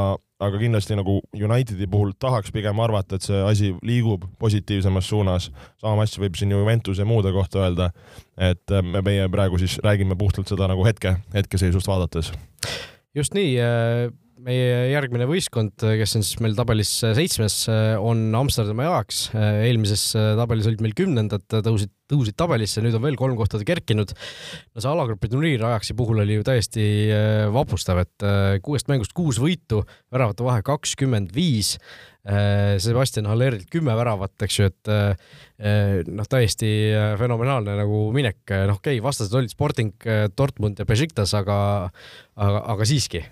aga 0.44 0.60
kindlasti 0.60 0.98
nagu 0.98 1.18
Unitedi 1.34 1.88
puhul 1.90 2.14
tahaks 2.20 2.52
pigem 2.54 2.80
arvata, 2.82 3.18
et 3.18 3.26
see 3.26 3.40
asi 3.42 3.72
liigub 3.86 4.28
positiivsemas 4.38 5.08
suunas. 5.10 5.50
sama 5.80 6.06
asja 6.06 6.22
võib 6.22 6.38
siin 6.38 6.54
Juventus 6.54 6.98
ja 6.98 7.08
muude 7.08 7.32
kohta 7.34 7.64
öelda, 7.64 7.90
et 8.36 8.70
äh, 8.70 8.82
me 8.82 9.02
meie 9.02 9.28
praegu 9.28 9.58
siis 9.58 9.78
räägime 9.84 10.16
puhtalt 10.18 10.48
seda 10.48 10.70
nagu 10.70 10.86
hetke, 10.86 11.16
hetkeseisust 11.34 11.88
vaadates. 11.88 12.32
just 13.14 13.34
nii 13.34 13.58
äh, 13.60 14.12
meie 14.44 14.90
järgmine 14.92 15.26
võistkond, 15.28 15.74
kes 15.82 16.16
on 16.18 16.24
siis 16.26 16.40
meil 16.44 16.56
tabelis 16.58 16.90
seitsmes, 17.02 17.60
on 17.98 18.28
Amsterdami 18.38 18.86
Ajax. 18.86 19.28
eelmises 19.34 20.10
tabelis 20.38 20.68
olid 20.70 20.84
meil 20.84 20.94
kümnendad, 20.98 21.46
tõusid 21.50 21.92
tõusid 22.08 22.36
tabelisse, 22.38 22.82
nüüd 22.82 22.96
on 22.96 23.04
veel 23.04 23.18
kolm 23.20 23.36
kohta 23.38 23.60
kerkinud. 23.66 24.14
no 24.72 24.82
see 24.82 24.90
alagrupi 24.90 25.30
turniir 25.30 25.64
Ajaxi 25.68 25.96
puhul 25.98 26.22
oli 26.24 26.38
ju 26.38 26.46
täiesti 26.46 26.84
äh, 27.12 27.46
vapustav, 27.52 28.00
et 28.04 28.24
äh, 28.26 28.56
kuuest 28.64 28.88
mängust 28.88 29.12
kuus 29.16 29.40
võitu, 29.42 29.84
väravate 30.12 30.46
vahe 30.46 30.64
kakskümmend 30.64 31.34
viis. 31.36 31.76
Äh, 32.28 32.76
Sebastian 32.82 33.28
Hallerilt 33.30 33.70
kümme 33.72 33.94
väravat, 33.96 34.34
eks 34.44 34.58
ju, 34.58 34.68
et 34.68 34.90
noh, 36.12 36.26
täiesti 36.30 36.68
fenomenaalne 37.18 37.72
nagu 37.80 38.02
minek, 38.14 38.44
noh, 38.68 38.76
okei 38.78 38.98
okay,, 38.98 39.02
vastased 39.02 39.34
olid 39.34 39.50
Sporting, 39.50 39.94
Dortmund 40.38 40.78
ja 40.78 40.86
Besiktas, 40.86 41.32
aga 41.34 41.56
aga, 42.38 42.60
aga 42.76 42.86
siiski 42.86 43.24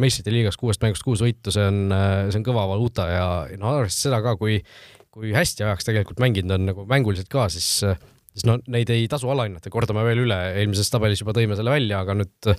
meistrite 0.00 0.32
liigas 0.32 0.56
kuuest 0.56 0.80
mängust 0.80 1.04
kuus 1.04 1.20
võitu, 1.20 1.52
see 1.52 1.66
on, 1.68 1.82
see 2.30 2.40
on 2.40 2.46
kõva 2.46 2.64
valuuta 2.70 3.10
ja 3.10 3.26
no 3.60 3.74
arvestades 3.74 4.06
seda 4.08 4.22
ka, 4.24 4.38
kui 4.40 4.62
kui 5.16 5.32
hästi 5.32 5.64
Ajax 5.64 5.88
tegelikult 5.88 6.20
mänginud 6.20 6.52
on 6.56 6.66
nagu 6.70 6.84
mänguliselt 6.88 7.28
ka, 7.32 7.48
siis 7.52 7.82
siis 8.36 8.44
no 8.48 8.58
neid 8.72 8.90
ei 8.92 9.06
tasu 9.08 9.30
alahinnata, 9.32 9.72
kordame 9.72 10.04
veel 10.04 10.26
üle, 10.26 10.36
eelmises 10.60 10.92
tabelis 10.92 11.22
juba 11.22 11.32
tõime 11.36 11.56
selle 11.56 11.72
välja, 11.72 12.02
aga 12.04 12.18
nüüd 12.18 12.50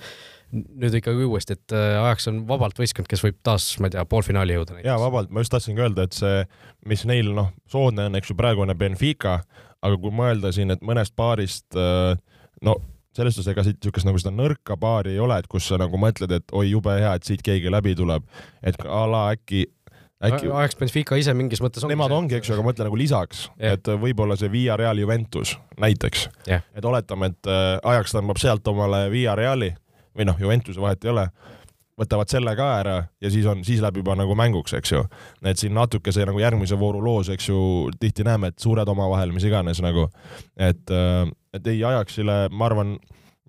nüüd 0.54 0.98
ikkagi 1.00 1.26
uuesti, 1.28 1.58
et 1.58 1.76
äh, 1.76 1.98
Ajax 2.00 2.30
on 2.32 2.42
vabalt 2.50 2.80
võistkond, 2.80 3.10
kes 3.10 3.24
võib 3.26 3.40
taas, 3.46 3.66
ma 3.82 3.90
ei 3.90 3.96
tea, 3.98 4.06
poolfinaali 4.08 4.56
jõuda. 4.56 4.82
jaa, 4.86 4.98
vabalt, 5.02 5.32
ma 5.34 5.44
just 5.44 5.54
tahtsingi 5.56 5.84
öelda, 5.84 6.08
et 6.08 6.18
see, 6.18 6.44
mis 6.88 7.04
neil 7.10 7.34
noh, 7.36 7.52
soodne 7.72 8.08
on, 8.08 8.20
eks 8.20 8.32
ju, 8.32 8.38
praegune 8.40 8.76
Benfica, 8.80 9.42
aga 9.84 10.00
kui 10.02 10.14
mõelda 10.16 10.54
siin, 10.56 10.72
et 10.74 10.86
mõnest 10.86 11.16
paarist 11.20 11.78
äh, 11.78 12.16
no 12.66 12.80
selles 13.18 13.34
suhtes 13.34 13.50
ega 13.50 13.64
siit 13.66 13.80
niisugust 13.82 14.06
nagu 14.06 14.20
seda 14.22 14.34
nõrka 14.36 14.78
paari 14.80 15.16
ei 15.16 15.24
ole, 15.24 15.40
et 15.42 15.48
kus 15.50 15.72
sa 15.72 15.80
nagu 15.82 15.98
mõtled, 16.02 16.32
et 16.38 16.54
oi, 16.54 16.68
jube 16.70 16.94
hea, 16.94 17.16
et 17.18 17.26
siit 17.26 17.42
keegi 17.46 17.72
läbi 17.74 17.96
tuleb, 17.98 18.28
et 18.62 18.78
a 18.86 19.02
la 19.10 19.24
äkki 19.34 19.66
äkki 20.24 20.50
Ajax 20.50 20.78
Benfica 20.80 21.18
ise 21.20 21.34
mingis 21.38 21.62
mõttes 21.62 21.84
ongi 21.86 21.94
nemad 21.94 22.14
see, 22.14 22.20
ongi, 22.22 22.38
eks 22.38 22.50
ju, 22.50 22.56
aga 22.56 22.64
ma 22.64 22.72
mõtlen 22.72 22.90
nagu 22.90 23.00
lisaks 23.00 23.44
yeah., 23.58 23.78
et 23.78 23.90
võib-olla 24.02 24.38
see 24.40 24.50
Via 24.54 24.78
Real 24.80 25.02
Juventus 25.02 25.56
näiteks 25.82 26.28
yeah., 26.50 26.66
et 26.78 26.86
oletame, 26.86 27.34
et 27.34 27.52
äh, 27.52 27.78
Ajax 27.94 28.16
tõmbab 28.16 28.42
sealt 28.42 28.70
omale 28.70 29.08
Via 29.14 29.36
Reali 29.38 29.74
või 30.18 30.28
noh, 30.30 30.40
Juventuse 30.42 30.82
vahet 30.82 31.06
ei 31.06 31.14
ole, 31.14 31.28
võtavad 31.98 32.30
selle 32.30 32.54
ka 32.58 32.68
ära 32.80 32.98
ja 33.22 33.32
siis 33.34 33.46
on, 33.50 33.64
siis 33.66 33.82
läheb 33.82 34.02
juba 34.02 34.16
nagu 34.18 34.36
mänguks, 34.38 34.76
eks 34.78 34.94
ju. 34.94 35.04
et 35.46 35.58
siin 35.58 35.74
natuke 35.74 36.14
see 36.14 36.26
nagu 36.30 36.40
järgmise 36.42 36.78
vooru 36.80 37.02
loos, 37.04 37.32
eks 37.34 37.50
ju, 37.50 37.60
tihti 38.00 38.26
näeme, 38.28 38.52
et 38.52 38.60
suured 38.62 38.90
omavahel, 38.90 39.34
mis 39.34 39.48
iganes 39.50 39.82
nagu, 39.82 40.08
et, 40.56 40.84
äh, 40.94 41.24
et 41.58 41.68
ei 41.74 41.84
Ajaxile, 41.84 42.48
ma 42.52 42.70
arvan 42.70 42.98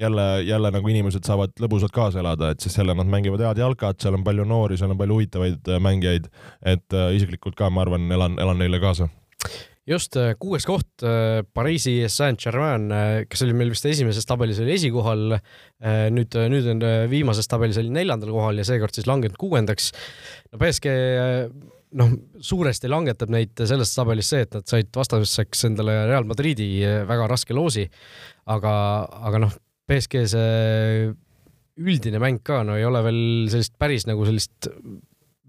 jälle, 0.00 0.26
jälle 0.48 0.70
nagu 0.72 0.88
inimesed 0.88 1.26
saavad 1.26 1.56
lõbusalt 1.60 1.92
kaasa 1.92 2.22
elada, 2.22 2.52
et 2.52 2.64
siis 2.64 2.78
jälle 2.78 2.94
nad 2.96 3.08
mängivad 3.10 3.42
head 3.44 3.60
jalkat, 3.60 4.00
seal 4.00 4.16
on 4.16 4.24
palju 4.24 4.46
noori, 4.48 4.78
seal 4.80 4.94
on 4.94 5.00
palju 5.00 5.18
huvitavaid 5.18 5.68
äh, 5.68 5.82
mängijaid, 5.82 6.30
et 6.64 6.96
äh, 6.96 7.10
isiklikult 7.18 7.58
ka 7.58 7.70
ma 7.70 7.84
arvan, 7.84 8.08
elan, 8.12 8.38
elan 8.40 8.64
neile 8.64 8.80
kaasa 8.80 9.10
just 9.88 10.16
äh, 10.20 10.34
kuues 10.40 10.66
koht 10.68 11.04
Pariisi 11.54 11.94
Saint-Germain, 12.12 12.90
kes 13.30 13.44
oli 13.46 13.56
meil 13.56 13.72
vist 13.72 13.86
esimeses 13.88 14.26
tabelis 14.28 14.60
oli 14.62 14.74
esikohal. 14.74 15.38
nüüd, 16.14 16.34
nüüd 16.52 16.66
on 16.74 16.84
viimases 17.10 17.48
tabelis 17.48 17.78
oli 17.80 17.92
neljandal 17.94 18.32
kohal 18.34 18.58
ja 18.58 18.66
seekord 18.66 18.94
siis 18.96 19.06
langenud 19.08 19.38
kuuendaks. 19.40 19.92
no 20.52 20.60
BSG 20.60 20.94
noh, 21.98 22.12
suuresti 22.44 22.90
langetab 22.90 23.30
neid 23.32 23.62
selles 23.68 23.94
tabelis 23.94 24.32
see, 24.32 24.44
et 24.44 24.58
nad 24.58 24.66
said 24.68 24.90
vastaseks 24.94 25.64
endale 25.70 25.94
Real 26.10 26.26
Madridi 26.28 26.68
väga 27.08 27.30
raske 27.30 27.56
loosi. 27.56 27.88
aga, 28.46 28.74
aga 29.30 29.42
noh, 29.46 29.56
BSG 29.88 30.26
see 30.28 31.08
üldine 31.78 32.20
mäng 32.22 32.42
ka, 32.44 32.62
no 32.66 32.76
ei 32.78 32.86
ole 32.86 33.02
veel 33.06 33.22
sellist 33.52 33.76
päris 33.78 34.06
nagu 34.08 34.26
sellist 34.26 34.70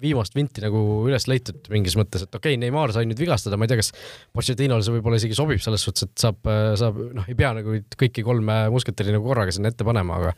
viimast 0.01 0.35
vinti 0.37 0.63
nagu 0.63 0.81
üles 1.09 1.27
leitud 1.29 1.69
mingis 1.73 1.97
mõttes, 1.99 2.25
et 2.25 2.33
okei 2.35 2.55
okay,, 2.55 2.61
Neimar 2.61 2.93
sai 2.95 3.07
nüüd 3.09 3.19
vigastada, 3.19 3.59
ma 3.59 3.67
ei 3.67 3.71
tea, 3.71 3.79
kas 3.81 3.93
Pochettinole 4.35 4.85
see 4.85 4.95
võib-olla 4.95 5.19
isegi 5.19 5.37
sobib 5.37 5.63
selles 5.63 5.83
suhtes, 5.85 6.07
et 6.07 6.25
saab, 6.25 6.39
saab, 6.79 6.99
noh, 7.17 7.27
ei 7.29 7.37
pea 7.39 7.53
nagu 7.57 7.79
kõiki 7.99 8.25
kolme 8.25 8.61
musketäri 8.73 9.15
nagu 9.15 9.27
korraga 9.27 9.55
sinna 9.55 9.73
ette 9.73 9.87
panema, 9.87 10.21
aga 10.21 10.35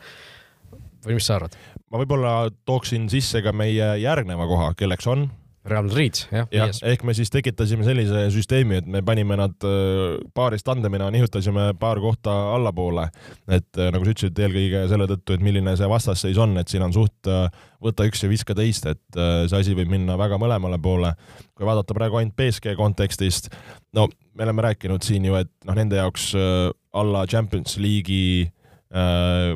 või 1.05 1.17
mis 1.17 1.27
sa 1.29 1.37
arvad? 1.39 1.57
ma 1.91 2.01
võib-olla 2.01 2.33
tooksin 2.69 3.09
sisse 3.11 3.43
ka 3.45 3.53
meie 3.55 3.93
järgneva 4.01 4.47
koha, 4.49 4.71
kelleks 4.79 5.09
on 5.11 5.29
Real 5.65 5.83
Madrid, 5.85 6.17
jah. 6.31 6.47
jah, 6.49 6.71
ehk 6.89 7.03
me 7.05 7.13
siis 7.13 7.29
tekitasime 7.29 7.85
sellise 7.85 8.23
süsteemi, 8.33 8.79
et 8.81 8.87
me 8.89 9.03
panime 9.05 9.35
nad 9.37 9.65
äh, 9.67 10.15
paarist 10.33 10.65
tandemina, 10.65 11.11
nihutasime 11.13 11.67
paar 11.79 11.99
kohta 12.01 12.33
allapoole. 12.55 13.03
et 13.45 13.77
äh, 13.77 13.91
nagu 13.93 14.07
sa 14.07 14.15
ütlesid, 14.15 14.41
eelkõige 14.41 14.81
selle 14.89 15.05
tõttu, 15.11 15.35
et 15.35 15.43
milline 15.45 15.75
see 15.77 15.89
vastasseis 15.89 16.39
on, 16.41 16.55
et 16.57 16.71
siin 16.71 16.81
on 16.81 16.95
suht 16.95 17.29
äh, 17.29 17.45
võta 17.81 18.07
üks 18.09 18.25
ja 18.25 18.29
viska 18.31 18.55
teist, 18.57 18.87
et 18.89 19.19
see 19.49 19.59
asi 19.59 19.75
võib 19.77 19.91
minna 19.93 20.17
väga 20.17 20.39
mõlemale 20.41 20.79
poole. 20.81 21.13
kui 21.53 21.65
vaadata 21.65 21.93
praegu 21.93 22.17
ainult 22.17 22.35
BSG 22.37 22.73
kontekstist, 22.77 23.51
no 23.93 24.07
me 24.33 24.47
oleme 24.47 24.65
rääkinud 24.65 25.05
siin 25.05 25.27
ju, 25.29 25.37
et 25.37 25.51
noh, 25.69 25.77
nende 25.77 26.01
jaoks 26.01 26.31
alla 26.93 27.27
Champions 27.29 27.77
League'i 27.77 28.49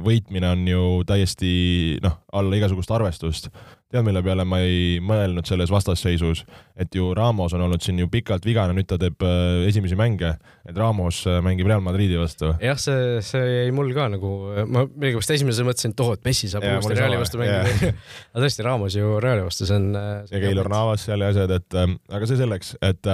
võitmine 0.06 0.48
on 0.54 0.68
ju 0.70 0.84
täiesti 1.06 1.98
noh, 2.04 2.22
alla 2.34 2.56
igasugust 2.56 2.94
arvestust 2.94 3.50
tead, 3.96 4.06
mille 4.08 4.22
peale 4.26 4.46
ma 4.48 4.60
ei 4.64 5.00
mõelnud 5.04 5.48
selles 5.48 5.72
vastasseisus, 5.74 6.44
et 6.80 6.96
ju 6.96 7.12
Ramos 7.18 7.56
on 7.56 7.66
olnud 7.66 7.84
siin 7.84 8.00
ju 8.02 8.10
pikalt 8.12 8.46
vigane, 8.48 8.76
nüüd 8.78 8.90
ta 8.90 8.98
teeb 9.02 9.24
äh, 9.26 9.66
esimesi 9.70 9.98
mänge, 10.00 10.34
et 10.66 10.80
Ramos 10.80 11.22
äh, 11.30 11.40
mängib 11.46 11.70
Real 11.70 11.84
Madridi 11.86 12.18
vastu. 12.20 12.54
jah, 12.64 12.80
see, 12.82 13.20
see 13.26 13.44
jäi 13.44 13.76
mul 13.76 13.94
ka 13.96 14.08
nagu, 14.14 14.32
ma 14.66 14.86
millegipärast 14.88 15.36
esimesena 15.38 15.70
mõtlesin, 15.70 15.96
et 15.96 16.06
oh, 16.06 16.14
et 16.18 16.26
Messi 16.28 16.52
saab 16.52 16.68
uuesti 16.70 17.00
Reali 17.00 17.20
vastu 17.22 17.42
mängida. 17.42 17.92
aga 18.34 18.46
tõesti, 18.46 18.66
Ramos 18.66 18.98
ju 19.00 19.20
Reali 19.24 19.46
vastu, 19.46 19.70
see 19.70 19.80
on 19.80 19.92
äh, 20.00 20.10
ja 20.34 20.44
Keilor 20.48 20.72
Navas 20.74 21.06
seal 21.08 21.24
ja 21.24 21.32
asjad, 21.34 21.56
et 21.60 21.80
äh, 21.82 21.96
aga 22.20 22.32
see 22.32 22.42
selleks, 22.42 22.76
et 22.86 23.14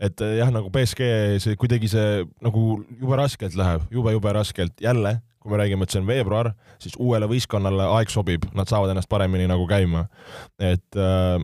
et 0.00 0.22
jah, 0.38 0.48
nagu 0.52 0.70
BSG, 0.72 1.06
see 1.44 1.58
kuidagi 1.60 1.88
see 1.90 2.22
nagu 2.44 2.64
jube 3.00 3.18
raskelt 3.20 3.56
läheb 3.58 3.84
jube,, 3.90 4.10
jube-jube 4.10 4.32
raskelt, 4.32 4.80
jälle 4.80 5.18
kui 5.40 5.52
me 5.52 5.60
räägime, 5.60 5.86
et 5.86 5.92
see 5.92 6.00
on 6.02 6.08
veebruar, 6.08 6.52
siis 6.82 6.96
uuele 7.00 7.28
võistkonnale 7.30 7.86
aeg 7.96 8.12
sobib, 8.12 8.44
nad 8.56 8.68
saavad 8.68 8.92
ennast 8.92 9.08
paremini 9.08 9.48
nagu 9.48 9.64
käima. 9.68 10.06
et 10.60 10.98
äh, 11.00 11.40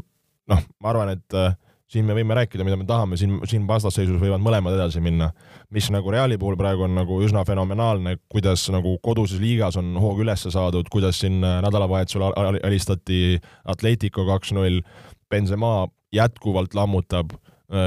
noh, 0.53 0.67
ma 0.83 0.93
arvan, 0.93 1.15
et 1.17 1.37
äh, 1.37 1.55
siin 1.91 2.05
me 2.05 2.17
võime 2.19 2.37
rääkida, 2.37 2.65
mida 2.67 2.77
me 2.77 2.85
tahame, 2.87 3.17
siin, 3.17 3.39
siin 3.49 3.65
vastasseisus 3.69 4.19
võivad 4.21 4.43
mõlemad 4.43 4.77
edasi 4.77 5.01
minna. 5.01 5.31
mis 5.71 5.89
nagu 5.95 6.11
Reali 6.13 6.39
puhul 6.39 6.59
praegu 6.61 6.85
on 6.87 6.95
nagu 6.99 7.21
üsna 7.25 7.45
fenomenaalne, 7.47 8.19
kuidas 8.29 8.69
nagu 8.75 8.99
koduses 9.03 9.41
liigas 9.41 9.79
on 9.81 9.95
hoog 10.03 10.21
üles 10.27 10.45
saadud, 10.45 10.89
kuidas 10.93 11.23
siin 11.23 11.41
äh, 11.45 11.61
nädalavahetusel 11.65 12.29
alistati 12.37 13.41
Atletico 13.65 14.27
kaks-null, 14.29 14.83
Benzema 15.31 15.89
jätkuvalt 16.15 16.75
lammutab 16.75 17.33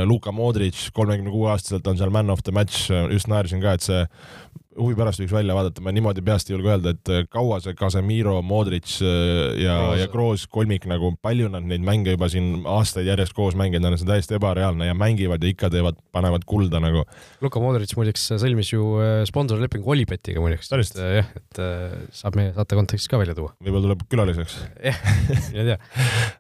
Luka 0.05 0.33
Modric, 0.35 0.75
kolmekümne 0.91 1.31
kuue 1.31 1.53
aastaselt 1.53 1.85
on 1.87 1.95
seal 1.95 2.11
man 2.11 2.29
of 2.29 2.41
the 2.43 2.51
match, 2.51 2.89
just 3.13 3.29
naersin 3.31 3.61
ka, 3.63 3.77
et 3.77 3.85
see 3.85 4.01
huvi 4.79 4.95
pärast 4.97 5.21
võiks 5.21 5.33
välja 5.33 5.55
vaadata, 5.55 5.83
ma 5.83 5.91
niimoodi 5.93 6.23
peast 6.25 6.49
ei 6.49 6.55
julge 6.55 6.71
öelda, 6.71 6.93
et 6.95 7.11
äh, 7.11 7.25
kaua 7.31 7.59
see 7.63 7.75
Casemiro, 7.77 8.37
Modric 8.45 8.95
äh, 9.03 9.59
ja, 9.63 9.75
ja 9.99 10.07
Kroos 10.11 10.45
kolmik 10.51 10.87
nagu, 10.89 11.11
palju 11.23 11.49
nad 11.51 11.67
neid 11.67 11.83
mänge 11.85 12.15
juba 12.15 12.29
siin 12.31 12.65
aastaid 12.69 13.09
järjest 13.09 13.35
koos 13.37 13.57
mänginud 13.59 13.89
on, 13.89 13.97
see 13.99 14.07
on 14.07 14.13
täiesti 14.13 14.37
ebareaalne 14.39 14.89
ja 14.89 14.97
mängivad 14.97 15.43
ja 15.43 15.53
ikka 15.53 15.71
teevad, 15.73 15.99
panevad 16.15 16.45
kulda 16.49 16.81
nagu. 16.83 17.05
Luka 17.43 17.61
Modric 17.63 17.93
muideks 17.99 18.25
sõlmis 18.41 18.73
ju 18.73 18.89
äh, 19.03 19.21
sponsorlepingu 19.29 19.95
Olipetiga 19.95 20.43
muideks. 20.43 20.71
jah, 20.71 21.31
et 21.35 21.63
saab 22.15 22.37
meie 22.39 22.53
saate 22.55 22.77
kontekstis 22.79 23.11
ka 23.11 23.19
välja 23.21 23.35
tuua. 23.37 23.53
võib-olla 23.63 23.89
tuleb 23.89 24.05
külaliseks. 24.11 24.59
jah, 24.89 24.99
mine 25.53 25.73
tea. 25.73 25.79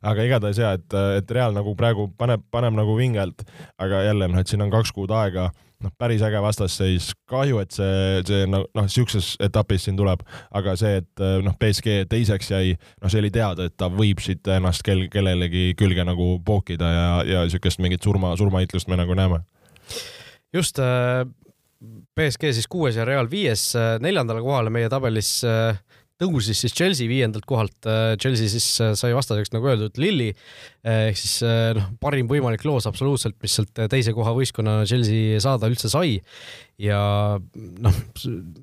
aga 0.01 0.27
igatahes 0.27 0.61
ja, 0.61 0.75
et, 0.79 0.99
et 1.19 1.33
Real 1.35 1.55
nagu 1.55 1.75
praegu 1.79 2.09
paneb, 2.17 2.45
paneb 2.51 2.77
nagu 2.77 2.95
vingelt, 2.99 3.43
aga 3.81 4.05
jälle 4.07 4.29
noh, 4.31 4.41
et 4.41 4.51
siin 4.51 4.63
on 4.63 4.71
kaks 4.73 4.93
kuud 4.95 5.11
aega 5.15 5.49
noh, 5.83 5.93
päris 5.97 6.23
äge 6.25 6.41
vastasseis, 6.43 7.11
kahju, 7.29 7.61
et 7.63 7.75
see, 7.75 8.21
see 8.27 8.47
noh, 8.49 8.65
noh, 8.75 8.87
sihukeses 8.91 9.33
etapis 9.45 9.87
siin 9.87 9.99
tuleb, 9.99 10.23
aga 10.55 10.75
see, 10.79 10.99
et 11.03 11.23
noh, 11.45 11.55
BSG 11.59 12.03
teiseks 12.11 12.51
jäi, 12.51 12.75
noh, 13.01 13.11
see 13.11 13.21
oli 13.23 13.31
teada, 13.33 13.69
et 13.69 13.77
ta 13.79 13.91
võib 13.93 14.21
siit 14.23 14.47
ennast 14.55 14.83
kel-, 14.85 15.07
kellelegi 15.13 15.73
külge 15.79 16.05
nagu 16.07 16.31
pookida 16.45 16.93
ja, 16.93 17.09
ja 17.27 17.43
siukest 17.51 17.81
mingit 17.83 18.05
surma, 18.05 18.35
surmaheitlust 18.39 18.91
me 18.91 18.99
nagu 18.99 19.17
näeme. 19.17 19.43
just 20.53 20.79
äh,, 20.79 21.25
BSG 22.15 22.51
siis 22.51 22.67
kuues 22.67 22.97
ja 22.99 23.05
Real 23.07 23.29
viies, 23.31 23.69
äh, 23.79 23.95
neljandale 24.03 24.41
kohale 24.43 24.71
meie 24.73 24.89
tabelis 24.91 25.39
äh, 25.47 25.79
tõusis 26.19 26.59
siis 26.63 26.75
Chelsea 26.75 27.09
viiendalt 27.09 27.47
kohalt, 27.49 27.77
äh, 27.87 28.13
Chelsea 28.19 28.51
siis 28.51 28.67
äh, 28.83 28.93
sai 28.99 29.13
vastaseks, 29.15 29.53
nagu 29.55 29.69
öeldud, 29.71 29.99
Lilli, 30.01 30.29
äh, 30.83 31.09
ehk 31.09 31.19
siis 31.19 31.37
noh, 31.77 31.89
parim 32.03 32.29
võimalik 32.29 32.65
loos 32.67 32.87
absoluutselt, 32.89 33.37
mis 33.43 33.55
sealt 33.55 33.85
teise 33.91 34.13
koha 34.15 34.35
võistkonnana 34.37 34.87
Chelsea 34.89 35.39
saada 35.43 35.69
üldse 35.71 35.91
sai 35.91 36.19
ja 36.79 36.99
noh, 37.83 37.95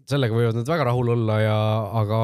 sellega 0.08 0.32
võivad 0.32 0.56
nad 0.56 0.68
väga 0.68 0.86
rahul 0.88 1.10
olla 1.12 1.36
ja, 1.42 1.56
aga 2.00 2.20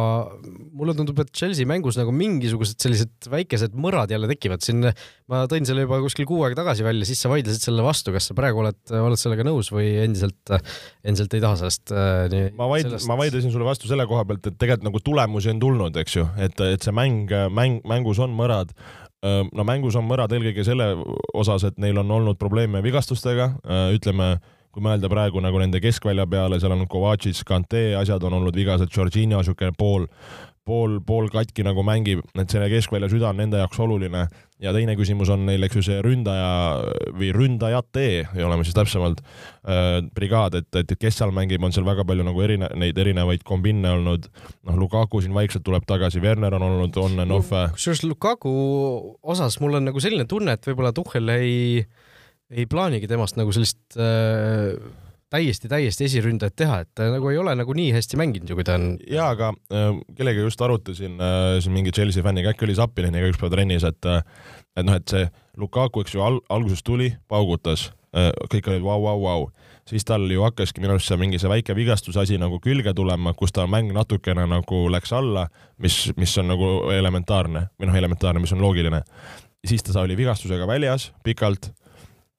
mulle 0.73 0.95
tundub, 0.97 1.19
et 1.21 1.33
Chelsea 1.37 1.69
mängus 1.69 1.99
nagu 2.01 2.15
mingisugused 2.17 2.81
sellised 2.81 3.29
väikesed 3.33 3.77
mõrad 3.77 4.13
jälle 4.13 4.31
tekivad, 4.31 4.65
siin 4.65 4.87
ma 5.29 5.43
tõin 5.53 5.69
selle 5.69 5.85
juba 5.85 6.01
kuskil 6.05 6.25
kuu 6.29 6.41
aega 6.47 6.63
tagasi 6.63 6.87
välja, 6.87 7.09
siis 7.09 7.21
sa 7.21 7.33
vaidlesid 7.33 7.67
selle 7.69 7.85
vastu, 7.85 8.15
kas 8.15 8.31
sa 8.31 8.37
praegu 8.39 8.63
oled, 8.65 8.81
oled 9.03 9.21
sellega 9.21 9.45
nõus 9.47 9.69
või 9.75 9.91
endiselt, 10.07 10.55
endiselt 11.05 11.37
ei 11.37 11.45
taha 11.45 11.61
sellest 11.61 11.93
äh, 11.93 12.25
nii 12.33 12.49
ma 12.57 12.71
vaid-, 12.73 12.97
ma 13.11 13.19
vaidlesin 13.21 13.53
sulle 13.53 13.69
vastu 13.69 13.91
selle 13.91 14.09
koha 14.09 14.25
pealt, 14.29 14.49
et 14.49 14.57
tegelikult 14.57 14.89
nagu 14.89 15.05
tulemusi 15.05 15.53
on 15.53 15.61
tulnud, 15.61 16.01
eks 16.01 16.19
ju, 16.23 16.27
et, 16.41 16.65
et 16.73 16.89
see 16.89 16.97
mäng, 16.97 17.29
mäng, 17.53 17.85
mängus 17.89 18.23
on 18.23 18.33
mõrad. 18.37 18.73
No 19.23 19.63
mängus 19.63 19.95
on 19.95 20.03
mõrad 20.03 20.33
eelkõige 20.35 20.65
selle 20.67 20.89
osas, 21.39 21.63
et 21.69 21.77
neil 21.79 22.01
on 22.01 22.09
olnud 22.11 22.41
probleeme 22.41 22.81
vigastustega, 22.83 23.53
ütleme 23.95 24.33
kui 24.73 24.85
mõelda 24.85 25.11
praegu 25.13 25.43
nagu 25.45 25.61
nende 25.61 25.83
keskvälja 25.85 26.25
peale, 26.31 26.61
seal 26.61 26.73
on 26.73 26.87
Kovacic, 26.91 27.43
Kante, 27.49 27.91
asjad 27.99 28.25
on 28.25 28.39
olnud 28.41 28.57
vigased, 28.57 28.89
Georgina 28.93 29.43
niisugune 29.43 29.75
pool, 29.77 30.07
pool, 30.65 30.97
pool 31.05 31.29
katki 31.33 31.65
nagu 31.67 31.83
mängib, 31.85 32.23
et 32.39 32.53
selle 32.53 32.69
keskvälja 32.73 33.11
süda 33.13 33.31
on 33.33 33.41
nende 33.43 33.61
jaoks 33.61 33.81
oluline. 33.83 34.27
ja 34.63 34.71
teine 34.71 34.95
küsimus 34.95 35.27
on 35.35 35.43
neil, 35.43 35.65
eks 35.67 35.75
ju, 35.75 35.83
see 35.83 35.97
ründaja 36.05 36.51
või 37.19 37.33
ründajate, 37.35 38.05
oleme 38.45 38.63
siis 38.63 38.77
täpsemalt 38.77 39.21
äh,, 39.21 39.99
brigaad, 40.15 40.55
et, 40.61 40.71
et 40.79 40.95
kes 41.01 41.19
seal 41.19 41.35
mängib, 41.35 41.65
on 41.67 41.75
seal 41.75 41.87
väga 41.87 42.07
palju 42.07 42.25
nagu 42.29 42.45
erine-, 42.47 42.71
neid 42.79 42.99
erinevaid 42.99 43.43
kombinne 43.45 43.91
olnud. 43.99 44.31
noh, 44.63 44.79
Lukaku 44.79 45.21
siin 45.21 45.35
vaikselt 45.35 45.67
tuleb 45.67 45.85
tagasi, 45.89 46.23
Werner 46.23 46.55
on 46.55 46.69
olnud 46.69 46.97
on 47.03 47.27
and 47.27 47.35
off. 47.35 47.51
kusjuures 47.75 48.05
Lukaku 48.07 48.55
osas 49.23 49.59
mul 49.61 49.81
on 49.81 49.91
nagu 49.91 50.01
selline 50.01 50.29
tunne, 50.31 50.55
et 50.55 50.71
võib-olla 50.71 50.95
Tuhhel 50.95 51.35
ei 51.35 51.59
ei 52.53 52.67
plaanigi 52.69 53.09
temast 53.11 53.39
nagu 53.41 53.53
sellist 53.55 53.97
äh, 53.97 54.77
täiesti, 55.33 55.69
täiesti 55.71 56.07
esiründajat 56.09 56.57
teha, 56.57 56.79
et 56.85 56.91
ta 56.97 57.09
nagu 57.13 57.31
ei 57.33 57.39
ole 57.41 57.55
nagu 57.57 57.75
nii 57.77 57.93
hästi 57.97 58.19
mänginud 58.21 58.53
ju, 58.53 58.59
kui 58.59 58.67
ta 58.69 58.77
on. 58.79 58.93
jaa, 59.09 59.31
aga 59.33 59.53
äh, 59.73 59.89
kellega 60.19 60.45
just 60.45 60.61
arutasin 60.65 61.17
äh, 61.21 61.57
siin 61.65 61.77
mingi 61.77 61.95
Chelsea 61.95 62.25
fänniga, 62.25 62.53
äkki 62.53 62.67
oli 62.69 62.77
Zappininiga 62.79 63.33
ükspäev 63.33 63.55
trennis, 63.55 63.87
et 63.89 64.09
äh, 64.09 64.23
et 64.77 64.87
noh, 64.89 64.97
et 64.97 65.09
see 65.09 65.27
Lukaku, 65.61 66.05
eks 66.05 66.17
ju, 66.17 66.23
al-, 66.25 66.41
alguses 66.53 66.85
tuli, 66.85 67.13
paugutas 67.29 67.91
äh,, 68.17 68.31
kõik 68.53 68.71
olid 68.73 68.85
vau, 68.85 68.99
vau, 69.05 69.19
vau, 69.25 69.47
siis 69.89 70.05
tal 70.09 70.25
ju 70.31 70.45
hakkaski 70.45 70.85
minu 70.85 70.97
arust 70.97 71.11
see 71.11 71.21
mingi 71.21 71.41
see 71.41 71.51
väike 71.51 71.77
vigastuse 71.77 72.23
asi 72.23 72.41
nagu 72.41 72.61
külge 72.63 72.95
tulema, 72.97 73.35
kus 73.37 73.55
ta 73.57 73.67
mäng 73.69 73.93
natukene 73.97 74.47
nagu 74.49 74.85
läks 74.93 75.13
alla, 75.17 75.49
mis, 75.83 76.05
mis 76.21 76.37
on 76.41 76.53
nagu 76.53 76.73
elementaarne 76.93 77.69
või 77.81 77.91
noh, 77.91 78.01
elementaarne, 78.03 78.43
mis 78.43 78.53
on 78.57 78.65
loogiline. 78.65 79.03
siis 79.65 79.85
ta 79.87 80.01
oli 80.01 80.17
vigastusega 80.19 80.67
väljas 80.67 81.13
pikalt 81.25 81.73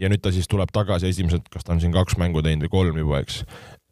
ja 0.04 0.12
nüüd 0.12 0.24
ta 0.24 0.34
siis 0.36 0.50
tuleb 0.52 0.72
tagasi 0.76 1.10
esimesed, 1.14 1.48
kas 1.54 1.64
ta 1.66 1.76
on 1.76 1.82
siin 1.84 1.96
kaks 1.96 2.20
mängu 2.20 2.44
teinud 2.44 2.68
või 2.68 2.76
kolm 2.76 3.02
juba, 3.04 3.24
eks. 3.24 3.44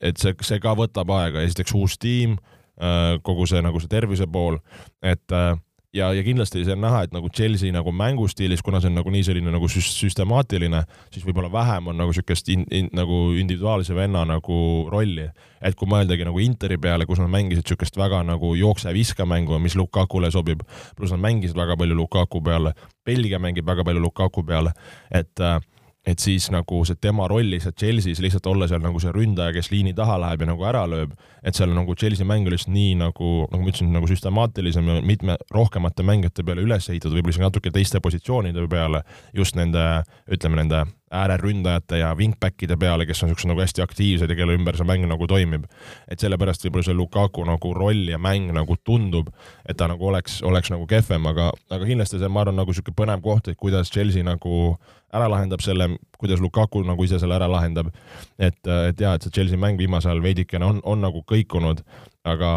et 0.03 0.19
see, 0.19 0.35
see 0.43 0.59
ka 0.63 0.75
võtab 0.77 1.11
aega, 1.15 1.43
esiteks 1.47 1.75
uus 1.79 1.97
tiim, 2.01 2.37
äh, 2.81 3.17
kogu 3.23 3.47
see 3.49 3.63
nagu 3.63 3.79
see 3.79 3.91
tervise 3.91 4.27
pool, 4.31 4.59
et 5.01 5.37
äh, 5.37 5.55
ja, 5.93 6.11
ja 6.15 6.23
kindlasti 6.23 6.63
see 6.65 6.75
on 6.75 6.83
näha, 6.83 7.03
et 7.05 7.15
nagu 7.15 7.29
Chelsea 7.29 7.71
nagu 7.73 7.91
mängustiilis, 7.95 8.63
kuna 8.63 8.79
see 8.81 8.91
on 8.91 8.97
nagu 8.99 9.11
nii 9.13 9.23
selline 9.27 9.53
nagu 9.53 9.67
süstemaatiline, 9.71 10.83
siis 11.13 11.25
võib-olla 11.27 11.51
vähem 11.51 11.91
on 11.91 11.99
nagu 11.99 12.15
siukest 12.15 12.51
in, 12.53 12.63
in, 12.71 12.87
nagu 12.95 13.23
individuaalse 13.39 13.95
venna 13.95 14.23
nagu 14.27 14.59
rolli. 14.91 15.29
et 15.61 15.75
kui 15.77 15.87
mõeldagi 15.87 16.25
nagu 16.25 16.39
Interi 16.41 16.77
peale, 16.81 17.05
kus 17.05 17.19
nad 17.21 17.29
mängisid 17.29 17.67
siukest 17.67 17.97
väga 17.97 18.23
nagu 18.25 18.55
jookse-viska 18.57 19.27
mängu, 19.29 19.59
mis 19.59 19.75
Lukakule 19.75 20.31
sobib, 20.31 20.63
pluss 20.97 21.13
nad 21.13 21.21
mängisid 21.21 21.57
väga 21.57 21.77
palju 21.77 21.95
Lukaku 21.95 22.41
peale, 22.41 22.73
Belgia 23.05 23.39
mängib 23.39 23.67
väga 23.67 23.85
palju 23.85 24.01
Lukaku 24.01 24.43
peale, 24.47 24.73
et 25.11 25.39
äh, 25.39 25.59
et 26.07 26.19
siis 26.19 26.47
nagu 26.53 26.79
see 26.87 26.97
tema 27.01 27.27
roll 27.29 27.51
lihtsalt 27.53 27.77
Chelsea's 27.77 28.21
lihtsalt 28.23 28.47
olla 28.49 28.67
seal 28.69 28.81
nagu 28.81 28.99
see 29.01 29.11
ründaja, 29.13 29.53
kes 29.53 29.69
liini 29.73 29.93
taha 29.97 30.17
läheb 30.23 30.41
ja 30.41 30.49
nagu 30.49 30.65
ära 30.65 30.85
lööb, 30.89 31.13
et 31.45 31.57
seal 31.57 31.73
nagu 31.75 31.95
Chelsea 31.95 32.25
mäng 32.27 32.47
oli 32.49 32.57
lihtsalt 32.57 32.73
nii 32.73 32.95
nagu, 33.03 33.33
nagu 33.51 33.61
ma 33.61 33.69
ütlesin, 33.69 33.91
nagu 33.93 34.09
süstemaatilisem 34.09 34.89
ja 34.89 35.01
mitme 35.05 35.37
rohkemate 35.53 36.05
mängijate 36.07 36.45
peale 36.47 36.65
üles 36.65 36.89
ehitatud, 36.89 37.13
võib-olla 37.17 37.35
isegi 37.37 37.45
natuke 37.45 37.73
teiste 37.75 38.01
positsioonide 38.01 38.65
peale, 38.71 39.03
just 39.37 39.59
nende, 39.59 39.85
ütleme 40.31 40.63
nende 40.63 40.85
ääreründajate 41.11 41.99
ja 41.99 42.13
wingback'ide 42.15 42.77
peale, 42.79 43.05
kes 43.05 43.23
on 43.23 43.31
siuksed 43.31 43.49
nagu 43.51 43.61
hästi 43.61 43.83
aktiivsed 43.83 44.31
ja 44.31 44.37
kelle 44.37 44.55
ümber 44.55 44.77
see 44.79 44.87
mäng 44.87 45.05
nagu 45.09 45.27
toimib. 45.27 45.65
et 46.07 46.19
sellepärast 46.19 46.63
võib-olla 46.65 46.87
see 46.87 46.95
Lukaku 46.95 47.43
nagu 47.47 47.73
roll 47.75 48.07
ja 48.09 48.17
mäng 48.17 48.53
nagu 48.55 48.77
tundub, 48.83 49.29
et 49.67 49.77
ta 49.77 49.87
nagu 49.91 50.07
oleks, 50.07 50.41
oleks 50.47 50.71
nagu 50.71 50.87
kehvem, 50.87 51.25
aga, 51.27 51.51
aga 51.69 51.85
kindlasti 51.85 52.19
see, 52.19 52.31
ma 52.31 52.45
arvan, 52.45 52.59
nagu 52.61 52.73
sihuke 52.73 52.95
põnev 52.95 53.21
koht, 53.25 53.51
et 53.51 53.59
kuidas 53.59 53.91
Chelsea 53.91 54.23
nagu 54.23 54.77
ära 55.11 55.27
lahendab 55.27 55.61
selle, 55.63 55.89
kuidas 56.19 56.39
Lukaku 56.39 56.83
nagu 56.87 57.03
ise 57.03 57.19
selle 57.19 57.35
ära 57.35 57.49
lahendab. 57.51 57.91
et, 58.39 58.61
et 58.67 58.99
jaa, 58.99 59.15
et 59.15 59.27
see 59.27 59.35
Chelsea 59.35 59.59
mäng 59.59 59.79
viimasel 59.79 60.13
ajal 60.13 60.23
veidikene 60.23 60.65
on, 60.65 60.81
on 60.83 61.03
nagu 61.03 61.23
kõikunud, 61.27 61.83
aga 62.23 62.51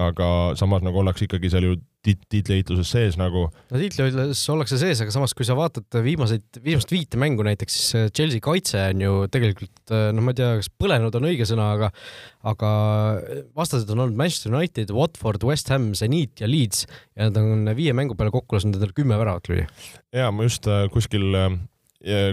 aga 0.00 0.26
samas 0.58 0.84
nagu 0.84 1.00
ollakse 1.02 1.26
ikkagi 1.26 1.50
seal 1.52 1.66
ju 1.66 1.76
tiit-, 2.04 2.22
tiitliheituses 2.32 2.90
sees 2.90 3.18
nagu. 3.20 3.46
no 3.50 3.80
tiitliheituses 3.80 4.42
ollakse 4.52 4.78
sees, 4.80 5.02
aga 5.04 5.14
samas, 5.14 5.34
kui 5.36 5.46
sa 5.46 5.56
vaatad 5.58 6.00
viimaseid, 6.04 6.60
viimast 6.64 6.92
viite 6.92 7.20
mängu 7.20 7.44
näiteks, 7.46 7.76
siis 7.76 8.12
Chelsea 8.16 8.42
kaitse 8.44 8.82
on 8.88 9.04
ju 9.04 9.14
tegelikult 9.32 9.94
noh, 10.16 10.24
ma 10.24 10.34
ei 10.34 10.40
tea, 10.40 10.50
kas 10.60 10.70
põlenud 10.80 11.16
on 11.20 11.28
õige 11.30 11.48
sõna, 11.48 11.70
aga 11.76 11.90
aga 12.50 12.72
vastased 13.58 13.90
on 13.92 14.06
olnud 14.06 14.18
Manchester 14.18 14.54
United, 14.54 14.92
Watford, 14.96 15.44
West 15.48 15.72
Ham, 15.74 15.90
Zenit 15.98 16.40
ja 16.42 16.48
Leeds 16.50 16.86
ja 16.88 17.28
nad 17.28 17.40
on 17.40 17.68
viie 17.78 17.94
mängu 17.96 18.16
peale 18.18 18.32
kokku 18.34 18.56
lasknud 18.56 18.78
endale 18.78 18.96
kümme 18.96 19.18
väravat 19.20 19.50
lüüa. 19.52 19.66
ja 20.16 20.30
ma 20.32 20.48
just 20.48 20.68
äh, 20.70 20.86
kuskil 20.92 21.34
äh, 21.36 21.58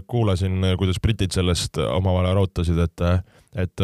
kuulasin, 0.08 0.62
kuidas 0.80 1.02
britid 1.04 1.36
sellest 1.36 1.76
omavahel 1.78 2.32
arutasid, 2.32 2.78
et, 2.80 3.02
et 3.60 3.82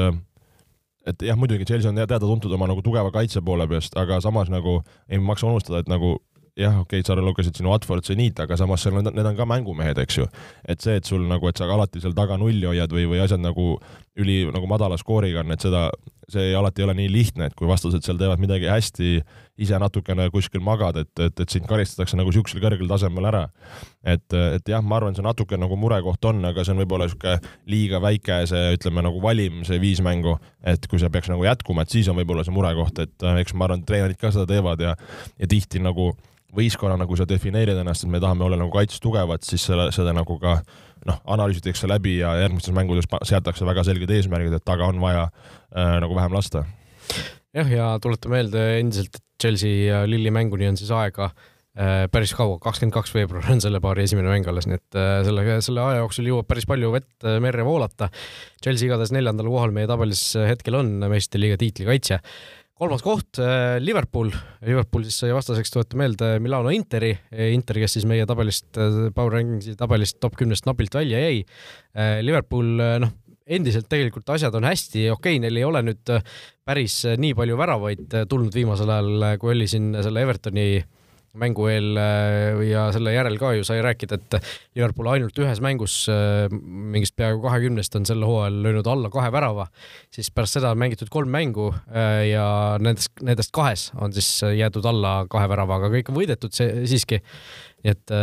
et 1.07 1.25
jah, 1.27 1.39
muidugi 1.39 1.65
Chelsea 1.67 1.91
on 1.91 1.97
teada-tuntud 1.99 2.53
oma 2.55 2.67
nagu 2.69 2.83
tugeva 2.85 3.11
kaitse 3.11 3.41
poole 3.45 3.67
pealt, 3.67 3.97
aga 3.99 4.21
samas 4.23 4.51
nagu 4.53 4.79
ei 5.09 5.19
maksa 5.19 5.49
unustada, 5.49 5.83
et 5.83 5.91
nagu 5.91 6.15
jah, 6.59 6.79
okei 6.83 7.01
okay,, 7.01 7.07
sa 7.07 7.17
lugesid 7.17 7.57
siin 7.57 7.67
Watford, 7.69 8.05
Zenit, 8.05 8.39
aga 8.43 8.57
samas 8.59 8.83
seal 8.85 8.95
need, 8.99 9.09
need 9.17 9.27
on 9.27 9.37
ka 9.37 9.47
mängumehed, 9.49 9.99
eks 10.03 10.19
ju. 10.19 10.27
et 10.69 10.81
see, 10.85 10.95
et 10.99 11.09
sul 11.09 11.25
nagu, 11.29 11.49
et 11.49 11.57
sa 11.57 11.65
alati 11.65 12.01
seal 12.03 12.13
taga 12.17 12.37
nulli 12.37 12.67
hoiad 12.69 12.93
või, 12.93 13.07
või 13.09 13.23
asjad 13.23 13.41
nagu 13.41 13.73
üli 14.19 14.43
nagu 14.53 14.69
madala 14.69 14.99
skooriga 15.01 15.41
on, 15.41 15.53
et 15.55 15.65
seda, 15.65 15.87
see 16.31 16.53
alati 16.57 16.83
ei 16.83 16.87
ole 16.87 16.97
nii 17.01 17.09
lihtne, 17.11 17.49
et 17.49 17.57
kui 17.57 17.69
vastased 17.69 18.05
seal 18.05 18.21
teevad 18.21 18.41
midagi 18.41 18.69
hästi, 18.69 19.15
ise 19.61 19.77
natukene 19.77 20.25
kuskil 20.33 20.63
magad, 20.65 20.97
et, 21.03 21.11
et, 21.21 21.39
et 21.43 21.53
sind 21.53 21.67
karistatakse 21.69 22.17
nagu 22.17 22.31
siuksel 22.33 22.61
kõrgel 22.63 22.89
tasemel 22.89 23.27
ära. 23.29 23.43
et, 24.01 24.25
et 24.33 24.69
jah, 24.69 24.81
ma 24.81 24.97
arvan, 24.97 25.15
see 25.15 25.25
natuke 25.25 25.57
nagu 25.61 25.77
murekoht 25.77 26.25
on, 26.25 26.41
aga 26.49 26.65
see 26.65 26.73
on 26.73 26.81
võib-olla 26.81 27.07
sihuke 27.11 27.37
liiga 27.69 28.01
väike 28.03 28.41
see, 28.49 28.73
ütleme 28.79 29.05
nagu 29.05 29.21
valim, 29.21 29.61
see 29.67 29.79
viis 29.81 30.01
mängu, 30.03 30.35
et 30.65 30.87
kui 30.89 31.01
see 31.01 31.11
peaks 31.13 31.29
nagu 31.29 31.45
jätkuma, 31.45 31.85
et 31.85 31.93
siis 31.93 32.09
on 32.09 32.17
võib-olla 32.17 32.45
see 32.45 32.55
murekoht, 32.55 33.03
et 33.05 33.27
eks 33.43 33.53
ma 33.53 33.69
arvan, 33.69 33.85
treenerid 33.85 34.19
ka 34.21 34.33
seda 34.33 34.49
teevad 34.49 34.81
ja, 34.81 34.95
ja 35.37 35.49
tihti 35.49 35.83
nagu 35.83 36.11
võistkonnana, 36.53 37.05
kui 37.09 37.17
sa 37.17 37.27
defineerid 37.29 37.77
ennast, 37.81 38.05
et 38.05 38.11
me 38.13 38.21
tahame 38.21 38.45
olla 38.45 38.57
nagu 38.59 38.73
kaitses 38.73 39.01
tugevad, 39.03 39.45
siis 39.45 39.65
selle, 39.69 39.89
seda 39.95 40.13
nagu 40.15 40.37
ka 40.41 40.59
noh, 41.07 41.19
analüüsitakse 41.35 41.89
läbi 41.89 42.17
ja 42.19 42.35
järgmistes 42.43 42.75
mängudes 42.75 43.09
seatakse 43.27 43.65
väga 43.67 43.85
selged 43.87 44.11
eesmärgid, 44.13 44.55
et 44.57 44.65
taga 44.65 44.87
on 44.91 45.01
vaja 45.03 45.27
äh, 45.27 45.97
nagu 46.03 46.15
vähem 46.17 46.35
lasta. 46.35 46.65
jah, 47.53 47.69
ja 47.69 47.89
tuleta 48.01 48.31
meelde 48.31 48.63
endiselt, 48.79 49.17
et 49.17 49.25
Chelsea 49.43 49.89
ja 49.89 50.03
Lilli 50.07 50.31
mänguni 50.33 50.69
on 50.69 50.79
siis 50.79 50.91
aega 50.95 51.29
äh, 51.29 52.05
päris 52.11 52.33
kaua, 52.37 52.57
kakskümmend 52.63 52.95
kaks 52.95 53.13
veebruar 53.15 53.49
on 53.51 53.61
selle 53.63 53.81
paari 53.83 54.05
esimene 54.07 54.31
mäng 54.31 54.47
alles, 54.49 54.69
nii 54.69 54.79
et 54.79 54.99
äh, 54.99 55.19
selle, 55.27 55.59
selle 55.65 55.83
aja 55.83 56.01
jooksul 56.03 56.31
jõuab 56.31 56.49
päris 56.49 56.67
palju 56.69 56.93
vett 56.95 57.27
äh, 57.27 57.39
merre 57.43 57.65
voolata. 57.67 58.09
Chelsea 58.63 58.87
igatahes 58.87 59.13
neljandal 59.15 59.51
kohal 59.51 59.75
meie 59.75 59.89
tabelis 59.89 60.25
hetkel 60.39 60.79
on 60.79 60.95
meistrite 61.05 61.43
liiga 61.43 61.59
tiitlikaitsja 61.61 62.21
kolmas 62.83 63.03
koht, 63.05 63.37
Liverpool, 63.79 64.31
Liverpool 64.65 65.05
siis 65.05 65.21
sai 65.21 65.29
vastaseks, 65.31 65.69
tuletan 65.71 65.99
meelde, 66.01 66.29
Milano 66.43 66.71
Interi, 66.73 67.13
Inter, 67.53 67.77
kes 67.79 67.93
siis 67.95 68.07
meie 68.09 68.25
tabelist, 68.27 68.65
Power 69.15 69.37
Rankingsi 69.37 69.77
tabelist 69.79 70.17
top 70.19 70.35
kümnest 70.35 70.65
napilt 70.67 70.97
välja 70.97 71.21
jäi. 71.21 71.45
Liverpool, 72.25 72.73
noh, 73.05 73.13
endiselt 73.45 73.87
tegelikult 73.91 74.33
asjad 74.35 74.57
on 74.59 74.67
hästi, 74.67 75.05
okei 75.13 75.37
okay,, 75.37 75.43
neil 75.45 75.61
ei 75.61 75.65
ole 75.67 75.83
nüüd 75.85 76.11
päris 76.67 77.01
nii 77.19 77.35
palju 77.37 77.59
väravaid 77.59 78.19
tulnud 78.31 78.53
viimasel 78.55 78.91
ajal, 78.91 79.23
kui 79.41 79.53
oli 79.55 79.69
siin 79.69 79.93
selle 80.03 80.23
Evertoni 80.23 80.67
mängu 81.41 81.65
eel 81.65 81.97
ja 82.67 82.83
selle 82.93 83.15
järel 83.15 83.39
ka 83.41 83.55
ju 83.57 83.63
sai 83.65 83.79
rääkida, 83.81 84.19
et 84.19 84.35
Liverpool 84.77 85.09
ainult 85.15 85.39
ühes 85.41 85.59
mängus 85.65 85.95
mingist 86.53 87.15
peaaegu 87.17 87.41
kahekümnest 87.41 87.97
on 87.97 88.05
sel 88.05 88.21
hooajal 88.21 88.59
löönud 88.67 88.89
alla 88.91 89.09
kahe 89.13 89.31
värava, 89.33 89.65
siis 90.13 90.29
pärast 90.29 90.59
seda 90.59 90.69
on 90.75 90.81
mängitud 90.83 91.09
kolm 91.13 91.33
mängu 91.33 91.71
ja 92.29 92.45
nendest, 92.77 93.15
nendest 93.25 93.53
kahes 93.55 93.89
on 93.97 94.13
siis 94.13 94.29
jäetud 94.59 94.85
alla 94.85 95.23
kahe 95.31 95.49
väravaga, 95.49 95.89
kõik 95.95 96.13
on 96.13 96.21
võidetud 96.21 96.53
see 96.53 96.85
siiski. 96.91 97.23
nii 97.83 97.97
et 97.97 98.13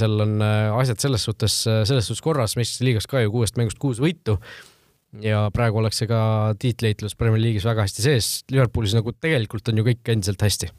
seal 0.00 0.22
on 0.24 0.38
asjad 0.40 1.02
selles 1.02 1.26
suhtes, 1.26 1.62
selles 1.66 2.06
suhtes 2.06 2.22
korras, 2.24 2.54
meistrite 2.56 2.86
liigas 2.86 3.10
ka 3.10 3.20
ju 3.20 3.34
kuuest 3.34 3.58
mängust 3.58 3.82
kuus 3.82 3.98
võitu 4.00 4.38
ja 5.24 5.46
praegu 5.54 5.80
ollakse 5.80 6.06
ka 6.10 6.20
tiitliheitlus 6.62 7.16
Premier 7.18 7.42
League'is 7.42 7.66
väga 7.66 7.86
hästi 7.86 8.04
sees, 8.04 8.30
Liverpoolis 8.52 8.94
nagu 8.94 9.14
tegelikult 9.16 9.72
on 9.72 9.80
ju 9.80 9.88
kõik 9.90 10.14
endiselt 10.14 10.46
hästi 10.46 10.70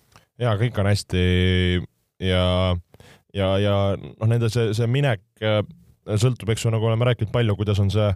ja 0.41 0.55
kõik 0.59 0.79
on 0.82 0.89
hästi 0.89 1.25
ja, 2.23 2.45
ja, 3.36 3.51
ja 3.61 3.75
noh, 3.99 4.27
nende 4.29 4.49
see, 4.53 4.71
see 4.77 4.88
minek 4.89 5.23
äh, 5.43 5.61
sõltub, 6.17 6.49
eks 6.49 6.65
ju, 6.65 6.71
nagu 6.73 6.88
oleme 6.89 7.05
rääkinud 7.05 7.32
palju, 7.34 7.55
kuidas 7.59 7.79
on 7.82 7.91
see 7.93 8.07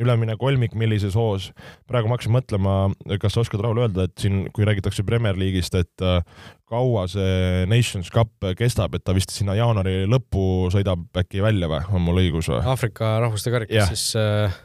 ülemine 0.00 0.36
kolmik, 0.40 0.74
millises 0.78 1.16
hoos. 1.18 1.50
praegu 1.90 2.08
ma 2.08 2.16
hakkasin 2.16 2.32
mõtlema, 2.34 2.74
kas 3.20 3.36
sa 3.36 3.42
oskad, 3.44 3.60
Raul, 3.64 3.82
öelda, 3.84 4.06
et 4.08 4.14
siin, 4.20 4.46
kui 4.54 4.64
räägitakse 4.64 5.04
Premier 5.06 5.36
League'ist, 5.38 5.76
et 5.76 6.04
äh, 6.04 6.22
kaua 6.70 7.06
see 7.10 7.66
Nations 7.70 8.08
Cup 8.14 8.32
kestab, 8.58 8.96
et 8.96 9.04
ta 9.04 9.14
vist 9.16 9.34
sinna 9.34 9.56
jaanuari 9.58 10.04
lõppu 10.10 10.70
sõidab 10.74 11.04
äkki 11.20 11.44
välja 11.44 11.68
või, 11.70 11.82
on 11.92 12.06
mul 12.06 12.22
õigus 12.24 12.48
või? 12.52 12.62
Aafrika 12.64 13.18
rahvuste 13.26 13.52
karikas 13.54 13.92
siis 13.92 14.14
äh, 14.20 14.56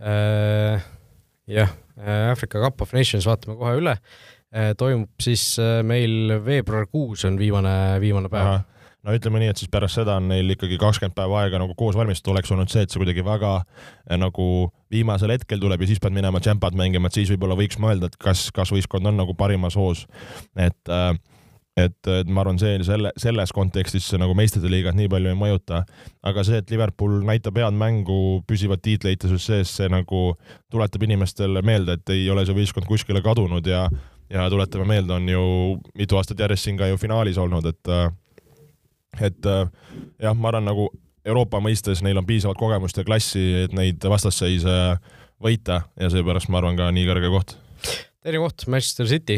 jah, 0.00 1.70
Aafrika 1.96 2.60
Cup 2.60 2.82
of 2.84 2.92
Nations 2.92 3.24
vaatame 3.28 3.56
kohe 3.56 3.78
üle 3.78 3.94
Äh, 4.56 4.72
toimub 4.78 5.20
siis 5.20 5.56
äh, 5.58 5.82
meil 5.82 6.30
veebruarikuus 6.44 7.26
on 7.26 7.34
viimane, 7.38 7.98
viimane 8.00 8.28
päev. 8.30 8.62
no 9.02 9.14
ütleme 9.14 9.40
nii, 9.42 9.50
et 9.50 9.58
siis 9.58 9.70
pärast 9.70 9.98
seda 9.98 10.14
on 10.20 10.28
neil 10.30 10.54
ikkagi 10.54 10.78
kakskümmend 10.78 11.16
päeva 11.18 11.40
aega 11.42 11.58
nagu 11.60 11.74
koos 11.78 11.98
valmistuda, 11.98 12.36
oleks 12.36 12.52
olnud 12.54 12.70
see, 12.70 12.84
et 12.86 12.94
see 12.94 13.02
kuidagi 13.02 13.24
väga 13.26 13.50
äh, 13.58 14.16
nagu 14.22 14.46
viimasel 14.94 15.34
hetkel 15.34 15.60
tuleb 15.60 15.82
ja 15.82 15.90
siis 15.90 16.00
pead 16.02 16.14
minema 16.14 16.38
džempat 16.40 16.78
mängima, 16.78 17.10
et 17.10 17.18
siis 17.18 17.32
võib-olla 17.34 17.58
võiks 17.58 17.80
mõelda, 17.82 18.08
et 18.08 18.16
kas, 18.22 18.46
kas 18.54 18.70
võistkond 18.72 19.10
on 19.10 19.18
nagu 19.18 19.34
parimas 19.34 19.76
hoos. 19.76 20.06
et 20.54 20.94
et, 21.76 22.08
et 22.08 22.28
ma 22.32 22.42
arvan, 22.42 22.58
see 22.60 22.78
selle, 22.86 23.12
selles 23.20 23.52
kontekstis 23.54 24.08
nagu 24.20 24.34
meistrite 24.38 24.70
liigat 24.72 24.96
nii 24.96 25.10
palju 25.12 25.32
ei 25.32 25.38
mõjuta, 25.38 25.82
aga 26.26 26.44
see, 26.46 26.60
et 26.62 26.72
Liverpool 26.72 27.18
näitab 27.28 27.58
head 27.60 27.76
mängu 27.76 28.42
püsivat 28.48 28.82
tiitliehituses 28.84 29.48
sees, 29.50 29.72
see 29.78 29.88
nagu 29.92 30.30
tuletab 30.72 31.04
inimestele 31.06 31.62
meelde, 31.66 31.98
et 31.98 32.14
ei 32.16 32.28
ole 32.32 32.46
see 32.46 32.56
võistkond 32.56 32.88
kuskile 32.88 33.22
kadunud 33.24 33.66
ja 33.68 33.86
ja 34.26 34.48
tuletame 34.50 34.88
meelde, 34.90 35.14
on 35.14 35.28
ju 35.30 35.42
mitu 35.94 36.16
aastat 36.18 36.40
järjest 36.42 36.66
siin 36.66 36.78
ka 36.78 36.88
ju 36.90 36.96
finaalis 36.98 37.38
olnud, 37.38 37.68
et 37.70 37.92
et 39.22 39.46
jah, 39.46 40.34
ma 40.34 40.50
arvan, 40.50 40.66
nagu 40.66 40.88
Euroopa 41.26 41.60
mõistes 41.62 42.02
neil 42.06 42.18
on 42.18 42.26
piisavalt 42.26 42.58
kogemust 42.58 42.98
ja 42.98 43.04
klassi, 43.06 43.42
et 43.66 43.72
neid 43.74 44.02
vastasseise 44.02 44.96
võita 45.42 45.82
ja 46.00 46.10
seepärast 46.10 46.50
ma 46.50 46.60
arvan 46.60 46.78
ka 46.78 46.90
nii 46.94 47.06
kõrge 47.08 47.30
koht 47.32 47.56
teine 48.26 48.40
koht, 48.42 48.64
Manchester 48.72 49.06
City 49.06 49.36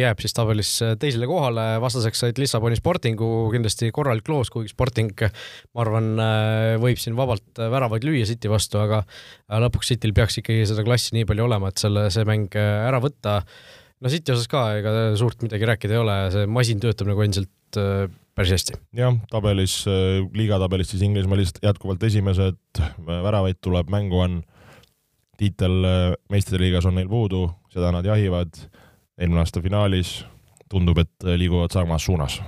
jääb 0.00 0.20
siis 0.22 0.32
tabelis 0.36 0.70
teisele 1.00 1.26
kohale, 1.28 1.64
vastaseks 1.82 2.22
said 2.24 2.38
Lissaboni 2.40 2.78
Sportingu 2.78 3.28
kindlasti 3.52 3.90
korralik 3.92 4.28
loos, 4.32 4.48
kuigi 4.52 4.72
Sporting, 4.72 5.12
ma 5.76 5.84
arvan, 5.84 6.08
võib 6.80 7.00
siin 7.00 7.18
vabalt 7.18 7.60
väravaid 7.60 8.06
lüüa 8.08 8.24
City 8.28 8.48
vastu, 8.48 8.80
aga 8.80 9.02
lõpuks 9.66 9.92
Cityl 9.92 10.16
peaks 10.16 10.40
ikkagi 10.40 10.64
seda 10.70 10.86
klassi 10.86 11.18
nii 11.18 11.28
palju 11.28 11.44
olema, 11.44 11.68
et 11.68 11.84
selle, 11.84 12.06
see 12.14 12.24
mäng 12.28 12.56
ära 12.56 13.02
võtta. 13.04 13.42
No 14.00 14.08
City 14.08 14.32
osas 14.32 14.48
ka 14.48 14.64
ega 14.78 14.94
suurt 15.20 15.44
midagi 15.44 15.68
rääkida 15.68 15.98
ei 15.98 16.00
ole, 16.00 16.16
see 16.32 16.48
masin 16.48 16.80
töötab 16.80 17.10
nagu 17.10 17.20
endiselt 17.20 17.80
äh, 17.80 18.06
päris 18.38 18.54
hästi. 18.56 18.78
jah, 18.96 19.18
tabelis, 19.32 19.82
äh, 19.90 20.22
liigatabelis 20.32 20.94
siis 20.94 21.04
Inglismaa 21.04 21.36
lihtsalt 21.42 21.60
jätkuvalt 21.66 22.08
esimesed, 22.08 22.60
väravaid 23.04 23.60
tuleb, 23.60 23.92
mängu 23.92 24.24
on, 24.24 24.40
tiitel 25.40 25.84
äh, 25.84 26.04
meistrite 26.32 26.62
liigas 26.64 26.88
on 26.88 26.96
neil 26.96 27.12
puudu, 27.12 27.50
seda 27.72 27.92
nad 27.94 28.06
jahivad, 28.06 28.54
eelmine 29.20 29.42
aasta 29.44 29.62
finaalis, 29.64 30.20
tundub, 30.70 31.00
et 31.02 31.30
liiguvad 31.40 31.74
samas 31.74 32.06
suunas. 32.06 32.40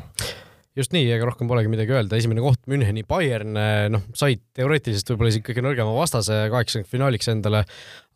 Just 0.72 0.94
nii, 0.94 1.04
ega 1.12 1.26
rohkem 1.28 1.50
polegi 1.50 1.68
midagi 1.68 1.92
öelda, 1.92 2.16
esimene 2.16 2.40
koht 2.40 2.62
Müncheni 2.72 3.02
Bayern, 3.04 3.58
noh, 3.92 4.04
said 4.16 4.40
teoreetiliselt 4.56 5.10
võib-olla 5.10 5.28
isegi 5.28 5.44
kõige 5.44 5.64
nõrgema 5.66 5.90
vastase 5.92 6.38
kaheksakümnendfinaaliks 6.48 7.28
endale, 7.28 7.60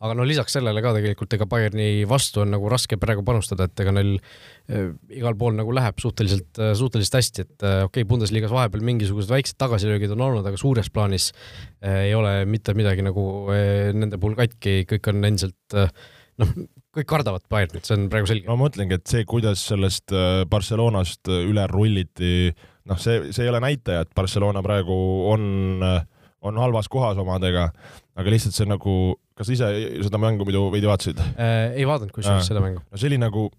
aga 0.01 0.15
no 0.17 0.25
lisaks 0.25 0.57
sellele 0.57 0.81
ka 0.81 0.95
tegelikult 0.95 1.35
ega 1.37 1.45
Bayerni 1.51 2.07
vastu 2.09 2.41
on 2.41 2.49
nagu 2.55 2.71
raske 2.73 2.97
praegu 2.97 3.21
panustada, 3.27 3.67
et 3.69 3.83
ega 3.85 3.93
neil 3.93 4.15
äh, 4.17 4.89
igal 5.19 5.37
pool 5.37 5.53
nagu 5.59 5.75
läheb 5.77 6.01
suhteliselt, 6.01 6.49
äh, 6.57 6.73
suhteliselt 6.79 7.19
hästi, 7.19 7.45
et 7.45 7.67
äh, 7.67 7.77
okei 7.85 8.01
okay,, 8.01 8.09
Bundesliga-s 8.09 8.55
vahepeal 8.55 8.89
mingisugused 8.89 9.35
väiksed 9.35 9.59
tagasilöögid 9.61 10.17
on 10.17 10.25
olnud, 10.31 10.49
aga 10.49 10.57
suures 10.57 10.89
plaanis 10.89 11.29
äh, 11.29 12.07
ei 12.07 12.17
ole 12.17 12.39
mitte 12.49 12.73
midagi 12.73 13.05
nagu 13.05 13.27
äh, 13.53 13.93
nende 13.93 14.17
puhul 14.17 14.33
katki, 14.39 14.79
kõik 14.95 15.13
on 15.13 15.29
endiselt 15.29 15.77
äh, 15.77 15.93
noh, 16.41 16.57
kõik 16.97 17.09
kardavad 17.09 17.45
Bayernit, 17.51 17.85
see 17.85 17.97
on 17.97 18.07
praegu 18.11 18.29
selge. 18.29 18.47
ma 18.49 18.57
mõtlengi, 18.59 18.97
et 18.97 19.11
see, 19.11 19.25
kuidas 19.29 19.63
sellest 19.69 20.13
äh, 20.15 20.41
Barcelonast 20.49 21.29
äh, 21.31 21.45
üle 21.49 21.67
rulliti, 21.71 22.49
noh, 22.89 22.99
see, 23.01 23.29
see 23.35 23.45
ei 23.45 23.51
ole 23.51 23.61
näitaja, 23.63 24.05
et 24.05 24.13
Barcelona 24.17 24.63
praegu 24.65 24.97
on, 25.31 25.45
äh, 25.85 26.01
on 26.47 26.59
halvas 26.61 26.89
kohas 26.91 27.19
omadega, 27.21 27.69
aga 28.17 28.33
lihtsalt 28.33 28.57
see 28.57 28.69
nagu, 28.69 28.97
kas 29.37 29.53
ise 29.53 29.69
seda 30.07 30.21
mängu 30.21 30.47
muidu 30.47 30.67
veidi 30.73 30.89
vaatasid 30.89 31.21
äh,? 31.35 31.77
ei 31.77 31.87
vaadanud 31.87 32.13
kusjuures 32.15 32.49
seda 32.49 32.63
mängu. 32.63 32.81
no 32.81 32.99
see 32.99 33.11
oli 33.11 33.19
nagu, 33.21 33.49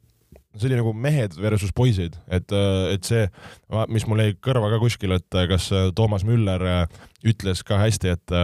see 0.56 0.70
oli 0.70 0.80
nagu 0.80 0.94
mehed 1.06 1.36
versus 1.38 1.74
poisid, 1.76 2.18
et, 2.26 2.56
et 2.94 3.06
see, 3.06 3.28
mis 3.94 4.08
mul 4.10 4.24
jäi 4.24 4.34
kõrva 4.42 4.72
ka 4.74 4.82
kuskil, 4.82 5.14
et 5.18 5.42
kas 5.52 5.70
Toomas 5.94 6.26
Müller 6.26 6.64
ütles 7.26 7.62
ka 7.66 7.78
hästi, 7.84 8.16
et 8.16 8.38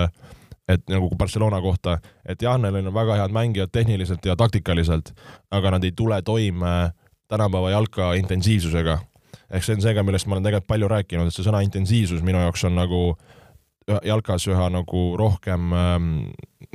et 0.68 0.84
nagu 0.88 1.10
Barcelona 1.18 1.60
kohta, 1.60 1.98
et 2.24 2.42
jah, 2.42 2.58
neil 2.60 2.80
on 2.80 2.94
väga 2.94 3.18
head 3.20 3.34
mängijad 3.36 3.72
tehniliselt 3.72 4.24
ja 4.24 4.36
taktikaliselt, 4.36 5.12
aga 5.50 5.76
nad 5.76 5.84
ei 5.84 5.92
tule 5.92 6.22
toime 6.22 6.94
tänapäeva 7.28 7.70
jalka 7.70 8.14
intensiivsusega 8.14 8.98
ehk 9.50 9.64
see 9.64 9.76
on 9.76 9.82
see 9.84 9.94
ka, 9.94 10.02
millest 10.06 10.26
ma 10.26 10.36
olen 10.36 10.46
tegelikult 10.46 10.70
palju 10.70 10.90
rääkinud, 10.90 11.28
et 11.28 11.36
see 11.36 11.46
sõna 11.46 11.62
intensiivsus 11.64 12.22
minu 12.26 12.40
jaoks 12.42 12.64
on 12.68 12.78
nagu 12.78 13.02
jalkas 14.04 14.46
üha 14.48 14.68
nagu 14.72 15.02
rohkem 15.20 15.72
ähm, 15.76 16.10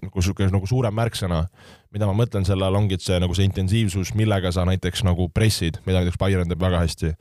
nagu 0.03 0.23
sihuke 0.23 0.47
nagu 0.53 0.69
suurem 0.69 0.95
märksõna. 0.95 1.45
Mida 1.93 2.05
ma 2.09 2.13
mõtlen 2.13 2.45
selle 2.45 2.67
all 2.67 2.77
ongi, 2.77 2.97
et 2.99 3.03
see 3.03 3.17
nagu 3.21 3.35
see 3.37 3.47
intensiivsus, 3.47 4.13
millega 4.17 4.51
sa 4.53 4.65
näiteks 4.69 5.01
nagu 5.07 5.29
pressid, 5.33 5.79
mida 5.87 6.03
näiteks 6.03 6.19
Bayern 6.21 6.49
teeb 6.51 6.61
väga 6.61 6.83
hästi. 6.83 7.13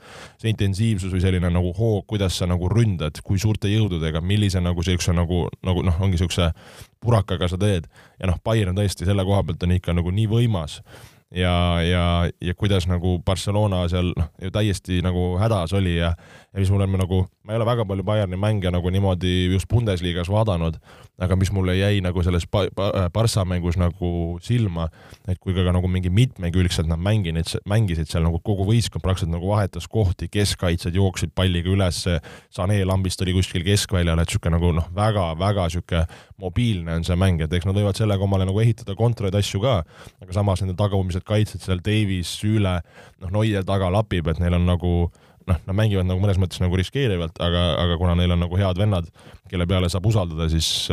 see 0.42 0.52
intensiivsus 0.52 1.12
või 1.12 1.22
selline 1.24 1.50
nagu 1.52 1.72
hoog, 1.76 2.04
kuidas 2.06 2.36
sa 2.38 2.46
nagu 2.46 2.68
ründad, 2.72 3.22
kui 3.24 3.38
suurte 3.38 3.70
jõududega, 3.72 4.20
millise 4.20 4.60
nagu 4.60 4.84
siukse 4.84 5.14
nagu, 5.16 5.46
nagu 5.64 5.84
noh, 5.86 6.00
ongi 6.04 6.20
siukse 6.20 6.50
purakaga 7.00 7.48
sa 7.48 7.56
teed. 7.56 7.88
ja 8.20 8.28
noh, 8.28 8.40
Bayern 8.44 8.76
tõesti 8.76 9.08
selle 9.08 9.24
koha 9.24 9.42
pealt 9.42 9.62
on 9.62 9.78
ikka 9.78 9.96
nagu 9.96 10.12
nii 10.12 10.28
võimas 10.28 10.82
ja, 11.30 11.82
ja, 11.82 12.30
ja 12.40 12.54
kuidas 12.54 12.86
nagu 12.88 13.18
Barcelona 13.24 13.82
seal 13.88 14.12
noh, 14.16 14.30
ju 14.42 14.50
täiesti 14.52 15.02
nagu 15.04 15.36
hädas 15.40 15.74
oli 15.76 15.96
ja, 15.98 16.14
ja 16.58 16.62
mis 16.64 16.70
mulle 16.74 16.88
nagu, 16.90 17.20
ma 17.46 17.52
ei 17.54 17.56
ole 17.60 17.66
väga 17.68 17.84
palju 17.86 18.02
Bayerni 18.02 18.36
mänge 18.36 18.70
nagu 18.74 18.90
niimoodi 18.90 19.52
just 19.52 19.68
Bundesliga-s 19.70 20.26
vaadanud, 20.32 20.78
aga 21.22 21.36
mis 21.38 21.52
mulle 21.54 21.76
jäi 21.78 22.00
nagu 22.02 22.22
selles 22.26 22.48
Barca 22.50 23.44
mängus 23.46 23.78
nagu 23.78 24.10
silma, 24.42 24.88
et 25.28 25.38
kui 25.38 25.54
ka, 25.54 25.62
ka 25.62 25.74
nagu 25.76 25.86
mingi 25.88 26.10
mitmekülgselt 26.10 26.90
nad 26.90 26.98
mänginud, 26.98 27.46
mängisid 27.70 28.10
seal 28.10 28.26
nagu 28.26 28.40
kogu 28.42 28.66
võistkond 28.66 29.04
praktiliselt 29.04 29.36
nagu 29.36 29.52
vahetas 29.52 29.86
kohti, 29.86 30.26
keskkaitsjad 30.34 30.98
jooksid 30.98 31.34
palliga 31.38 31.70
üles, 31.70 32.00
Sané 32.50 32.80
lambist 32.82 33.22
oli 33.22 33.36
kuskil 33.36 33.62
keskväljal, 33.66 34.18
et 34.18 34.34
sihuke 34.34 34.50
nagu 34.50 34.72
noh, 34.74 34.90
väga-väga 34.96 35.68
sihuke 35.70 36.02
mobiilne 36.42 36.98
on 36.98 37.06
see 37.06 37.18
mäng, 37.18 37.44
et 37.44 37.54
eks 37.54 37.68
nad 37.68 37.78
võivad 37.78 37.98
sellega 37.98 38.26
omale 38.26 38.48
nagu 38.48 38.58
ehitada 38.62 38.98
kontraid 38.98 39.38
asju 39.38 39.62
ka, 39.62 39.78
aga 40.24 40.34
samas 40.34 40.64
nende 40.64 40.74
tagumised 40.78 41.22
kaitsjad 41.28 41.62
seal, 41.62 41.86
Davis, 41.86 42.34
Süüle, 42.42 42.80
noh, 43.22 43.32
Noier 43.38 43.66
taga 43.66 43.92
lapib, 43.94 44.26
et 44.26 44.42
neil 44.42 44.58
on 44.58 44.66
nagu 44.66 44.92
noh, 45.48 45.58
nad 45.66 45.76
mängivad 45.76 46.08
nagu 46.08 46.22
mõnes 46.22 46.40
mõttes 46.40 46.62
nagu 46.62 46.78
riskeerivalt, 46.78 47.40
aga, 47.44 47.64
aga 47.82 47.98
kuna 48.00 48.14
neil 48.18 48.36
on 48.36 48.44
nagu 48.44 48.60
head 48.60 48.80
vennad, 48.80 49.10
kelle 49.50 49.66
peale 49.70 49.90
saab 49.92 50.06
usaldada, 50.10 50.48
siis, 50.52 50.88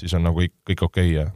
siis 0.00 0.18
on 0.18 0.26
nagu 0.26 0.42
kõik, 0.42 0.56
kõik 0.68 0.86
okei 0.90 1.18
okay, 1.18 1.32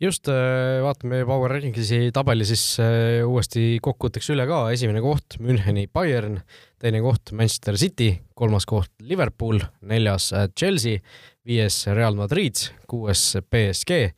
just, 0.00 0.28
äh, 0.28 0.82
vaatame 0.84 1.24
Power 1.26 1.50
Rankingsi 1.56 2.10
tabeli 2.14 2.46
siis 2.48 2.64
äh, 2.82 3.24
uuesti 3.26 3.78
kokkuvõtteks 3.84 4.30
üle 4.34 4.46
ka, 4.48 4.66
esimene 4.74 5.02
koht 5.04 5.38
Müncheni 5.40 5.86
Bayern, 5.92 6.40
teine 6.82 7.00
koht 7.04 7.32
Manchester 7.32 7.78
City, 7.80 8.12
kolmas 8.36 8.68
koht 8.68 8.92
Liverpool, 9.00 9.62
neljas 9.88 10.32
äh, 10.36 10.48
Chelsea, 10.58 11.00
viies 11.46 11.84
Real 11.88 12.18
Madrid, 12.18 12.60
kuues 12.90 13.22
BSG, 13.50 14.10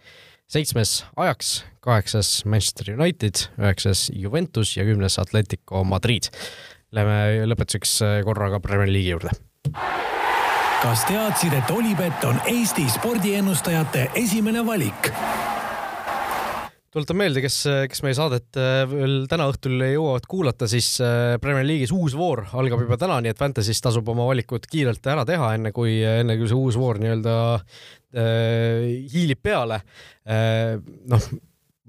seitsmes 0.50 1.02
Ajax, 1.20 1.60
kaheksas 1.84 2.42
Manchester 2.48 2.94
United, 2.96 3.46
üheksas 3.60 4.08
Juventus 4.14 4.74
ja 4.76 4.86
kümnes 4.88 5.18
Atletico 5.20 5.84
Madrid. 5.86 6.32
Lähme 6.92 7.46
lõpetuseks 7.50 7.98
korraga 8.24 8.62
Premier 8.64 8.88
League'i 8.92 9.16
juurde 9.16 9.34
kas 10.78 11.00
teadsid, 11.08 11.54
et 11.58 11.70
Olipet 11.74 12.22
on 12.28 12.36
Eesti 12.46 12.84
spordiennustajate 12.92 14.10
esimene 14.20 14.62
valik? 14.66 15.10
tuletan 16.94 17.18
meelde, 17.20 17.42
kes, 17.44 17.56
kes 17.90 18.00
meie 18.02 18.16
saadet 18.16 18.58
äh, 18.58 18.80
veel 18.88 19.26
täna 19.30 19.48
õhtul 19.50 19.82
jõuavad 19.84 20.24
kuulata, 20.30 20.68
siis 20.70 20.94
äh, 21.04 21.34
Premier 21.42 21.66
League'is 21.66 21.92
uus 21.94 22.14
voor 22.16 22.46
algab 22.58 22.80
juba 22.82 22.96
täna, 22.98 23.18
nii 23.22 23.34
et 23.34 23.38
Fantasy's 23.38 23.82
tasub 23.84 24.08
oma 24.08 24.24
valikud 24.30 24.64
kiirelt 24.70 25.06
ära 25.10 25.26
teha, 25.28 25.52
enne 25.58 25.74
kui, 25.76 25.98
enne 26.00 26.38
kui 26.40 26.48
see 26.48 26.58
uus 26.58 26.78
voor 26.80 27.02
nii-öelda 27.02 27.34
äh, 27.58 28.88
hiilib 29.12 29.42
peale 29.44 29.82
äh,. 30.24 30.78
noh, 31.10 31.28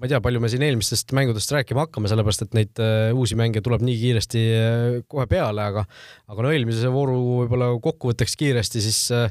ma 0.00 0.08
ei 0.08 0.14
tea, 0.14 0.20
palju 0.24 0.40
me 0.40 0.48
siin 0.48 0.64
eelmistest 0.64 1.12
mängudest 1.16 1.52
rääkima 1.52 1.84
hakkame, 1.84 2.08
sellepärast 2.08 2.46
et 2.46 2.54
neid 2.56 2.80
uh, 2.80 3.10
uusi 3.12 3.36
mänge 3.36 3.60
tuleb 3.64 3.84
nii 3.84 3.98
kiiresti 4.00 4.44
uh, 4.56 5.00
kohe 5.12 5.26
peale, 5.28 5.66
aga 5.72 5.84
aga 6.30 6.46
no 6.46 6.52
eelmise 6.54 6.92
vooru 6.92 7.18
võib-olla 7.42 7.74
kokkuvõtteks 7.84 8.38
kiiresti, 8.40 8.80
siis 8.86 9.02
uh, 9.12 9.28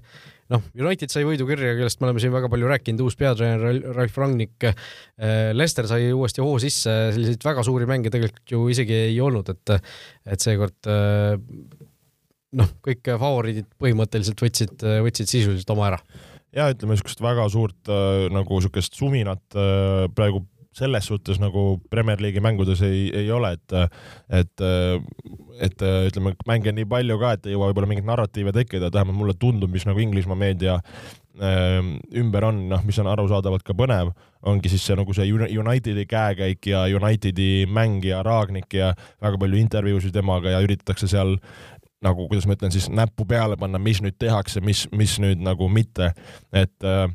noh, 0.53 0.65
United 0.77 1.11
sai 1.13 1.25
võidu 1.27 1.47
kirja, 1.49 1.75
kellest 1.77 2.01
me 2.01 2.09
oleme 2.09 2.21
siin 2.21 2.33
väga 2.33 2.49
palju 2.51 2.69
rääkinud, 2.71 3.03
uus 3.05 3.17
peatreener 3.19 3.93
Ralf 3.95 4.17
Rangnick. 4.19 4.65
Äh, 4.65 5.51
Lester 5.57 5.89
sai 5.89 6.09
uuesti 6.15 6.43
hoo 6.45 6.57
sisse, 6.61 6.95
selliseid 7.13 7.45
väga 7.45 7.65
suuri 7.65 7.89
mänge 7.89 8.11
tegelikult 8.13 8.53
ju 8.55 8.65
isegi 8.73 8.97
ei 9.09 9.19
olnud, 9.23 9.51
et, 9.53 9.93
et 10.29 10.45
seekord 10.45 10.89
äh, 10.89 11.37
noh, 12.59 12.73
kõik 12.85 13.13
favoriidid 13.21 13.69
põhimõtteliselt 13.81 14.41
võtsid, 14.45 14.85
võtsid 15.05 15.29
sisuliselt 15.29 15.73
oma 15.75 15.91
ära. 15.91 15.99
ja 16.55 16.69
ütleme, 16.73 16.95
niisugust 16.95 17.21
väga 17.21 17.45
suurt 17.53 17.91
äh, 17.93 18.25
nagu 18.33 18.57
niisugust 18.57 18.97
suminat 18.97 19.59
praegu 20.17 20.45
selles 20.75 21.07
suhtes 21.09 21.39
nagu 21.41 21.81
Premier 21.89 22.21
League'i 22.21 22.43
mängudes 22.43 22.81
ei, 22.85 23.07
ei 23.15 23.31
ole, 23.33 23.53
et, 23.57 23.73
et, 24.41 24.65
et 25.65 25.85
ütleme, 26.09 26.35
mänge 26.47 26.71
on 26.71 26.77
nii 26.77 26.89
palju 26.89 27.17
ka, 27.21 27.31
et 27.35 27.47
ei 27.49 27.55
jõua 27.55 27.71
võib-olla 27.71 27.89
mingeid 27.89 28.07
narratiive 28.07 28.53
tekkida, 28.55 28.91
vähemalt 28.93 29.17
mulle 29.17 29.35
tundub, 29.39 29.71
mis 29.73 29.87
nagu 29.89 30.01
Inglismaa 30.03 30.37
meedia 30.39 30.77
ähm, 31.41 31.95
ümber 32.21 32.45
on, 32.51 32.61
noh, 32.69 32.83
mis 32.85 32.99
on 33.01 33.09
arusaadavalt 33.09 33.65
ka 33.65 33.75
põnev, 33.77 34.13
ongi 34.49 34.71
siis 34.71 34.85
see 34.85 34.99
nagu 34.99 35.15
see 35.17 35.27
Unitedi 35.33 36.05
käekäik 36.09 36.69
ja 36.69 36.85
Unitedi 36.99 37.65
mäng 37.65 38.05
ja 38.05 38.21
Raagnik 38.25 38.73
ja 38.77 38.93
väga 39.23 39.41
palju 39.41 39.59
intervjuusid 39.59 40.15
temaga 40.15 40.53
ja 40.53 40.61
üritatakse 40.65 41.09
seal 41.09 41.37
nagu, 42.05 42.29
kuidas 42.29 42.47
ma 42.47 42.55
ütlen 42.55 42.71
siis, 42.71 42.87
näppu 42.93 43.25
peale 43.27 43.57
panna, 43.59 43.81
mis 43.81 43.99
nüüd 44.05 44.15
tehakse, 44.21 44.61
mis, 44.63 44.85
mis 44.95 45.17
nüüd 45.19 45.41
nagu 45.43 45.67
mitte, 45.71 46.13
et 46.55 46.87
äh, 46.87 47.09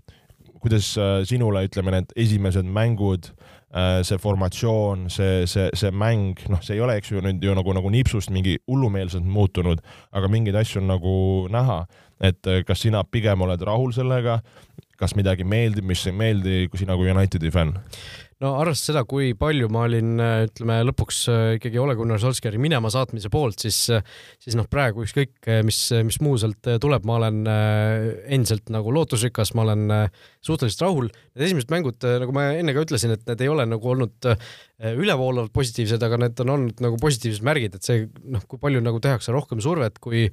kuidas 0.64 0.94
äh, 0.96 1.18
sinule, 1.28 1.66
ütleme, 1.68 1.92
need 1.92 2.12
esimesed 2.16 2.64
mängud, 2.64 3.28
äh, 3.74 4.00
see 4.06 4.16
formatsioon, 4.20 5.10
see, 5.12 5.44
see, 5.50 5.68
see 5.76 5.92
mäng, 5.92 6.40
noh, 6.48 6.62
see 6.64 6.78
ei 6.78 6.84
ole, 6.84 6.96
eks 7.00 7.12
ju, 7.12 7.20
nüüd 7.24 7.44
ju 7.44 7.56
nagu, 7.56 7.74
nagu 7.76 7.92
nipsust 7.92 8.32
mingi 8.32 8.56
hullumeelselt 8.70 9.26
muutunud, 9.28 9.82
aga 10.16 10.30
mingeid 10.32 10.56
asju 10.62 10.80
on 10.80 10.88
nagu 10.94 11.16
näha, 11.52 11.82
et 12.24 12.48
äh, 12.48 12.62
kas 12.64 12.80
sina 12.86 13.04
pigem 13.04 13.44
oled 13.44 13.60
rahul 13.68 13.92
sellega, 13.92 14.38
kas 14.96 15.12
midagi 15.18 15.44
meeldib, 15.44 15.84
mis 15.84 16.06
ei 16.08 16.16
meeldi, 16.16 16.64
kui 16.72 16.80
sina 16.80 16.96
kui 16.96 17.12
Unitedi 17.12 17.52
fänn? 17.52 17.76
No 18.42 18.54
arvestades 18.58 18.90
seda, 18.90 19.02
kui 19.08 19.32
palju 19.38 19.68
ma 19.72 19.84
olin, 19.88 20.14
ütleme 20.48 20.78
lõpuks 20.88 21.20
äh, 21.30 21.42
ikkagi 21.58 21.80
Ole 21.82 21.96
Gunnar 21.98 22.20
Solskjaeri 22.22 22.60
minema 22.62 22.90
saatmise 22.92 23.30
poolt, 23.32 23.62
siis, 23.64 23.78
äh, 23.94 24.04
siis 24.42 24.56
noh, 24.58 24.66
praegu 24.70 25.04
ükskõik, 25.06 25.36
äh, 25.48 25.62
mis, 25.66 25.78
mis 26.06 26.20
muu 26.24 26.36
sealt 26.40 26.70
tuleb, 26.82 27.06
ma 27.08 27.18
olen 27.20 27.42
endiselt 27.44 28.72
nagu 28.74 28.92
lootusrikas, 28.94 29.54
ma 29.54 29.66
olen 29.66 29.86
suhteliselt 30.44 30.84
rahul. 30.86 31.10
Need 31.34 31.48
esimesed 31.48 31.72
mängud, 31.72 31.98
nagu 32.24 32.34
ma 32.34 32.50
enne 32.58 32.74
ka 32.74 32.84
ütlesin, 32.86 33.14
et 33.14 33.24
need 33.28 33.44
ei 33.44 33.52
ole 33.52 33.66
nagu 33.68 33.94
olnud 33.94 34.30
ülevoolavalt 34.92 35.52
positiivsed, 35.54 36.02
aga 36.04 36.18
need 36.20 36.40
on 36.44 36.52
olnud 36.54 36.80
nagu 36.84 36.98
positiivsed 37.00 37.44
märgid, 37.46 37.78
et 37.78 37.86
see 37.86 38.04
noh, 38.34 38.42
kui 38.48 38.60
palju 38.60 38.82
nagu 38.84 39.00
tehakse 39.02 39.32
rohkem 39.32 39.62
survet, 39.64 39.96
kui, 40.02 40.26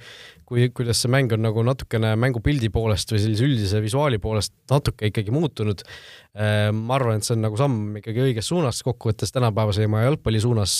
kui, 0.47 0.67
kuidas 0.75 1.03
see 1.03 1.11
mäng 1.13 1.31
on 1.35 1.43
nagu 1.45 1.63
natukene 1.65 2.13
mängupildi 2.19 2.71
poolest 2.73 3.13
või 3.13 3.23
sellise 3.23 3.47
üldise 3.47 3.81
visuaali 3.83 4.19
poolest 4.23 4.53
natuke 4.71 5.11
ikkagi 5.11 5.33
muutunud. 5.33 5.85
ma 6.31 6.95
arvan, 6.95 7.19
et 7.19 7.27
see 7.27 7.35
on 7.35 7.41
nagu 7.43 7.57
samm 7.59 7.97
ikkagi 7.99 8.23
õiges 8.23 8.47
suunas, 8.51 8.83
kokkuvõttes 8.87 9.33
tänapäevase 9.35 9.87
jalgpalli 9.87 10.39
suunas 10.43 10.75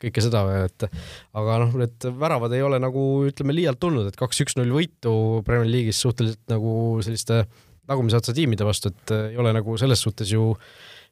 kõike 0.00 0.24
seda, 0.24 0.44
et 0.66 0.88
aga 1.36 1.58
noh, 1.64 1.76
need 1.82 2.08
väravad 2.20 2.52
ei 2.56 2.64
ole 2.64 2.80
nagu 2.82 3.02
ütleme 3.28 3.56
liialt 3.56 3.80
tulnud, 3.80 4.08
et 4.08 4.16
kaks-üks-null 4.20 4.72
võitu 4.72 5.42
Premier 5.44 5.68
League'is 5.68 6.00
suhteliselt 6.00 6.44
nagu 6.52 6.72
selliste 7.04 7.44
tagumise 7.88 8.18
otsa 8.20 8.34
tiimide 8.36 8.64
vastu, 8.66 8.92
et 8.92 9.14
ei 9.32 9.38
ole 9.40 9.52
nagu 9.54 9.76
selles 9.80 10.00
suhtes 10.04 10.32
ju 10.32 10.52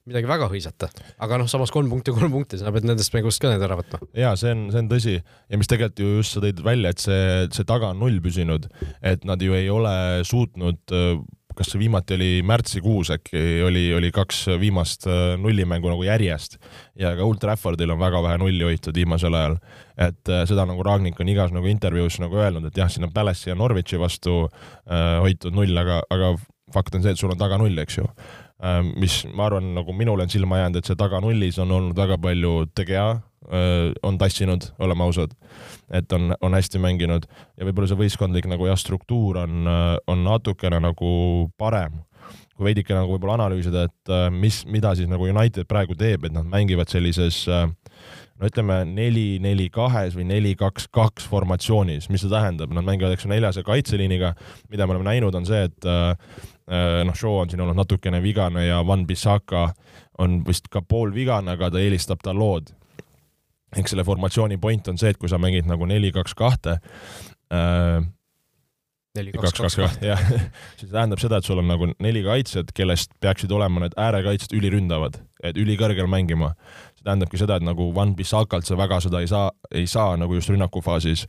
midagi 0.08 0.28
väga 0.30 0.48
hõisata, 0.50 0.88
aga 1.20 1.40
noh, 1.40 1.48
samas 1.50 1.72
kolm 1.74 1.90
punkti, 1.92 2.14
kolm 2.16 2.32
punkti, 2.32 2.60
sa 2.60 2.72
pead 2.74 2.86
nendest 2.88 3.12
mängust 3.14 3.42
ka 3.42 3.52
need 3.52 3.64
ära 3.66 3.76
võtma. 3.80 4.00
ja 4.16 4.32
see 4.40 4.54
on, 4.54 4.68
see 4.72 4.84
on 4.84 4.88
tõsi 4.90 5.16
ja 5.18 5.60
mis 5.60 5.70
tegelikult 5.70 6.00
ju 6.00 6.14
just 6.20 6.36
sa 6.36 6.44
tõid 6.44 6.62
välja, 6.64 6.94
et 6.94 7.02
see, 7.02 7.26
see 7.54 7.68
taga 7.68 7.92
on 7.92 8.00
null 8.02 8.22
püsinud, 8.24 8.70
et 9.04 9.28
nad 9.28 9.42
ju 9.44 9.56
ei 9.58 9.68
ole 9.72 9.92
suutnud 10.26 10.96
kas 11.56 11.72
see 11.72 11.80
viimati 11.82 12.14
oli 12.16 12.28
märtsikuus 12.46 13.10
äkki, 13.16 13.40
oli, 13.66 13.82
oli 13.96 14.10
kaks 14.14 14.44
viimast 14.60 15.06
äh, 15.10 15.34
nullimängu 15.40 15.90
nagu 15.92 16.04
järjest 16.06 16.56
ja 16.98 17.12
ka 17.18 17.26
Old 17.26 17.40
Traffordil 17.42 17.90
on 17.92 18.00
väga 18.00 18.22
vähe 18.24 18.38
nulli 18.40 18.64
hoitud 18.64 18.96
viimasel 18.96 19.34
ajal. 19.36 19.58
et 19.98 20.30
äh, 20.32 20.44
seda 20.48 20.64
nagu 20.68 20.84
Ragnik 20.86 21.20
on 21.20 21.28
igas 21.28 21.52
nagu 21.52 21.68
intervjuus 21.68 22.20
nagu 22.22 22.38
öelnud, 22.40 22.70
et 22.70 22.80
jah, 22.80 22.88
siin 22.88 23.04
on 23.08 23.12
Palace'i 23.14 23.52
ja 23.52 23.58
Norwichi 23.58 24.00
vastu 24.00 24.44
äh, 24.46 25.18
hoitud 25.20 25.56
null, 25.56 25.76
aga, 25.76 26.00
aga 26.10 26.36
fakt 26.72 26.94
on 26.94 27.04
see, 27.04 27.12
et 27.12 27.20
sul 27.20 27.34
on 27.34 27.40
taga 27.40 27.58
null, 27.60 27.76
eks 27.82 28.00
ju 28.00 28.06
äh,. 28.06 28.49
Mis 28.96 29.22
ma 29.32 29.46
arvan, 29.48 29.72
nagu 29.76 29.94
minule 29.96 30.26
on 30.26 30.32
silma 30.32 30.60
jäänud, 30.60 30.80
et 30.80 30.90
see 30.90 30.98
taga 31.00 31.20
nullis 31.24 31.58
on 31.62 31.70
olnud 31.72 31.96
väga 31.96 32.18
palju 32.20 32.66
tegea 32.76 33.08
on 34.06 34.18
tassinud, 34.20 34.66
oleme 34.78 35.02
ausad. 35.02 35.32
et 35.90 36.12
on, 36.12 36.34
on 36.40 36.54
hästi 36.54 36.78
mänginud 36.78 37.24
ja 37.56 37.64
võib-olla 37.66 37.88
see 37.88 37.98
võistkondlik 37.98 38.46
nagu 38.46 38.68
jah, 38.68 38.78
struktuur 38.78 39.40
on, 39.42 39.66
on 40.06 40.24
natukene 40.26 40.78
nagu 40.80 41.10
parem 41.58 42.02
kui 42.54 42.68
veidike 42.68 42.92
nagu 42.92 43.16
võib-olla 43.16 43.38
analüüsida, 43.38 43.86
et 43.88 44.12
mis, 44.36 44.60
mida 44.68 44.92
siis 44.94 45.08
nagu 45.08 45.24
United 45.24 45.64
praegu 45.66 45.96
teeb, 45.96 46.28
et 46.28 46.34
nad 46.36 46.44
mängivad 46.44 46.92
sellises 46.92 47.46
no 48.40 48.48
ütleme 48.48 48.78
neli, 48.88 49.26
neli 49.42 49.68
kahes 49.72 50.16
või 50.16 50.24
neli, 50.30 50.54
kaks, 50.56 50.88
kaks 50.92 51.26
formatsioonis, 51.28 52.08
mis 52.08 52.24
see 52.24 52.32
tähendab, 52.32 52.72
nad 52.72 52.86
mängivad, 52.86 53.12
eks 53.16 53.26
ju, 53.26 53.34
neljase 53.34 53.64
kaitseliiniga, 53.66 54.32
mida 54.72 54.86
me 54.86 54.96
oleme 54.96 55.10
näinud, 55.10 55.36
on 55.36 55.48
see, 55.48 55.66
et 55.68 55.90
Äh, 56.70 57.02
noh, 57.04 57.16
Shaw 57.18 57.40
on 57.40 57.50
siin 57.50 57.60
olnud 57.64 57.78
natukene 57.80 58.20
vigane 58.22 58.68
ja 58.68 58.78
Van 58.86 59.02
Bissaka 59.06 59.72
on 60.22 60.38
vist 60.46 60.68
ka 60.70 60.84
poolvigane, 60.86 61.56
aga 61.56 61.70
ta 61.74 61.82
eelistab 61.82 62.22
Dalot. 62.22 62.70
eks 63.76 63.90
selle 63.92 64.04
formatsiooni 64.06 64.58
point 64.58 64.88
on 64.90 64.98
see, 64.98 65.10
et 65.10 65.18
kui 65.18 65.30
sa 65.30 65.38
mängid 65.38 65.66
nagu 65.66 65.86
neli, 65.86 66.12
kaks, 66.14 66.34
kahte 66.38 66.76
äh,, 67.54 67.98
neli, 69.18 69.34
kaks, 69.34 69.56
kaks, 69.58 69.76
kaks, 69.80 69.98
jah, 70.02 70.22
siis 70.78 70.92
tähendab 70.92 71.22
seda, 71.22 71.40
et 71.40 71.46
sul 71.46 71.58
on 71.62 71.66
nagu 71.70 71.90
neli 71.98 72.22
kaitsjat, 72.26 72.70
kellest 72.74 73.18
peaksid 73.22 73.50
olema 73.54 73.82
need 73.82 73.98
äärekaitsjad 73.98 74.54
üliründavad, 74.58 75.18
et 75.42 75.58
ülikõrgel 75.58 76.06
mängima. 76.10 76.52
See 77.00 77.08
tähendabki 77.08 77.40
seda, 77.40 77.56
et 77.56 77.64
nagu 77.64 77.88
Van 77.96 78.12
Bissakalt 78.16 78.68
sa 78.68 78.76
väga 78.76 79.00
seda 79.00 79.22
ei 79.24 79.30
saa, 79.30 79.50
ei 79.72 79.86
saa 79.88 80.16
nagu 80.20 80.36
just 80.36 80.52
rünnakufaasis 80.52 81.26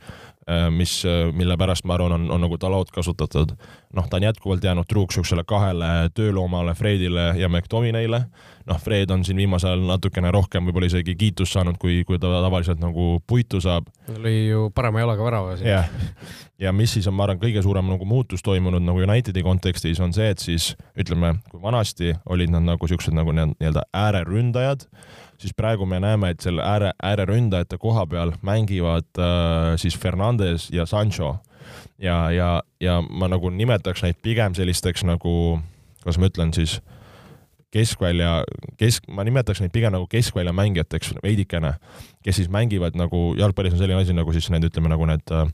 Äh, 0.50 0.70
mis, 0.70 1.04
äh, 1.04 1.32
mille 1.32 1.56
pärast 1.56 1.84
ma 1.84 1.94
arvan, 1.94 2.12
on, 2.12 2.30
on 2.30 2.40
nagu 2.42 2.56
talot 2.58 2.90
kasutatud. 2.90 3.52
noh, 3.94 4.08
ta 4.08 4.16
on 4.16 4.22
jätkuvalt 4.22 4.64
jäänud 4.64 4.88
truuks 4.88 5.14
niisugusele 5.14 5.44
kahele 5.46 6.10
tööloomale, 6.14 6.74
Fredile 6.74 7.34
ja 7.38 7.48
McTominay'le. 7.48 8.24
noh, 8.66 8.80
Fred 8.80 9.10
on 9.10 9.24
siin 9.24 9.36
viimasel 9.36 9.70
ajal 9.70 9.86
natukene 9.86 10.30
rohkem 10.30 10.66
võib-olla 10.66 10.88
isegi 10.90 11.14
kiitust 11.14 11.52
saanud, 11.54 11.78
kui, 11.78 12.02
kui 12.04 12.18
ta 12.18 12.26
tavaliselt 12.42 12.82
nagu 12.82 13.22
puitu 13.26 13.60
saab. 13.60 13.86
lõi 14.18 14.48
ju 14.48 14.70
parema 14.74 15.04
jalaga 15.04 15.24
värava. 15.24 15.56
jah, 15.62 15.86
ja 16.58 16.72
mis 16.72 16.98
siis 16.98 17.06
on, 17.06 17.14
ma 17.14 17.28
arvan, 17.28 17.38
kõige 17.38 17.62
suurem 17.62 17.86
nagu 17.94 18.04
muutus 18.04 18.42
toimunud 18.42 18.82
nagu 18.82 18.98
Unitedi 18.98 19.46
kontekstis 19.46 20.00
on 20.00 20.10
see, 20.12 20.30
et 20.34 20.42
siis 20.42 20.72
ütleme, 20.98 21.36
kui 21.50 21.62
vanasti 21.62 22.16
olid 22.26 22.50
nad 22.50 22.66
nagu 22.66 22.90
siuksed 22.90 23.14
nagu 23.14 23.30
nii-öelda 23.30 23.86
ääreründajad 23.94 24.88
siis 25.42 25.54
praegu 25.58 25.86
me 25.86 26.00
näeme, 26.00 26.32
et 26.32 26.44
seal 26.44 26.60
ääre, 26.62 26.92
ääreründajate 27.02 27.78
koha 27.82 28.06
peal 28.06 28.34
mängivad 28.46 29.08
äh, 29.18 29.74
siis 29.76 29.98
Fernandes 29.98 30.70
ja 30.70 30.86
Sancho. 30.86 31.36
ja, 31.98 32.30
ja, 32.30 32.62
ja 32.80 33.02
ma 33.02 33.28
nagu 33.28 33.50
nimetaks 33.50 34.02
neid 34.02 34.18
pigem 34.22 34.54
sellisteks 34.54 35.04
nagu, 35.06 35.60
kuidas 36.02 36.18
ma 36.18 36.30
ütlen 36.30 36.54
siis, 36.54 36.80
keskvälja, 37.72 38.42
kesk, 38.76 39.06
ma 39.08 39.24
nimetaks 39.24 39.62
neid 39.62 39.72
pigem 39.72 39.94
nagu 39.94 40.06
keskvälja 40.10 40.52
mängijateks 40.52 41.14
veidikene, 41.22 41.74
kes 42.24 42.36
siis 42.36 42.50
mängivad 42.52 42.98
nagu, 42.98 43.32
jalgpallis 43.38 43.76
on 43.76 43.80
selline 43.80 44.02
asi 44.02 44.16
nagu 44.16 44.34
siis 44.34 44.50
need, 44.52 44.66
ütleme 44.68 44.92
nagu 44.92 45.06
need 45.08 45.32
äh, 45.32 45.46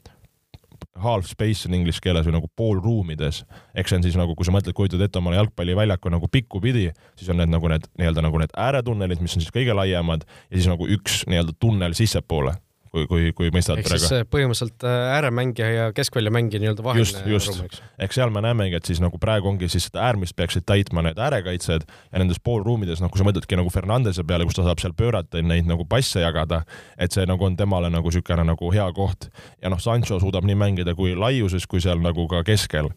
half 1.02 1.26
space 1.28 1.68
on 1.68 1.76
inglise 1.78 2.02
keeles 2.02 2.26
või 2.26 2.36
nagu 2.38 2.50
poolruumides. 2.56 3.42
eks 3.74 3.92
see 3.92 3.98
on 4.00 4.06
siis 4.06 4.18
nagu, 4.18 4.34
kui 4.36 4.46
sa 4.46 4.54
mõtled, 4.54 4.76
kujutad 4.76 5.02
ette 5.04 5.20
omale 5.20 5.40
jalgpalliväljaku 5.40 6.12
nagu 6.14 6.28
pikkupidi, 6.32 6.88
siis 7.16 7.32
on 7.32 7.40
need 7.42 7.52
nagu 7.52 7.68
need 7.72 7.88
nii-öelda 7.98 8.24
nagu 8.24 8.40
need 8.42 8.54
ääretunnelid, 8.56 9.22
mis 9.24 9.36
on 9.36 9.44
siis 9.44 9.54
kõige 9.54 9.76
laiemad 9.76 10.26
ja 10.26 10.56
siis 10.56 10.70
nagu 10.70 10.88
üks 10.98 11.22
nii-öelda 11.30 11.56
tunnel 11.60 11.96
sissepoole 11.98 12.56
kui, 12.98 13.06
kui, 13.10 13.32
kui 13.36 13.50
mõistad 13.54 13.78
ehk 13.80 13.90
siis 13.94 14.26
põhimõtteliselt 14.32 14.84
äh, 14.86 14.96
ääremängija 15.16 15.68
ja 15.70 15.86
keskväljamängija 15.96 16.62
nii-öelda 16.62 16.84
vaheline 16.84 17.22
just, 17.30 17.52
just. 17.60 17.78
ehk 17.98 18.14
seal 18.16 18.32
me 18.34 18.42
näemegi, 18.44 18.78
et 18.78 18.88
siis 18.88 19.02
nagu 19.02 19.20
praegu 19.22 19.50
ongi 19.52 19.68
siis 19.70 19.88
seda 19.88 20.02
äärmist 20.08 20.36
peaksid 20.38 20.66
täitma 20.68 21.04
need 21.06 21.20
äärekaitsjad 21.22 21.86
ja 21.86 22.22
nendes 22.22 22.40
poolruumides, 22.44 23.02
noh, 23.04 23.12
kui 23.12 23.20
sa 23.20 23.26
mõtledki 23.28 23.58
nagu 23.58 23.70
Fernandese 23.72 24.24
peale, 24.28 24.46
kus 24.48 24.58
ta 24.58 24.66
saab 24.66 24.82
seal 24.82 24.96
pöörata, 24.98 25.42
neid 25.44 25.68
nagu 25.68 25.86
passe 25.88 26.22
jagada, 26.24 26.62
et 26.98 27.14
see 27.14 27.26
nagu 27.28 27.46
on 27.46 27.56
temale 27.58 27.92
nagu 27.92 28.08
niisugune 28.08 28.46
nagu 28.48 28.72
hea 28.74 28.88
koht. 28.96 29.28
ja 29.62 29.70
noh, 29.72 29.80
Sancho 29.82 30.18
suudab 30.20 30.46
nii 30.48 30.58
mängida 30.58 30.96
kui 30.98 31.14
laiuses, 31.18 31.66
kui 31.66 31.82
seal 31.84 32.02
nagu 32.04 32.26
ka 32.30 32.42
keskel. 32.46 32.90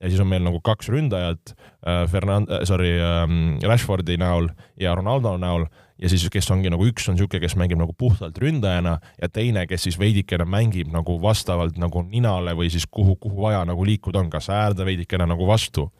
ja 0.00 0.10
siis 0.10 0.20
on 0.20 0.28
meil 0.28 0.44
nagu 0.44 0.60
kaks 0.60 0.90
ründajat 0.92 1.54
äh,, 1.54 2.04
Fernand- 2.12 2.50
äh,, 2.52 2.64
sorry 2.68 2.98
äh,, 2.98 3.24
Rashfordi 3.64 4.18
näol 4.20 4.50
ja 4.80 4.94
Ronaldo 4.94 5.36
näol 5.40 5.66
ja 5.98 6.10
siis, 6.12 6.26
kes 6.32 6.50
ongi 6.52 6.70
nagu 6.72 6.86
üks 6.88 7.08
on 7.08 7.16
niisugune, 7.16 7.40
kes 7.42 7.56
mängib 7.56 7.80
nagu 7.80 7.94
puhtalt 7.98 8.38
ründajana 8.42 8.98
ja 9.22 9.28
teine, 9.32 9.66
kes 9.66 9.88
siis 9.88 9.98
veidikene 10.00 10.44
mängib 10.48 10.92
nagu 10.92 11.18
vastavalt 11.22 11.78
nagu 11.80 12.02
ninale 12.06 12.56
või 12.58 12.70
siis 12.72 12.86
kuhu, 12.90 13.16
kuhu 13.20 13.48
vaja 13.48 13.64
nagu 13.68 13.84
liikuda 13.86 14.24
on, 14.24 14.30
kas 14.30 14.50
äärde 14.52 14.86
veidikene 14.86 15.26
nagu 15.26 15.48
vastu. 15.48 15.90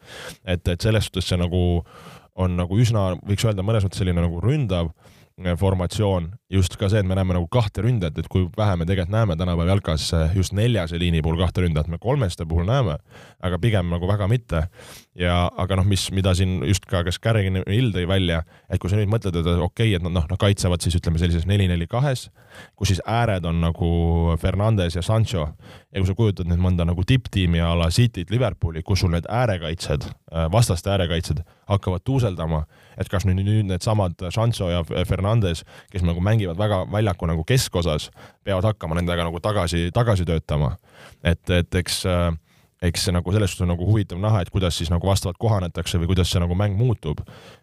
et, 0.44 0.68
et 0.68 0.80
selles 0.80 1.09
suhtes 1.09 1.28
see 1.28 1.40
nagu 1.40 1.84
on 2.36 2.57
nagu 2.57 2.76
üsna, 2.76 3.14
võiks 3.24 3.47
öelda 3.49 3.64
mõnes 3.64 3.86
mõttes 3.86 4.03
selline 4.03 4.20
nagu 4.20 4.40
ründav 4.44 4.92
Äh, 5.36 5.53
formatsioon, 5.53 6.30
just 6.51 6.76
ka 6.78 6.86
see, 6.90 7.01
et 7.03 7.07
me 7.07 7.16
näeme 7.18 7.34
nagu 7.34 7.49
kahte 7.51 7.82
ründajat, 7.82 8.20
et 8.22 8.28
kui 8.30 8.44
vähe 8.57 8.76
me 8.78 8.86
tegelikult 8.86 9.14
näeme 9.14 9.36
tänapäeval 9.38 9.72
jalkas 9.74 10.11
just 10.34 10.55
neljase 10.55 10.99
liini 11.03 11.22
puhul 11.22 11.40
kahte 11.40 11.64
ründajat, 11.64 11.90
me 11.90 11.99
kolmeste 11.99 12.47
puhul 12.47 12.68
näeme, 12.68 12.99
aga 13.42 13.59
pigem 13.59 13.90
nagu 13.90 14.07
väga 14.07 14.28
mitte. 14.30 14.66
ja 15.16 15.47
aga 15.57 15.78
noh, 15.80 15.86
mis, 15.88 16.11
mida 16.12 16.34
siin 16.36 16.59
just 16.68 16.84
ka, 16.84 17.01
kas 17.07 17.16
Carrigan 17.18 17.62
Hill 17.64 17.88
tõi 17.94 18.05
välja, 18.07 18.42
et 18.68 18.78
kui 18.78 18.90
sa 18.92 18.99
nüüd 18.99 19.09
mõtled, 19.09 19.38
et 19.40 19.47
okei 19.49 19.64
okay,, 19.64 19.94
et 19.97 20.05
nad 20.05 20.12
noh, 20.12 20.26
nad 20.28 20.38
kaitsevad 20.38 20.84
siis 20.84 20.99
ütleme 20.99 21.18
sellises 21.18 21.47
neli-neli 21.49 21.86
kahes, 21.88 22.28
kus 22.76 22.92
siis 22.92 23.01
ääred 23.01 23.49
on 23.49 23.62
nagu 23.64 23.88
Fernandes 24.40 24.99
ja 24.99 25.03
Sancho 25.03 25.49
ja 25.49 26.03
kui 26.03 26.11
sa 26.11 26.14
kujutad 26.18 26.51
nüüd 26.51 26.61
mõnda 26.61 26.84
nagu 26.84 27.01
tipptiimi 27.09 27.62
a 27.64 27.72
la 27.78 27.88
Cityt, 27.90 28.30
Liverpooli, 28.30 28.84
kus 28.84 29.01
sul 29.01 29.14
need 29.16 29.24
äärekaitsjad, 29.32 30.05
äh, 30.05 30.51
vastaste 30.53 30.92
äärekaitsjad 30.92 31.40
hakkavad 31.66 32.05
tuuseldama, 32.05 32.66
et 33.01 33.09
kas 33.09 33.24
nüüd, 33.24 33.40
nüüd 33.40 33.70
needsamad 33.72 34.20
Sancho 34.34 34.68
ja 34.68 34.84
Fernandes, 34.84 35.64
kes 35.90 36.05
nagu 36.05 36.20
mängivad 36.20 36.36
väga 36.45 36.84
väljaku 36.93 37.26
nagu 37.26 37.45
keskosas, 37.45 38.11
peavad 38.45 38.72
hakkama 38.72 38.99
nendega 39.01 39.24
nagu 39.24 39.41
tagasi, 39.41 39.91
tagasi 39.95 40.24
töötama. 40.28 40.76
et, 41.24 41.51
et 41.51 41.74
eks 41.74 42.05
äh, 42.07 42.32
eks 42.84 43.07
see 43.07 43.14
nagu 43.14 43.32
selles 43.32 43.53
suhtes 43.53 43.64
on 43.64 43.70
nagu 43.72 43.87
huvitav 43.89 44.18
näha, 44.20 44.43
et 44.45 44.51
kuidas 44.53 44.76
siis 44.76 44.91
nagu 44.93 45.09
vastavalt 45.09 45.39
kohanetakse 45.41 45.99
või 46.01 46.11
kuidas 46.11 46.30
see 46.32 46.43
nagu 46.43 46.55
mäng 46.59 46.76
muutub. 46.76 47.22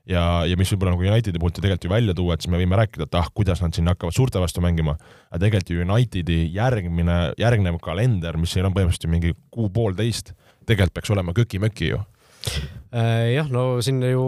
ja, 0.10 0.44
ja 0.50 0.58
mis 0.58 0.72
võib-olla 0.74 0.96
nagu 0.96 1.06
Unitedi 1.06 1.40
poolt 1.42 1.58
ju 1.58 1.62
tegelikult 1.62 1.86
ju 1.86 1.94
välja 1.94 2.16
tuua, 2.18 2.34
et 2.34 2.42
siis 2.42 2.52
me 2.52 2.62
võime 2.62 2.80
rääkida, 2.80 3.06
et 3.06 3.18
ah, 3.20 3.30
kuidas 3.34 3.62
nad 3.62 3.76
siin 3.76 3.88
hakkavad 3.92 4.16
suurte 4.16 4.42
vastu 4.42 4.64
mängima, 4.66 4.98
aga 5.30 5.44
tegelikult 5.46 5.74
ju 5.76 5.86
Unitedi 5.86 6.40
järgmine, 6.56 7.20
järgnev 7.38 7.78
kalender, 7.84 8.40
mis 8.42 8.56
siin 8.56 8.66
on 8.66 8.74
põhimõtteliselt 8.74 9.06
ju 9.06 9.14
mingi 9.14 9.36
kuu-poolteist, 9.54 10.34
tegelikult 10.66 10.98
peaks 10.98 11.14
olema 11.14 11.38
köki-möki 11.38 11.94
ju 11.94 12.02
jah, 12.94 13.48
no 13.50 13.80
siin 13.82 14.04
ju 14.06 14.24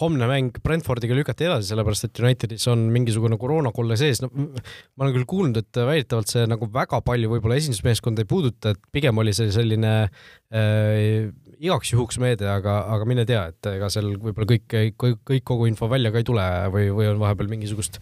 homne 0.00 0.28
mäng 0.30 0.56
Brentfordiga 0.64 1.16
lükati 1.16 1.44
edasi, 1.44 1.68
sellepärast 1.68 2.06
et 2.06 2.20
Unitedis 2.22 2.64
on 2.72 2.86
mingisugune 2.94 3.36
koroonakolle 3.40 3.98
sees, 4.00 4.22
no 4.24 4.30
ma 4.32 5.04
olen 5.04 5.12
küll 5.18 5.26
kuulnud, 5.28 5.60
et 5.60 5.80
väidetavalt 5.90 6.32
see 6.32 6.46
nagu 6.48 6.70
väga 6.72 7.02
palju 7.04 7.34
võib-olla 7.34 7.58
esindusmeeskonda 7.60 8.24
ei 8.24 8.30
puuduta, 8.30 8.72
et 8.72 8.80
pigem 8.96 9.20
oli 9.20 9.34
see 9.36 9.52
selline 9.52 9.92
äh, 10.08 11.28
igaks 11.58 11.92
juhuks 11.92 12.16
meede, 12.22 12.46
aga, 12.48 12.78
aga 12.94 13.08
mine 13.08 13.26
tea, 13.28 13.42
et 13.52 13.68
ega 13.74 13.90
seal 13.92 14.14
võib-olla 14.14 14.48
kõik, 14.54 14.64
kõik, 14.96 15.20
kõik 15.28 15.44
kogu 15.50 15.68
info 15.68 15.90
välja 15.92 16.12
ka 16.14 16.22
ei 16.22 16.28
tule 16.28 16.46
või, 16.72 16.88
või 16.94 17.10
on 17.10 17.20
vahepeal 17.20 17.50
mingisugust 17.50 18.00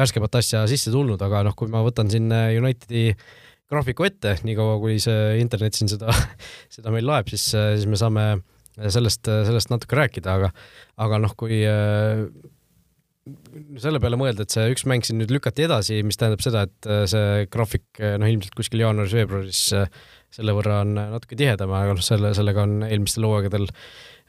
värskemat 0.00 0.40
asja 0.40 0.64
sisse 0.70 0.90
tulnud, 0.94 1.22
aga 1.22 1.44
noh, 1.46 1.54
kui 1.54 1.70
ma 1.70 1.84
võtan 1.86 2.10
siin 2.10 2.26
äh, 2.34 2.56
Unitedi 2.58 3.12
graafiku 3.70 4.08
ette, 4.08 4.34
niikaua 4.42 4.80
kui 4.82 4.98
see 5.02 5.38
internet 5.38 5.78
siin 5.78 5.94
seda, 5.94 6.10
seda 6.74 6.90
meil 6.94 7.06
loeb, 7.06 7.30
siis, 7.30 7.46
siis 7.54 7.86
me 7.86 8.00
saame 8.00 8.26
sellest, 8.78 9.28
sellest 9.28 9.70
natuke 9.72 9.98
rääkida, 9.98 10.34
aga, 10.38 10.50
aga 11.04 11.20
noh, 11.22 11.34
kui 11.38 11.60
äh, 11.68 12.24
selle 13.80 14.00
peale 14.02 14.18
mõelda, 14.20 14.44
et 14.44 14.54
see 14.54 14.66
üks 14.74 14.84
mäng 14.90 15.06
siin 15.06 15.20
nüüd 15.20 15.32
lükati 15.32 15.64
edasi, 15.68 16.02
mis 16.06 16.18
tähendab 16.20 16.42
seda, 16.44 16.66
et 16.68 16.90
äh, 16.90 17.04
see 17.10 17.46
graafik 17.52 17.86
äh, 18.02 18.18
noh, 18.20 18.30
ilmselt 18.30 18.56
kuskil 18.58 18.84
jaanuaris-veebruaris 18.84 19.62
selle 20.34 20.56
võrra 20.56 20.80
on 20.82 20.96
natuke 20.98 21.38
tihedam, 21.38 21.72
aga 21.76 21.94
noh, 21.94 22.04
selle, 22.04 22.34
sellega 22.36 22.66
on 22.66 22.82
eelmistel 22.88 23.26
hooaegadel 23.28 23.68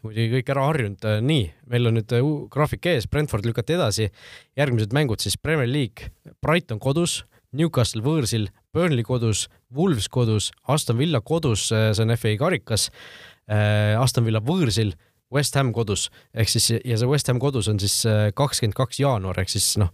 muidugi 0.06 0.36
kõik 0.36 0.52
ära 0.54 0.66
harjunud. 0.68 1.08
nii, 1.26 1.46
meil 1.72 1.90
on 1.90 1.98
nüüd 1.98 2.12
graafik 2.54 2.86
ees, 2.92 3.08
Brentford 3.10 3.48
lükati 3.48 3.74
edasi, 3.74 4.12
järgmised 4.60 4.94
mängud 4.94 5.24
siis 5.24 5.38
Premier 5.42 5.70
League, 5.70 6.12
Brighton 6.46 6.78
kodus, 6.80 7.24
Newcastle 7.56 8.04
võõrsil, 8.06 8.50
Burnley 8.76 9.06
kodus, 9.08 9.48
Wolves 9.74 10.10
kodus, 10.12 10.52
Aston 10.68 11.00
Villa 11.00 11.22
kodus, 11.24 11.70
see 11.72 12.04
on 12.04 12.14
FA 12.20 12.36
karikas 12.40 12.90
Aston 14.02 14.26
Villa 14.26 14.42
võõrsil, 14.42 14.96
West 15.34 15.58
Ham 15.58 15.74
kodus 15.76 16.08
ehk 16.34 16.52
siis 16.52 16.70
ja 16.78 17.00
see 17.00 17.10
West 17.10 17.30
Ham 17.32 17.42
kodus 17.42 17.70
on 17.72 17.82
siis 17.82 17.98
äh, 18.10 18.30
kakskümmend 18.38 18.78
kaks 18.78 19.02
jaanuar 19.02 19.42
ehk 19.42 19.52
siis 19.52 19.76
noh, 19.82 19.92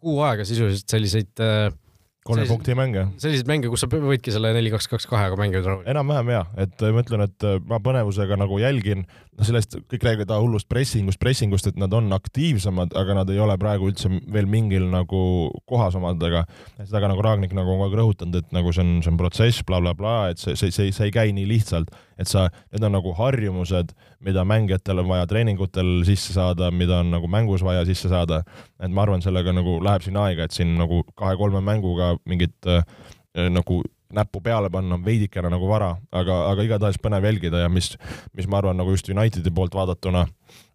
kuu 0.00 0.20
aega 0.26 0.46
sisuliselt 0.48 0.90
selliseid 0.90 1.42
äh, 1.42 1.70
kolme 2.24 2.46
punkti 2.48 2.74
mänge. 2.76 3.04
selliseid 3.20 3.48
mänge, 3.48 3.68
kus 3.68 3.84
sa 3.84 3.88
võidki 3.90 4.32
selle 4.32 4.54
neli, 4.56 4.70
kaks, 4.72 4.88
kaks, 4.88 5.06
kahega 5.10 5.36
mängida 5.38 5.76
enam-vähem 5.92 6.32
jah, 6.32 6.48
et 6.64 6.84
ma 6.94 7.02
ütlen, 7.04 7.24
et 7.26 7.46
ma 7.68 7.78
põnevusega 7.84 8.38
nagu 8.40 8.56
jälgin, 8.62 9.04
noh 9.36 9.48
sellest 9.48 9.76
kõik 9.92 10.06
räägivad 10.08 10.32
hullust 10.40 10.68
pressingust, 10.70 11.20
pressingust, 11.20 11.68
et 11.68 11.80
nad 11.80 11.92
on 11.96 12.08
aktiivsemad, 12.16 12.96
aga 12.96 13.18
nad 13.20 13.32
ei 13.32 13.42
ole 13.44 13.58
praegu 13.60 13.90
üldse 13.92 14.08
veel 14.32 14.48
mingil 14.50 14.88
nagu 14.92 15.20
kohas 15.68 15.98
omadega. 16.00 16.46
seda 16.80 17.04
ka 17.04 17.12
nagu 17.12 17.24
Raagnik 17.24 17.52
nagu 17.56 17.74
on 17.74 17.82
kogu 17.82 17.90
aeg 17.90 17.98
rõhutanud, 18.00 18.40
et 18.40 18.56
nagu 18.56 18.72
see 18.72 18.86
on, 18.86 18.96
see 19.04 19.12
on 19.12 19.20
protsess 19.20 19.60
bla,, 19.60 19.82
blablabla, 19.84 20.32
et 20.32 20.40
see, 20.40 20.56
see, 20.56 20.72
see, 20.72 20.96
see 20.96 21.10
ei 21.10 21.14
käi 21.14 21.36
nii 21.36 21.48
lihtsalt 21.50 21.92
et 22.18 22.30
sa, 22.30 22.48
need 22.72 22.84
on 22.86 22.94
nagu 22.96 23.14
harjumused, 23.18 23.94
mida 24.24 24.44
mängijatel 24.48 25.02
on 25.02 25.08
vaja 25.10 25.26
treeningutel 25.30 26.04
sisse 26.06 26.36
saada, 26.36 26.70
mida 26.70 27.00
on 27.02 27.10
nagu 27.14 27.30
mängus 27.30 27.64
vaja 27.66 27.84
sisse 27.88 28.08
saada. 28.08 28.42
et 28.80 28.90
ma 28.90 29.02
arvan, 29.02 29.22
sellega 29.22 29.52
nagu 29.52 29.80
läheb 29.82 30.02
siin 30.02 30.16
aega, 30.16 30.44
et 30.44 30.52
siin 30.52 30.76
nagu 30.78 31.02
kahe-kolme 31.16 31.60
mänguga 31.64 32.14
mingit 32.26 32.54
äh, 32.66 32.82
nagu 33.50 33.82
näppu 34.14 34.40
peale 34.44 34.70
panna 34.72 34.96
on 34.98 35.04
veidikene 35.04 35.50
nagu 35.52 35.68
vara, 35.68 35.94
aga, 36.12 36.38
aga 36.50 36.64
igatahes 36.66 36.98
põnev 37.02 37.26
jälgida 37.26 37.64
ja 37.64 37.70
mis, 37.72 37.92
mis 38.36 38.48
ma 38.50 38.60
arvan, 38.60 38.78
nagu 38.80 38.94
just 38.94 39.08
Unitedi 39.10 39.52
poolt 39.54 39.74
vaadatuna, 39.76 40.24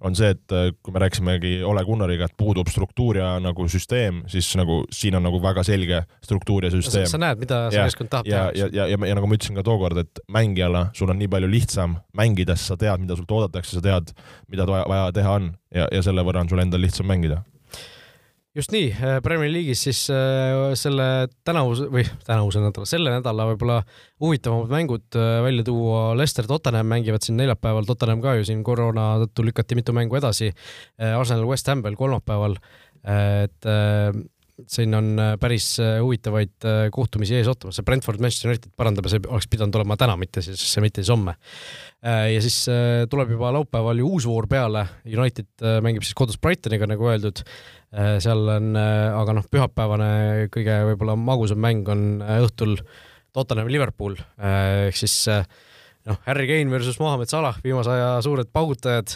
on 0.03 0.15
see, 0.17 0.31
et 0.35 0.55
äh, 0.55 0.69
kui 0.83 0.93
me 0.95 1.01
rääkisimegi 1.03 1.53
Ole 1.67 1.83
Gunnariga, 1.87 2.29
et 2.29 2.35
puudub 2.39 2.69
struktuur 2.71 3.19
ja 3.19 3.31
nagu 3.43 3.67
süsteem, 3.71 4.23
siis 4.31 4.49
nagu 4.59 4.81
siin 4.95 5.17
on 5.19 5.25
nagu 5.27 5.41
väga 5.43 5.63
selge 5.67 6.01
struktuur 6.25 6.67
ja 6.67 6.73
süsteem. 6.73 7.07
sa 7.09 7.21
näed, 7.21 7.41
mida 7.43 7.61
see 7.73 7.83
meeskond 7.83 8.11
tahab 8.11 8.29
ja, 8.29 8.47
teha. 8.49 8.51
ja, 8.55 8.71
ja, 8.73 8.87
ja, 8.87 8.89
ja, 8.95 9.11
ja 9.11 9.19
nagu 9.19 9.29
ma 9.29 9.39
ütlesin 9.39 9.59
ka 9.59 9.65
tookord, 9.67 10.03
et 10.03 10.23
mängijale 10.31 10.87
sul 10.97 11.11
on 11.11 11.19
nii 11.21 11.31
palju 11.31 11.51
lihtsam 11.51 11.99
mängides, 12.17 12.67
sa 12.71 12.79
tead, 12.79 13.03
mida 13.03 13.17
sult 13.19 13.31
oodatakse, 13.37 13.77
sa 13.77 13.85
tead, 13.85 14.13
mida 14.51 14.67
vaja 14.69 15.09
teha 15.15 15.37
on 15.39 15.53
ja, 15.75 15.87
ja 15.91 16.03
selle 16.05 16.25
võrra 16.27 16.43
on 16.43 16.51
sul 16.51 16.63
endal 16.63 16.83
lihtsam 16.83 17.07
mängida 17.09 17.43
just 18.59 18.73
nii, 18.75 18.89
äh, 18.91 19.17
Premier 19.23 19.51
League'is 19.51 19.81
siis 19.87 20.01
äh, 20.13 20.73
selle 20.79 21.27
tänavuse 21.47 21.87
või 21.91 22.03
tänavuse 22.27 22.61
nädala, 22.63 22.87
selle 22.89 23.13
nädala 23.13 23.45
võib-olla 23.51 23.77
huvitavamad 24.21 24.73
mängud 24.73 25.19
äh, 25.19 25.37
välja 25.45 25.65
tuua. 25.67 26.01
Leicester, 26.19 26.47
Tottenham 26.49 26.89
mängivad 26.91 27.25
siin 27.25 27.39
neljapäeval, 27.39 27.87
Tottenham 27.87 28.23
ka 28.23 28.35
ju 28.39 28.47
siin 28.47 28.63
koroona 28.67 29.11
tõttu 29.23 29.47
lükati 29.47 29.77
mitu 29.79 29.95
mängu 29.95 30.19
edasi. 30.19 30.51
Arsenal, 30.99 31.47
West 31.49 31.69
Ham 31.71 31.83
veel 31.85 31.97
kolmapäeval. 31.99 32.59
et 33.09 33.65
siin 34.67 34.95
on 34.97 35.11
päris 35.39 35.77
huvitavaid 35.79 36.67
kohtumisi 36.91 37.37
ees 37.37 37.47
ootamas, 37.47 37.77
see 37.79 37.87
Brentford, 37.87 38.19
Manchester 38.23 38.51
United 38.51 38.73
parandab 38.75 39.07
ja 39.07 39.13
see 39.13 39.23
oleks 39.27 39.47
pidanud 39.51 39.79
olema 39.79 39.97
täna, 39.99 40.17
mitte 40.19 40.43
siis, 40.43 40.63
mitte 40.83 41.03
siis 41.03 41.13
homme. 41.13 41.35
ja 42.03 42.41
siis 42.43 42.57
tuleb 43.11 43.31
juba 43.35 43.53
laupäeval 43.55 44.01
ju 44.01 44.13
uus 44.17 44.27
voor 44.27 44.47
peale, 44.51 44.85
United 45.07 45.67
mängib 45.85 46.03
siis 46.03 46.17
kodus 46.17 46.39
Brightoniga, 46.41 46.87
nagu 46.89 47.07
öeldud. 47.11 47.43
Äh, 47.89 48.19
seal 48.21 48.45
on, 48.53 48.75
äh, 48.77 49.07
aga 49.17 49.33
noh, 49.33 49.45
pühapäevane 49.49 50.49
kõige 50.53 50.75
võib-olla 50.91 51.15
magusam 51.17 51.57
mäng 51.63 51.87
on 51.89 52.19
äh, 52.21 52.37
õhtul 52.45 52.75
Tottenham 53.33 53.69
Liverpool 53.69 54.13
ehk 54.37 54.97
siis 54.97 55.15
noh, 56.09 56.17
Harry 56.25 56.47
Kane 56.49 56.71
versus 56.73 56.97
Mohamed 56.99 57.29
Salah, 57.31 57.57
viimase 57.63 57.93
aja 57.93 58.09
suured 58.25 58.49
paugutajad, 58.53 59.15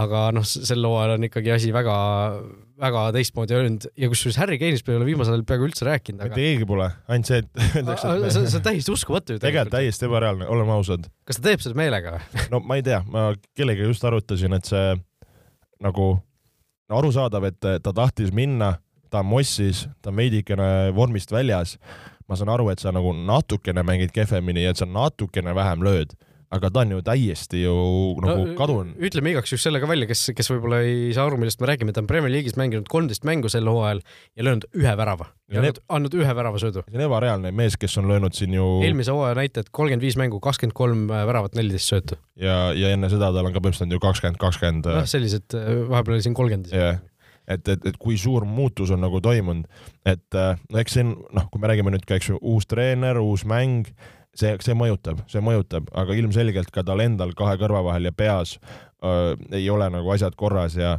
aga 0.00 0.26
noh, 0.34 0.46
sel 0.46 0.84
hooajal 0.86 1.16
on 1.16 1.26
ikkagi 1.28 1.52
asi 1.54 1.72
väga, 1.74 1.94
väga 2.80 3.04
teistmoodi 3.16 3.56
öelnud 3.58 3.86
ja 4.00 4.10
kusjuures 4.12 4.38
Harry 4.40 4.58
Kane'ist 4.60 4.86
me 4.86 4.94
ei 4.94 5.00
ole 5.00 5.08
viimasel 5.08 5.36
ajal 5.36 5.44
peaaegu 5.48 5.68
üldse 5.68 5.86
rääkinud, 5.88 6.22
aga. 6.22 6.32
mitte 6.32 6.46
keegi 6.46 6.68
pole, 6.70 6.88
ainult 7.10 7.30
see, 7.30 7.42
et 7.42 7.62
öeldakse, 7.80 8.14
et 8.14 8.34
see, 8.36 8.44
see 8.46 8.60
on 8.60 8.66
täiesti 8.68 8.94
uskumatu 8.94 9.36
ju. 9.36 9.42
tegelikult 9.42 9.74
täiesti 9.76 10.08
ebareaalne, 10.08 10.48
oleme 10.50 10.76
ausad. 10.76 11.10
kas 11.28 11.40
ta 11.40 11.48
teeb 11.50 11.64
seda 11.64 11.78
meelega 11.80 12.16
või? 12.16 12.46
no 12.54 12.62
ma 12.64 12.80
ei 12.80 12.86
tea, 12.86 13.02
ma 13.10 13.30
kellegagi 13.58 13.90
just 13.90 14.06
arutasin, 14.08 14.56
et 14.56 14.70
see 14.70 14.94
nagu 15.84 16.12
arusaadav, 16.90 17.50
et 17.50 17.60
ta 17.84 17.92
tahtis 17.94 18.32
minna, 18.34 18.74
ta 19.10 19.24
on 19.24 19.30
mossis, 19.30 19.84
ta 20.02 20.10
on 20.12 20.18
veidikene 20.22 20.70
vormist 20.94 21.32
väljas. 21.34 21.76
ma 22.30 22.36
saan 22.38 22.52
aru, 22.54 22.68
et 22.70 22.78
sa 22.78 22.92
nagu 22.94 23.10
natukene 23.10 23.82
mängid 23.82 24.12
kehvemini 24.14 24.62
ja 24.62 24.70
et 24.70 24.78
sa 24.78 24.86
natukene 24.86 25.50
vähem 25.50 25.82
lööd 25.82 26.12
aga 26.50 26.70
ta 26.74 26.82
on 26.82 26.94
ju 26.96 27.02
täiesti 27.06 27.62
ju 27.62 27.74
nagu 28.24 28.46
no, 28.48 28.54
kadunud. 28.58 28.96
ütleme 29.06 29.34
igaks 29.34 29.52
juhuks 29.52 29.66
selle 29.68 29.80
ka 29.82 29.88
välja, 29.90 30.08
kes, 30.10 30.24
kes 30.36 30.50
võib-olla 30.50 30.80
ei 30.86 31.12
saa 31.14 31.28
aru, 31.28 31.38
millest 31.38 31.60
me 31.62 31.68
räägime, 31.70 31.94
ta 31.94 32.02
on 32.02 32.08
Premier 32.10 32.32
League'is 32.32 32.58
mänginud 32.58 32.88
kolmteist 32.90 33.26
mängu 33.28 33.50
sel 33.52 33.68
hooajal 33.70 34.02
ja 34.02 34.46
löönud 34.46 34.66
ühe 34.74 34.94
värava 34.98 35.28
ja 35.50 35.62
andnud, 35.62 35.78
andnud 35.88 36.16
ühe 36.18 36.34
väravasöödu. 36.40 36.82
see 36.88 36.98
on 36.98 37.06
ebareaalne 37.06 37.52
mees, 37.54 37.78
kes 37.80 37.94
on 38.02 38.10
löönud 38.10 38.34
siin 38.38 38.56
ju 38.58 38.66
eelmise 38.86 39.14
hooaja 39.14 39.38
näitajad 39.38 39.70
kolmkümmend 39.70 40.06
viis 40.06 40.18
mängu, 40.18 40.40
kakskümmend 40.42 40.76
kolm 40.78 41.06
väravat, 41.10 41.54
neliteist 41.58 41.94
söötu. 41.94 42.18
ja, 42.34 42.72
ja 42.74 42.94
enne 42.96 43.12
seda 43.12 43.30
tal 43.30 43.46
on 43.46 43.54
ka 43.54 43.62
põhimõtteliselt 43.62 43.94
ju 43.94 44.02
kakskümmend, 44.02 44.42
kakskümmend. 44.42 44.90
noh, 44.90 45.06
sellised, 45.10 45.54
vahepeal 45.90 46.18
oli 46.18 46.26
siin 46.26 46.38
kolmkümmend. 46.38 46.74
jah 46.74 46.98
et, 47.50 47.66
et, 47.66 47.86
et 47.90 47.96
kui 47.98 48.14
suur 48.20 48.44
muutus 48.46 48.92
on 48.94 49.00
nagu 49.02 49.18
toimunud, 49.22 49.66
et 50.06 50.38
no 50.38 50.78
eks 50.78 50.98
siin 50.98 51.16
noh, 51.34 51.46
kui 51.50 51.62
me 51.62 51.70
räägime 51.70 51.90
nüüd 51.90 52.06
ka, 52.06 52.18
eks 52.20 52.30
ju, 52.30 52.38
uus 52.46 52.68
treener, 52.70 53.18
uus 53.18 53.42
mäng, 53.48 53.88
see, 54.36 54.52
see 54.64 54.76
mõjutab, 54.78 55.24
see 55.30 55.42
mõjutab, 55.44 55.88
aga 55.96 56.16
ilmselgelt 56.18 56.70
ka 56.74 56.84
tal 56.86 57.02
endal 57.04 57.34
kahe 57.38 57.56
kõrva 57.60 57.82
vahel 57.90 58.10
ja 58.10 58.14
peas 58.14 58.58
öö, 59.02 59.36
ei 59.56 59.66
ole 59.72 59.90
nagu 59.92 60.12
asjad 60.14 60.36
korras 60.38 60.76
ja 60.78 60.98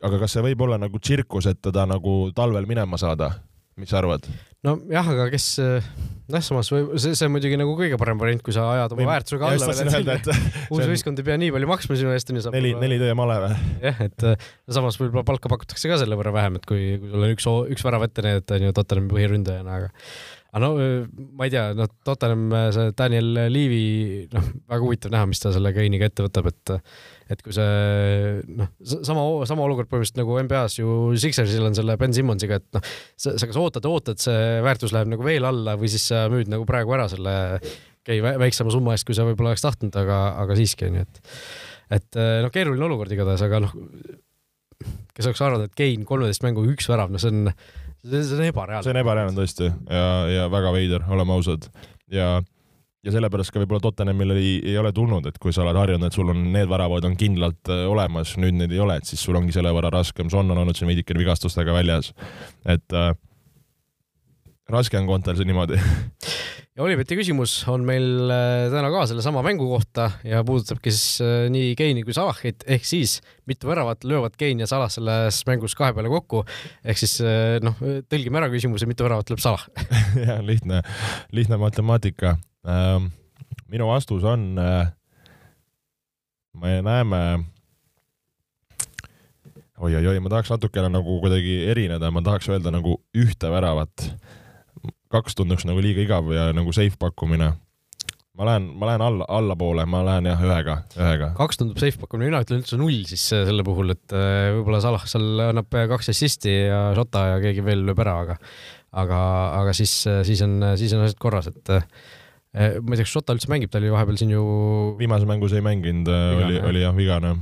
aga 0.00 0.22
kas 0.22 0.36
see 0.36 0.44
võib 0.50 0.66
olla 0.66 0.80
nagu 0.80 1.00
tsirkus, 1.02 1.48
et 1.50 1.60
teda 1.62 1.86
nagu 1.88 2.22
talvel 2.36 2.68
minema 2.68 3.00
saada? 3.00 3.34
mis 3.80 3.88
sa 3.88 4.00
arvad? 4.00 4.26
nojah, 4.66 5.06
aga 5.14 5.26
kes, 5.32 5.44
noh, 6.28 6.42
samas 6.44 6.68
või 6.72 6.98
see, 7.00 7.14
see 7.16 7.28
on 7.28 7.32
muidugi 7.32 7.56
nagu 7.56 7.72
kõige 7.78 7.96
parem 8.00 8.18
variant, 8.20 8.42
kui 8.44 8.52
sa 8.52 8.66
ajad 8.74 8.92
oma 8.92 9.06
väärtusega 9.08 9.52
alla 9.54 9.76
veel, 9.78 10.10
et 10.16 10.28
uus 10.74 10.90
võistkond 10.90 11.22
ei 11.22 11.28
pea 11.30 11.38
nii 11.40 11.54
palju 11.54 11.70
maksma 11.70 11.96
sinu 11.96 12.12
eest, 12.12 12.32
onju. 12.32 12.52
neli, 12.52 12.74
neli 12.82 12.98
töö 13.00 13.14
male 13.16 13.38
või? 13.46 13.56
jah, 13.86 14.02
et 14.04 14.26
samas 14.68 15.00
võib-olla 15.00 15.24
palka 15.28 15.52
pakutakse 15.52 15.88
ka 15.88 15.96
selle 16.02 16.18
võrra 16.20 16.34
vähem, 16.36 16.60
et 16.60 16.68
kui, 16.68 16.98
kui 17.00 17.08
sul 17.08 17.24
on 17.24 17.32
üks, 17.32 17.48
üks 17.76 17.86
värav 17.86 18.04
ette 18.04 18.26
näidata, 18.26 18.60
onju, 18.60 18.74
Tottenhami 18.76 19.12
põhiründajana, 19.14 19.80
aga 19.80 19.90
aga 20.50 20.60
no 20.64 20.70
ma 21.38 21.46
ei 21.46 21.52
tea, 21.52 21.70
noh, 21.78 21.88
Tottenham, 22.06 22.50
see 22.74 22.92
Daniel 22.98 23.28
Leevi, 23.52 23.82
noh, 24.32 24.46
väga 24.70 24.82
huvitav 24.82 25.12
näha, 25.14 25.28
mis 25.30 25.42
ta 25.42 25.52
selle 25.54 25.72
Keiniga 25.76 26.08
ette 26.10 26.26
võtab, 26.26 26.50
et 26.50 26.72
et 27.30 27.44
kui 27.46 27.54
see 27.54 28.40
noh, 28.58 28.72
sama, 28.82 29.22
sama 29.46 29.66
olukord 29.68 29.86
põhimõtteliselt 29.90 30.18
nagu 30.18 30.38
NBA-s 30.48 30.80
ju 30.80 30.94
Sixersil 31.22 31.68
on 31.68 31.76
selle 31.78 31.94
Ben 32.00 32.14
Simmonsiga, 32.16 32.58
et 32.58 32.66
noh, 32.74 32.88
sa, 33.14 33.36
sa 33.38 33.46
kas 33.46 33.60
ootad, 33.60 33.86
ootad, 33.86 34.18
see 34.22 34.58
väärtus 34.66 34.94
läheb 34.96 35.12
nagu 35.12 35.26
veel 35.26 35.46
alla 35.46 35.76
või 35.78 35.92
siis 35.92 36.08
sa 36.10 36.24
müüd 36.32 36.50
nagu 36.50 36.66
praegu 36.68 36.96
ära 36.98 37.06
selle 37.12 37.36
okei 37.60 38.18
okay, 38.18 38.38
väiksema 38.42 38.74
summa 38.74 38.96
eest, 38.96 39.06
kui 39.06 39.14
sa 39.14 39.28
võib-olla 39.28 39.54
oleks 39.54 39.62
tahtnud, 39.62 39.94
aga, 40.02 40.22
aga 40.42 40.58
siiski 40.58 40.90
onju, 40.90 41.06
et 41.06 41.22
et 42.00 42.18
noh, 42.18 42.50
keeruline 42.54 42.86
olukord 42.86 43.14
igatahes, 43.14 43.42
aga 43.46 43.62
noh, 43.66 43.76
kes 45.14 45.30
oleks 45.30 45.44
arvanud, 45.44 45.70
et 45.70 45.78
Kein 45.78 46.02
kolmeteist 46.08 46.42
mängu 46.46 46.64
üks 46.70 46.90
värav, 46.90 47.12
no 47.12 47.22
see 47.22 47.30
on 47.34 47.52
see 48.04 48.38
on 48.38 48.46
ebareaalne. 48.48 48.84
see 48.86 48.94
on 48.94 49.00
ebareaalne 49.02 49.36
tõesti 49.36 49.68
ja, 49.68 50.06
ja 50.30 50.48
väga 50.52 50.72
veider, 50.74 51.04
oleme 51.12 51.34
ausad. 51.36 51.68
ja, 52.12 52.40
ja 53.04 53.14
sellepärast 53.14 53.52
ka 53.52 53.62
võib-olla 53.62 53.84
Tottenhamil 53.84 54.36
ei, 54.36 54.52
ei 54.72 54.76
ole 54.80 54.92
tulnud, 54.96 55.26
et 55.30 55.38
kui 55.42 55.54
sa 55.56 55.64
oled 55.64 55.78
harjunud, 55.78 56.06
et 56.08 56.16
sul 56.16 56.32
on 56.32 56.44
need 56.54 56.68
väravad 56.70 57.08
on 57.08 57.16
kindlalt 57.20 57.72
äh, 57.72 57.84
olemas, 57.90 58.36
nüüd 58.40 58.58
neid 58.58 58.74
ei 58.74 58.82
ole, 58.82 59.00
et 59.00 59.08
siis 59.08 59.22
sul 59.24 59.38
ongi 59.40 59.54
selle 59.56 59.72
võrra 59.76 59.92
raskem, 59.94 60.30
Son 60.32 60.50
on 60.50 60.64
olnud 60.64 60.78
siin 60.78 60.90
veidikene 60.90 61.22
vigastustega 61.22 61.76
väljas, 61.76 62.12
et 62.68 62.96
äh, 62.96 63.12
raske 64.70 65.00
on 65.00 65.08
Kontel 65.10 65.38
see 65.38 65.48
niimoodi 65.48 65.80
ja 66.80 66.86
Oliveti 66.86 67.16
küsimus 67.18 67.58
on 67.68 67.82
meil 67.84 68.30
äh, 68.32 68.70
täna 68.72 68.88
ka 68.92 69.02
sellesama 69.10 69.42
mängu 69.44 69.66
kohta 69.68 70.06
ja 70.24 70.40
puudutabki 70.46 70.92
siis 70.94 71.20
äh, 71.20 71.44
nii 71.52 71.74
Keini 71.76 72.04
kui 72.06 72.14
Salahit 72.16 72.64
ehk 72.64 72.86
siis 72.88 73.18
mitu 73.48 73.68
väravat 73.68 74.06
löövad 74.08 74.38
Kein 74.40 74.62
ja 74.62 74.68
Salah 74.70 74.88
selles 74.92 75.42
mängus 75.48 75.76
kahe 75.76 75.92
peale 75.92 76.08
kokku. 76.08 76.40
ehk 76.84 77.02
siis 77.02 77.18
äh, 77.20 77.58
noh, 77.64 77.76
tõlgime 78.08 78.40
ära 78.40 78.48
küsimuse, 78.52 78.88
mitu 78.88 79.04
väravat 79.04 79.28
lööb 79.28 79.44
Salah 79.44 79.66
jah, 80.28 80.40
lihtne, 80.40 80.80
lihtne 81.36 81.60
matemaatika. 81.60 82.38
Ähm, 82.64 83.12
minu 83.68 83.90
vastus 83.92 84.24
on, 84.24 84.54
me 86.60 86.74
näeme 86.86 87.22
oi-oi-oi, 89.80 90.16
ma 90.20 90.32
tahaks 90.32 90.52
natukene 90.52 90.88
nagu 90.92 91.20
kuidagi 91.20 91.60
erineda, 91.72 92.08
ma 92.12 92.24
tahaks 92.24 92.48
öelda 92.52 92.72
nagu 92.72 92.96
ühte 93.16 93.52
väravat 93.52 94.08
kaks 95.10 95.36
tunduks 95.38 95.66
nagu 95.66 95.82
liiga 95.82 96.04
igav 96.04 96.30
ja 96.34 96.50
nagu 96.56 96.72
safe 96.74 96.98
pakkumine. 97.00 97.52
ma 98.40 98.46
lähen, 98.46 98.70
ma 98.78 98.88
lähen 98.88 99.02
alla, 99.04 99.26
allapoole, 99.28 99.84
ma 99.90 100.00
lähen 100.06 100.30
jah, 100.30 100.42
ühega, 100.46 100.76
ühega. 100.96 101.32
kaks 101.36 101.60
tundub 101.60 101.80
safe 101.82 101.98
pakkumine, 102.00 102.30
mina 102.30 102.42
ütlen 102.44 102.62
üldse 102.62 102.78
null 102.80 103.02
siis 103.10 103.26
äh, 103.36 103.42
selle 103.48 103.66
puhul, 103.66 103.92
et 103.96 104.14
äh, 104.16 104.52
võib-olla 104.54 104.80
Salah 104.84 105.04
seal 105.10 105.42
annab 105.50 105.68
kaks 105.68 106.12
assisti 106.14 106.54
ja 106.70 106.84
Šota 106.96 107.26
ja 107.34 107.42
keegi 107.42 107.66
veel 107.66 107.84
lööb 107.88 108.00
ära, 108.06 108.16
aga 108.24 108.38
aga, 109.02 109.20
aga 109.60 109.74
siis, 109.76 109.92
äh, 110.10 110.22
siis 110.26 110.42
on, 110.46 110.56
siis 110.80 110.94
on 110.96 111.04
asjad 111.04 111.20
korras, 111.20 111.50
et 111.50 111.74
ma 111.74 112.94
ei 112.94 112.98
tea, 112.98 113.04
kas 113.04 113.12
Šota 113.12 113.34
üldse 113.36 113.50
mängib, 113.50 113.70
ta 113.70 113.82
oli 113.82 113.92
vahepeal 113.92 114.18
siin 114.18 114.32
ju 114.34 114.46
viimases 114.98 115.28
mängus 115.28 115.54
ei 115.54 115.66
mänginud, 115.66 116.08
oli, 116.10 116.62
oli 116.70 116.86
jah, 116.86 116.94
vigane 116.96 117.34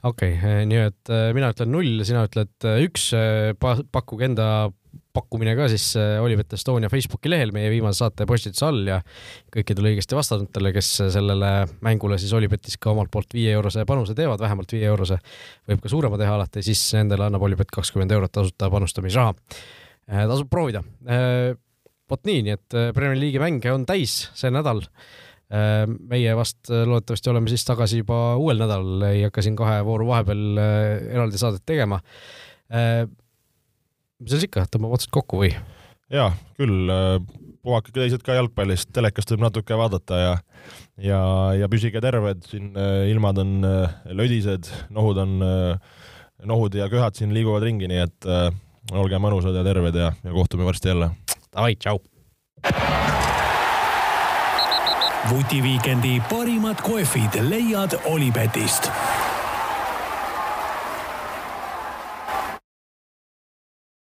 okei 0.00 0.32
okay,, 0.32 0.66
nii 0.68 0.82
et 0.88 1.12
mina 1.36 1.52
ütlen 1.52 1.72
null, 1.76 2.02
sina 2.08 2.24
ütled 2.28 2.68
üks, 2.88 3.10
pakkuge 3.60 4.30
enda 4.32 4.50
pakkumine 5.14 5.54
ka 5.58 5.66
siis 5.70 5.90
äh, 5.98 6.18
Olivet 6.22 6.52
Estonia 6.54 6.90
Facebooki 6.90 7.30
lehel 7.30 7.52
meie 7.54 7.70
viimase 7.72 8.04
saate 8.04 8.26
postituse 8.30 8.66
all 8.66 8.82
ja 8.86 8.98
kõikidele 9.54 9.94
õigesti 9.94 10.16
vastanutele, 10.18 10.72
kes 10.74 10.90
sellele 11.14 11.50
mängule 11.84 12.18
siis 12.20 12.32
Olipetis 12.36 12.78
ka 12.80 12.92
omalt 12.94 13.10
poolt 13.12 13.34
viie 13.34 13.52
eurose 13.56 13.84
panuse 13.88 14.14
teevad, 14.18 14.42
vähemalt 14.42 14.74
viie 14.74 14.86
eurose, 14.90 15.18
võib 15.70 15.82
ka 15.82 15.90
suurema 15.92 16.20
teha 16.20 16.36
alati, 16.38 16.62
siis 16.66 16.82
nendele 16.98 17.26
annab 17.26 17.46
Olipet 17.46 17.72
kakskümmend 17.74 18.14
eurot 18.14 18.34
tasuta 18.38 18.70
panustamisraha. 18.70 19.34
Äh, 20.10 20.28
tasub 20.30 20.50
proovida. 20.52 20.84
Äh, 21.10 21.56
vot 22.10 22.22
nii, 22.26 22.44
nii 22.46 22.54
et 22.58 22.78
Premier 22.94 23.18
League'i 23.18 23.42
mänge 23.42 23.74
on 23.74 23.86
täis 23.86 24.24
see 24.34 24.50
nädal 24.50 24.82
meie 25.50 26.30
vast 26.38 26.68
loodetavasti 26.70 27.26
oleme 27.32 27.50
siis 27.50 27.64
tagasi 27.66 28.04
juba 28.04 28.36
uuel 28.38 28.60
nädalal, 28.62 29.02
ei 29.08 29.24
hakka 29.24 29.42
siin 29.42 29.56
kahe 29.58 29.80
vooru 29.82 30.06
vahepeal 30.06 30.60
eraldi 31.10 31.40
saadet 31.42 31.64
tegema 31.66 31.98
mis 34.20 34.32
seal 34.34 34.46
ikka, 34.46 34.66
tõmbame 34.70 34.98
otsad 34.98 35.12
kokku 35.14 35.42
või? 35.42 35.54
ja 36.10 36.30
küll, 36.58 36.90
puhake 37.62 37.92
teised 37.94 38.22
ka 38.26 38.34
jalgpallist, 38.38 38.90
telekast 38.94 39.30
võib 39.34 39.44
natuke 39.46 39.76
vaadata 39.78 40.20
ja 40.20 40.32
ja, 41.00 41.20
ja 41.56 41.68
püsige 41.72 42.02
terved, 42.02 42.42
siin 42.50 42.72
ilmad 43.10 43.38
on 43.40 43.52
lödised, 44.18 44.68
nohud 44.92 45.20
on, 45.22 45.38
nohud 46.44 46.74
ja 46.74 46.88
köhad 46.88 47.16
siin 47.16 47.34
liiguvad 47.34 47.64
ringi, 47.64 47.88
nii 47.90 48.02
et 48.02 48.28
äh, 48.28 48.50
olge 48.92 49.20
mõnusad 49.22 49.56
ja 49.56 49.64
terved 49.66 49.96
ja, 49.96 50.12
ja 50.24 50.34
kohtume 50.34 50.64
varsti 50.64 50.92
jälle. 50.92 51.10
Davai, 51.52 51.76
tšau. 51.76 52.00
vutiviikendi 55.30 56.20
parimad 56.30 56.80
kohvid 56.82 57.36
leiad 57.48 57.94
Olipetist 58.04 58.90